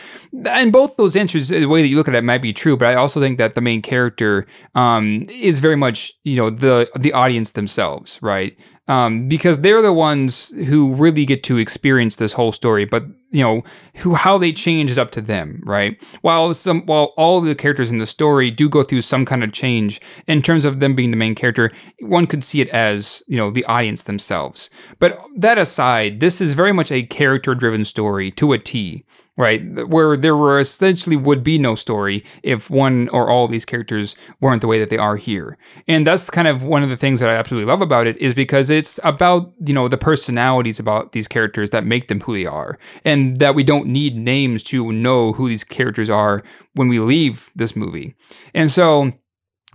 [0.45, 2.87] And both those answers, the way that you look at it might be true, but
[2.87, 4.45] I also think that the main character
[4.75, 8.57] um, is very much, you know, the the audience themselves, right?
[8.91, 12.83] Um, because they're the ones who really get to experience this whole story.
[12.83, 13.63] But you know,
[13.95, 15.97] who how they change is up to them, right?
[16.21, 19.53] While some, while all the characters in the story do go through some kind of
[19.53, 23.37] change in terms of them being the main character, one could see it as you
[23.37, 24.69] know the audience themselves.
[24.99, 29.05] But that aside, this is very much a character-driven story to a T
[29.37, 29.87] right?
[29.87, 34.61] Where there were essentially would be no story if one or all these characters weren't
[34.61, 35.57] the way that they are here.
[35.87, 38.33] And that's kind of one of the things that I absolutely love about it is
[38.33, 42.45] because it's about, you know, the personalities about these characters that make them who they
[42.45, 42.77] are.
[43.05, 46.43] And that we don't need names to know who these characters are
[46.75, 48.15] when we leave this movie.
[48.53, 49.13] And so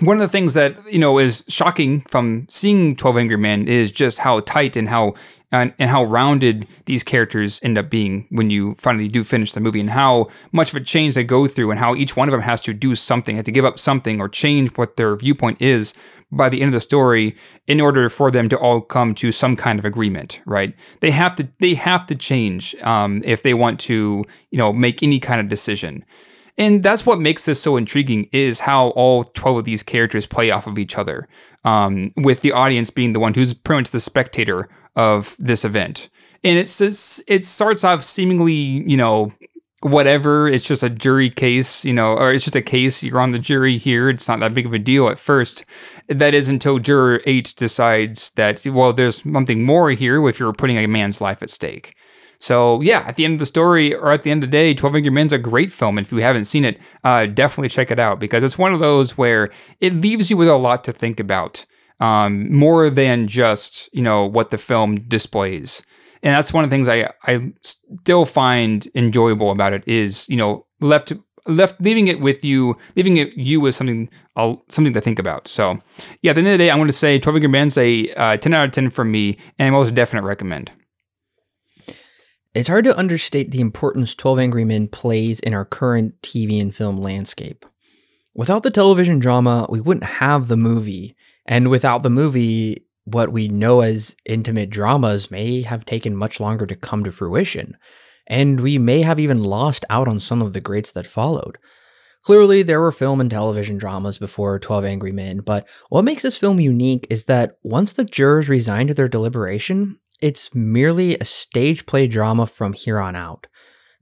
[0.00, 3.90] one of the things that you know is shocking from seeing 12 angry men is
[3.90, 5.14] just how tight and how
[5.52, 9.60] and, and how rounded these characters end up being when you finally do finish the
[9.60, 12.32] movie and how much of a change they go through and how each one of
[12.32, 15.62] them has to do something have to give up something or change what their viewpoint
[15.62, 15.94] is
[16.30, 17.34] by the end of the story
[17.66, 20.74] in order for them to all come to some kind of agreement right?
[21.00, 25.02] They have to they have to change um, if they want to you know make
[25.02, 26.04] any kind of decision
[26.58, 30.50] and that's what makes this so intriguing is how all 12 of these characters play
[30.50, 31.28] off of each other
[31.64, 36.08] um, with the audience being the one who's pretty much the spectator of this event.
[36.42, 39.32] And it's just, it starts off seemingly you know
[39.80, 40.48] whatever.
[40.48, 43.02] It's just a jury case you know or it's just a case.
[43.02, 44.08] You're on the jury here.
[44.08, 45.64] It's not that big of a deal at first.
[46.08, 50.78] That is until juror 8 decides that well there's something more here if you're putting
[50.78, 51.94] a man's life at stake
[52.38, 54.74] so yeah, at the end of the story or at the end of the day,
[54.74, 55.98] Twelve Angry Men's a great film.
[55.98, 58.80] And if you haven't seen it, uh, definitely check it out because it's one of
[58.80, 59.50] those where
[59.80, 61.64] it leaves you with a lot to think about,
[62.00, 65.82] um, more than just you know what the film displays.
[66.22, 70.36] And that's one of the things I I still find enjoyable about it is you
[70.36, 71.12] know left
[71.46, 75.48] left leaving it with you, leaving it you with something uh, something to think about.
[75.48, 75.80] So
[76.22, 78.12] yeah, at the end of the day, I'm going to say Twelve Angry Men's a
[78.14, 80.70] uh, ten out of ten from me, and most definite recommend.
[82.56, 86.74] It's hard to understate the importance 12 Angry Men plays in our current TV and
[86.74, 87.66] film landscape.
[88.34, 91.14] Without the television drama, we wouldn't have the movie.
[91.44, 96.64] And without the movie, what we know as intimate dramas may have taken much longer
[96.64, 97.76] to come to fruition.
[98.26, 101.58] And we may have even lost out on some of the greats that followed.
[102.22, 106.38] Clearly, there were film and television dramas before 12 Angry Men, but what makes this
[106.38, 111.86] film unique is that once the jurors resigned to their deliberation, it's merely a stage
[111.86, 113.46] play drama from here on out.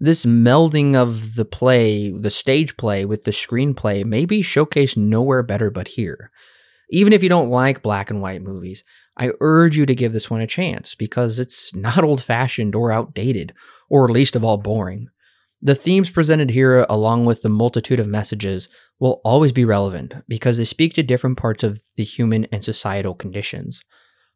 [0.00, 5.42] This melding of the play, the stage play with the screenplay, may be showcased nowhere
[5.42, 6.30] better but here.
[6.90, 8.84] Even if you don't like black and white movies,
[9.16, 12.90] I urge you to give this one a chance because it's not old fashioned or
[12.90, 13.54] outdated,
[13.88, 15.08] or least of all boring.
[15.62, 18.68] The themes presented here, along with the multitude of messages,
[18.98, 23.14] will always be relevant because they speak to different parts of the human and societal
[23.14, 23.82] conditions.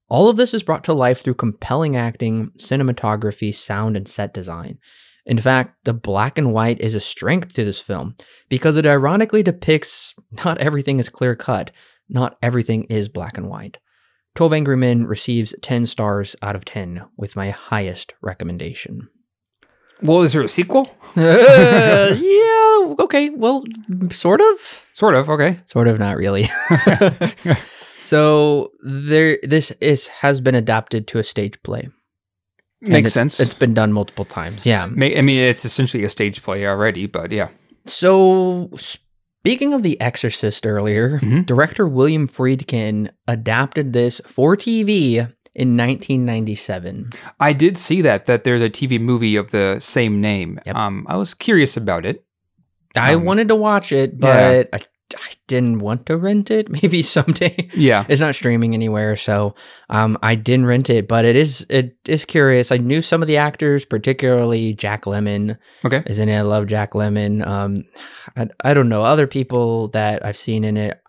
[0.09, 4.79] All of this is brought to life through compelling acting, cinematography, sound, and set design.
[5.27, 8.17] In fact, the black and white is a strength to this film
[8.49, 11.71] because it ironically depicts not everything is clear cut,
[12.09, 13.77] not everything is black and white.
[14.37, 19.09] 12 Angry Men receives 10 stars out of 10 with my highest recommendation.
[20.01, 20.97] Well, is there a sequel?
[21.17, 23.65] Uh, yeah, okay, well,
[24.11, 24.87] sort of.
[24.95, 25.29] Sort of.
[25.29, 25.59] Okay.
[25.67, 26.47] Sort of, not really.
[27.99, 31.89] so there, this is has been adapted to a stage play.
[32.81, 33.41] Makes it- sense.
[33.41, 34.65] It's been done multiple times.
[34.65, 34.85] Yeah.
[34.85, 37.49] I mean, it's essentially a stage play already, but yeah.
[37.87, 41.45] So speaking of The Exorcist earlier, Mhm.
[41.47, 45.27] director William Friedkin adapted this for TV
[45.57, 47.09] in 1997.
[47.41, 50.61] I did see that that there's a TV movie of the same name.
[50.67, 50.77] Yep.
[50.77, 52.23] Um, I was curious about it.
[52.97, 54.63] I Um, wanted to watch it, yeah.
[54.63, 54.79] but I
[55.17, 56.69] I didn't want to rent it.
[56.83, 57.69] Maybe someday.
[57.75, 58.05] Yeah.
[58.09, 59.55] It's not streaming anywhere, so
[59.89, 61.09] um, I didn't rent it.
[61.09, 62.71] But it is it is curious.
[62.71, 66.03] I knew some of the actors, particularly Jack Lemmon Okay.
[66.07, 66.37] is in it.
[66.37, 67.47] I love Jack Lemmon.
[67.47, 67.85] Um,
[68.37, 71.01] I, I don't know other people that I've seen in it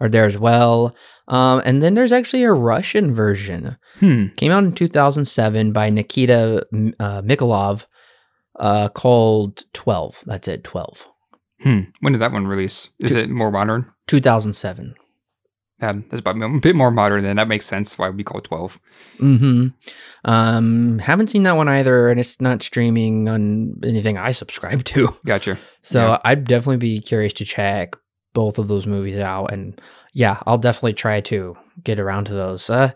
[0.00, 0.94] are there as well.
[1.26, 3.76] Um, and then there's actually a Russian version.
[3.98, 4.28] Hmm.
[4.36, 6.64] Came out in 2007 by Nikita
[7.00, 7.86] uh, Mikhalkov,
[8.60, 10.22] uh, called 12.
[10.24, 11.08] That's it, 12.
[11.62, 11.80] Hmm.
[12.00, 12.90] When did that one release?
[13.00, 13.90] Is it more modern?
[14.06, 14.94] 2007.
[15.80, 17.22] Um, that's about a bit more modern.
[17.22, 17.96] Then that makes sense.
[17.98, 18.80] Why we call it twelve?
[19.18, 19.68] hmm
[20.24, 25.14] Um, haven't seen that one either, and it's not streaming on anything I subscribe to.
[25.24, 25.56] Gotcha.
[25.82, 26.18] So Yeah.
[26.24, 27.94] I'd definitely be curious to check
[28.34, 29.80] both of those movies out, and
[30.12, 32.68] yeah, I'll definitely try to get around to those.
[32.68, 32.90] Uh,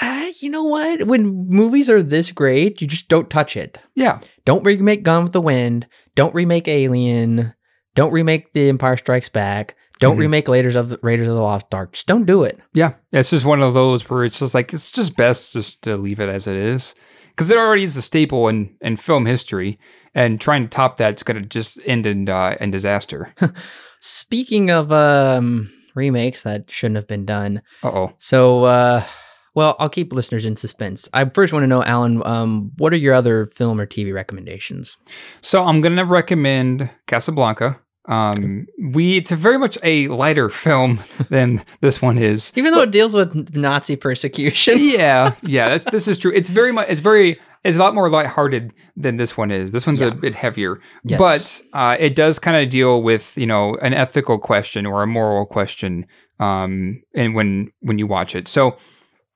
[0.00, 1.06] uh, you know what?
[1.06, 3.78] When movies are this great, you just don't touch it.
[3.94, 4.18] Yeah.
[4.44, 5.86] Don't remake Gone with the Wind.
[6.16, 7.54] Don't remake Alien.
[7.94, 9.76] Don't remake The Empire Strikes Back.
[10.00, 10.20] Don't Mhm.
[10.20, 11.92] remake Raiders of the, Raiders of the Lost Ark.
[11.92, 12.58] Just don't do it.
[12.72, 12.94] Yeah.
[13.12, 16.18] It's just one of those where it's just like it's just best just to leave
[16.20, 16.94] it as it is
[17.30, 19.78] because it already is a staple in in film history,
[20.14, 23.32] and trying to top that's gonna just end in uh, in disaster.
[24.00, 28.12] Speaking of um, remakes that shouldn't have been done, Uh oh.
[28.18, 29.04] So, uh,
[29.54, 31.08] well, I'll keep listeners in suspense.
[31.12, 34.96] I first want to know, Alan, um, what are your other film or TV recommendations?
[35.40, 37.80] So I'm gonna recommend Casablanca.
[38.08, 40.98] Um, we it's a very much a lighter film
[41.30, 42.52] than this one is.
[42.56, 44.74] Even though it deals with Nazi persecution.
[44.78, 46.32] yeah, yeah, that's this is true.
[46.34, 49.70] It's very much it's very it's a lot more lighthearted than this one is.
[49.70, 50.08] This one's Yeah.
[50.08, 51.18] a bit heavier, Yes.
[51.20, 55.06] but uh, it does kind of deal with you know an ethical question or a
[55.06, 56.06] moral question.
[56.40, 58.76] Um, and when when you watch it, so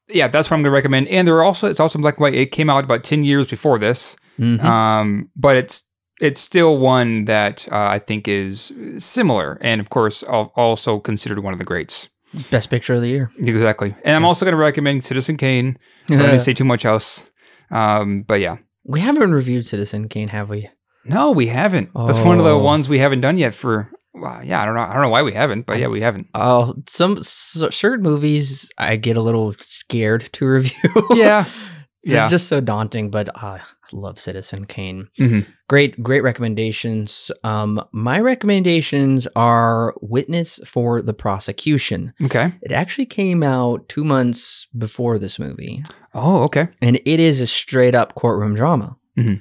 [0.09, 1.09] yeah, that's what I'm going to recommend.
[1.09, 2.35] And there are also it's also black and white.
[2.35, 4.62] It came out about ten years before this, Mhm.
[4.65, 10.23] um, but it's it's still one that uh, I think is similar, and of course
[10.23, 12.09] also considered one of the greats.
[12.51, 13.31] Best picture of the year.
[13.39, 13.95] Exactly.
[14.05, 15.78] And I'm also going to recommend Citizen Kane.
[16.09, 17.31] Don't need to say too much else.
[17.70, 18.57] Um, but yeah.
[18.85, 20.69] we haven't reviewed Citizen Kane, have we?
[21.05, 21.91] No, we haven't.
[21.95, 22.59] That's one of the Oh.
[22.59, 24.80] ones we haven't done yet for well, yeah, I don't know.
[24.82, 26.28] I don't know why we haven't, but yeah, we haven't.
[26.34, 31.09] Oh, some s- certain movies I get a little scared to review.
[31.14, 31.44] Yeah.
[32.02, 32.28] It's Yeah.
[32.28, 33.60] just so daunting, but uh, I
[33.93, 35.09] love Citizen Kane.
[35.18, 35.44] Mhm.
[35.68, 37.32] Great, great recommendations.
[37.43, 42.12] Um, my recommendations are Witness for the Prosecution.
[42.22, 42.52] Okay.
[42.62, 45.82] It actually came out two months before this movie,
[46.14, 46.68] Oh, okay.
[46.80, 48.97] and it is a straight up courtroom drama.
[49.18, 49.40] Mhm.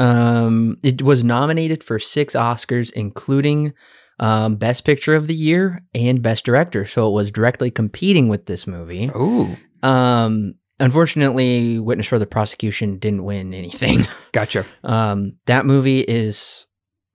[0.00, 3.72] Um, it was nominated for six Oscars, including
[4.20, 6.84] um, Best Picture of the Year and Best Director.
[6.84, 9.10] So it was directly competing with this movie.
[9.12, 14.00] Oh, Um, unfortunately, Witness for the Prosecution didn't win anything.
[14.32, 14.64] gotcha.
[14.84, 16.66] um, that movie is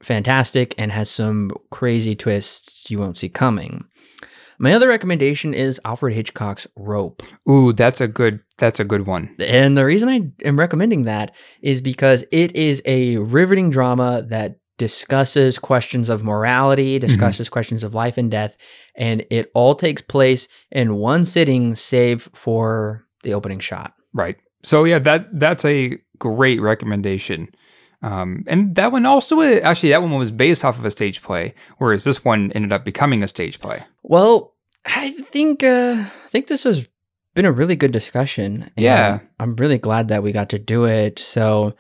[0.04, 3.86] fantastic and has some crazy twists you won't see coming.
[4.58, 7.22] My other recommendation is Alfred Hitchcock's Rope.
[7.50, 8.40] Ooh, that's a good.
[8.58, 9.36] That's a good one.
[9.40, 14.56] And the reason I am recommending that is because it is a riveting drama that
[14.78, 18.58] discusses questions of morality, discusses questions of life and death,
[18.96, 23.94] and it all takes place in one sitting, save for the opening shot.
[24.14, 24.38] Right.
[24.64, 27.50] So yeah, that that's a great recommendation.
[28.02, 31.54] Um, and that one also actually that one was based off of a stage play,
[31.78, 33.84] whereas this one ended up becoming a stage play.
[34.04, 34.54] Well,
[34.86, 36.88] I think uh, I think this has
[37.36, 38.64] been a really good discussion.
[38.64, 39.20] and Yeah.
[39.40, 41.20] I'm really glad that we got to do it.
[41.20, 41.76] So,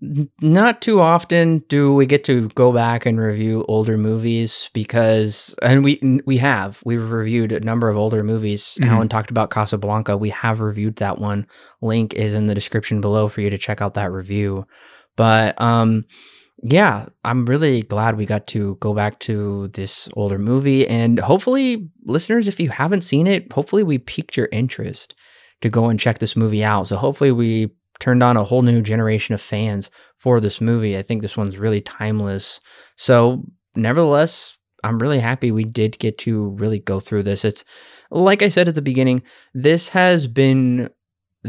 [0.00, 5.82] not too often do we get to go back and review older movies because, and
[5.84, 8.76] we we have we've reviewed a number of older movies.
[8.80, 8.88] Mhm.
[8.88, 10.16] Alan talked about Casablanca.
[10.16, 11.46] We have reviewed that one.
[11.80, 14.66] Link is in the description below for you to check out that review.
[15.16, 16.04] But um,
[16.62, 20.86] yeah, I'm really glad we got to go back to this older movie.
[20.86, 25.14] And hopefully, listeners, if you haven't seen it, hopefully we piqued your interest
[25.60, 26.88] to go and check this movie out.
[26.88, 30.96] So hopefully we turned on a whole new generation of fans for this movie.
[30.98, 32.60] I think this one's really timeless.
[32.96, 33.44] So,
[33.76, 37.44] nevertheless, I'm really happy we did get to really go through this.
[37.44, 37.64] It's
[38.10, 39.22] like I said at the beginning,
[39.54, 40.90] this has been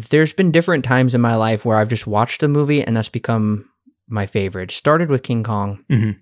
[0.09, 3.07] there's been different times in my life where I've just watched a movie and that's
[3.09, 3.69] become
[4.09, 4.71] my favorite.
[4.71, 5.83] Started with King Kong.
[5.89, 6.17] Mhm.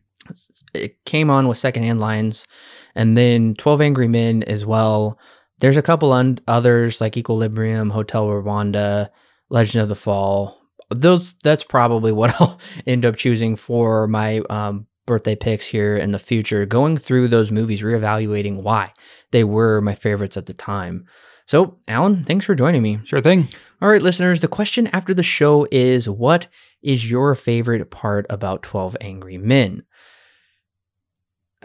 [0.73, 2.47] It came on with Secondhand Lions,
[2.95, 5.19] and then Twelve Angry Men as well.
[5.59, 9.09] There's a couple un- others like Equilibrium, Hotel Rwanda,
[9.53, 10.59] Legend of the Fall.
[10.89, 16.11] Those that's probably what I'll end up choosing for my um, birthday picks here in
[16.11, 16.65] the future.
[16.65, 18.91] Going through those movies, reevaluating why
[19.31, 21.05] they were my favorites at the time.
[21.45, 22.99] So, Alan, thanks for joining me.
[23.03, 23.49] Sure thing.
[23.81, 26.47] All right, listeners, the question after the show is what
[26.81, 29.83] is your favorite part about 12 Angry Men?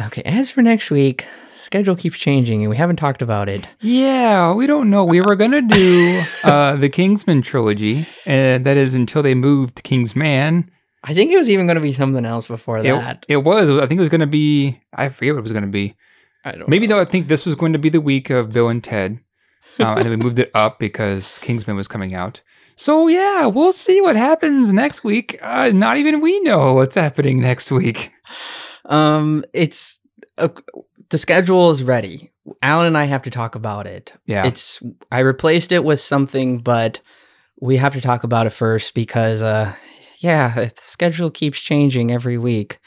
[0.01, 1.27] Okay, as for next week,
[1.69, 3.69] schedule keeps changing and we haven't talked about it.
[3.81, 5.05] Yeah, we don't know.
[5.05, 10.71] We were gonna do uh, the Kingsman trilogy, and that is until they moved Kingsman.
[11.05, 13.25] I think it was even going to be something else before It, that.
[13.29, 13.71] it was.
[13.71, 14.81] I think it was gonna be.
[14.95, 15.95] I forget what it was gonna be.
[16.45, 16.97] I don't Maybe know.
[16.97, 19.21] though, I think this was going to be the week of Bill and Ted,
[19.79, 22.41] uh, and then we moved it up because Kingsman was coming out.
[22.77, 25.39] So yeah, we'll see what happens next week.
[25.43, 28.11] Uh, not even we know what's happening next week.
[28.87, 30.01] Um, it's
[30.39, 30.49] uh,
[31.11, 32.31] the schedule is ready.
[32.63, 34.13] Alan and I have to talk about it.
[34.27, 34.47] Yeah.
[34.47, 37.01] It's I replaced it with something, but
[37.61, 39.73] we have to talk about it first because uh
[40.21, 42.79] yeah, the schedule keeps changing every week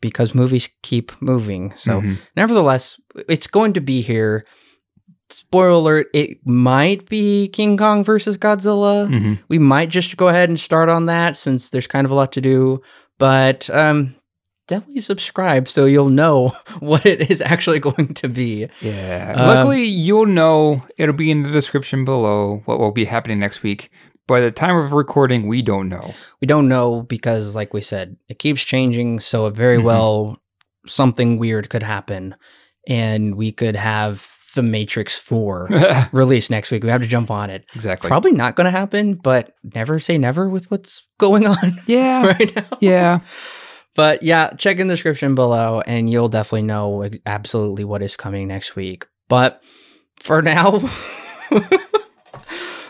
[0.00, 1.74] because movies keep moving.
[1.74, 2.18] So Mhm.
[2.36, 4.44] nevertheless, it's going to be here.
[5.30, 9.06] Spoiler alert, it might be King Kong versus Godzilla.
[9.08, 9.38] Mhm.
[9.48, 12.32] We might just go ahead and start on that since there's kind of a lot
[12.32, 12.80] to do.
[13.18, 14.14] But um
[14.68, 18.68] definitely subscribe so you'll know what it is actually going to be.
[18.80, 19.34] Yeah.
[19.36, 23.62] Um, Luckily, you'll know it'll be in the description below what will be happening next
[23.62, 23.90] week.
[24.26, 26.14] By the time of recording, we don't know.
[26.40, 29.84] We don't know because like we said, it keeps changing, so it very Mhm.
[29.84, 30.42] well
[30.86, 32.34] something weird could happen
[32.86, 35.68] and we could have the Matrix 4
[36.12, 36.82] release next week.
[36.82, 37.64] We have to jump on it.
[37.74, 38.08] exactly.
[38.08, 42.26] Probably not going to happen, but never say never with what's going on yeah.
[42.26, 42.78] right now.
[42.80, 43.18] Yeah.
[43.98, 48.46] But yeah, check in the description below and you'll definitely know absolutely what is coming
[48.46, 49.08] next week.
[49.26, 49.60] But
[50.20, 50.78] for now,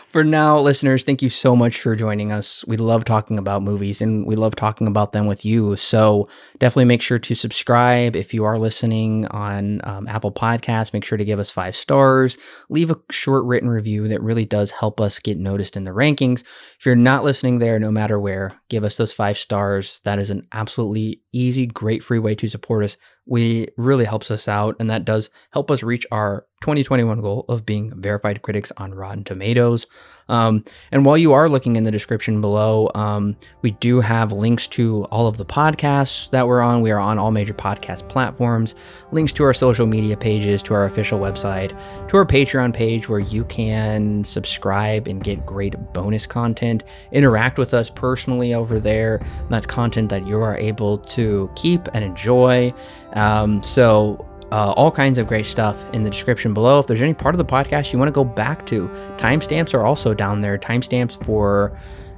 [0.09, 2.65] for now, listeners, thank you so much for joining us.
[2.67, 5.75] We love talking about movies and we love talking about them with you.
[5.75, 6.27] So
[6.57, 10.93] definitely make sure to subscribe if you are listening on um, Apple Podcasts.
[10.93, 12.37] Make sure to give us five stars.
[12.69, 16.41] Leave a short written review that really does help us get noticed in the rankings.
[16.79, 20.01] If you're not listening there, no matter where, give us those five stars.
[20.05, 22.97] That is an absolutely easy, great free way to support us.
[23.25, 27.65] We really helps us out, and that does help us reach our 2021 goal of
[27.65, 29.87] being verified critics on Rotten Tomatoes.
[30.29, 34.67] Um, and while you are looking in the description below, um, we do have links
[34.67, 36.81] to all of the podcasts that we're on.
[36.81, 38.75] We are on all major podcast platforms,
[39.11, 41.69] links to our social media pages, to our official website,
[42.09, 47.73] to our Patreon page where you can subscribe and get great bonus content, interact with
[47.73, 49.25] us personally over there.
[49.49, 52.73] That's content that you are able to keep and enjoy.
[53.13, 56.79] Um, so, uh, all kinds of great stuff in the description below.
[56.79, 59.85] If there's any part of the podcast you want to go back to, timestamps are
[59.85, 60.57] also down there.
[60.57, 61.77] Timestamps for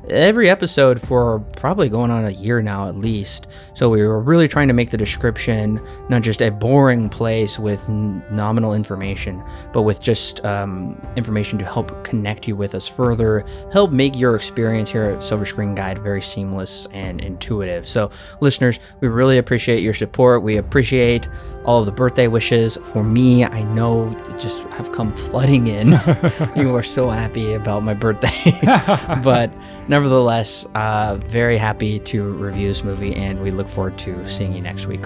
[0.10, 3.48] every episode for probably going on a year now at least.
[3.73, 5.80] So we were really trying to make the description
[6.10, 11.65] not just a boring place with n- nominal information, but with just um, information to
[11.65, 15.99] help connect you with us further, help make your experience here at Silver Screen Guide
[15.99, 17.88] very seamless and intuitive.
[17.88, 20.44] So, listeners, we really appreciate your support.
[20.44, 21.28] We appreciate
[21.65, 22.78] all of the birthday wishes.
[22.78, 25.90] For me, I know they just have come flooding in.
[26.56, 28.30] you are so happy about my birthday.
[29.23, 29.52] but
[29.92, 34.62] nevertheless, uh, very happy to review this movie, and we look forward to seeing you
[34.62, 35.06] next week.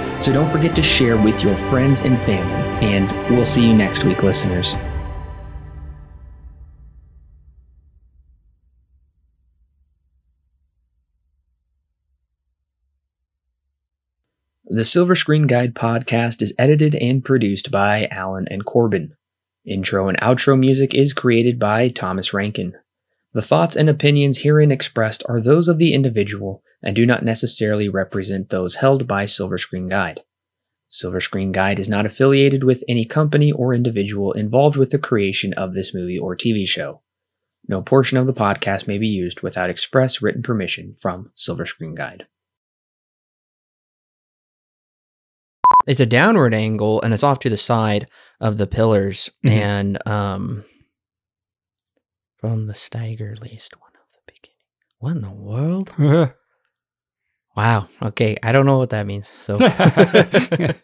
[0.21, 2.85] So don't forget to share with your friends and family.
[2.87, 4.75] And we'll see you next week, listeners.
[14.65, 19.15] The Silver Screen Guide podcast is edited and produced by Alan and Corbin.
[19.65, 22.75] Intro and outro music is created by Thomas Rankin.
[23.33, 27.87] The thoughts and opinions herein expressed are those of the individual and do not necessarily
[27.89, 30.21] represent those held by Silver Screen Guide.
[30.89, 35.53] Silver Screen Guide is not affiliated with any company or individual involved with the creation
[35.53, 37.01] of this movie or TV show.
[37.67, 41.95] No portion of the podcast may be used without express written permission from Silver Screen
[41.95, 42.25] Guide.
[45.87, 48.07] It's a downward angle and it's off to the side
[48.39, 49.49] of the pillars Mhm.
[49.51, 50.65] and um
[52.37, 54.57] from the stagger least one of the beginning.
[54.99, 56.33] What in the world?
[57.55, 57.87] Wow.
[58.01, 59.27] Okay, I don't know what that means.
[59.27, 59.59] So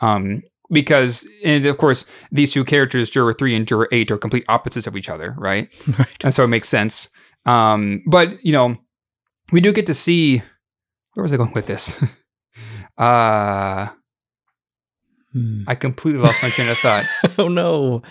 [0.00, 4.44] um, because and of course these two characters, Juror Three and Juror Eight, are complete
[4.48, 5.68] opposites of each other, right?
[5.98, 6.24] Right.
[6.24, 7.08] And so it makes sense.
[7.46, 8.76] Um, but you know,
[9.52, 10.42] we do get to see
[11.14, 12.02] where was I going with this?
[12.98, 13.88] uh
[15.32, 15.62] Hmm.
[15.66, 17.04] I completely lost my train of thought.
[17.38, 18.02] oh no.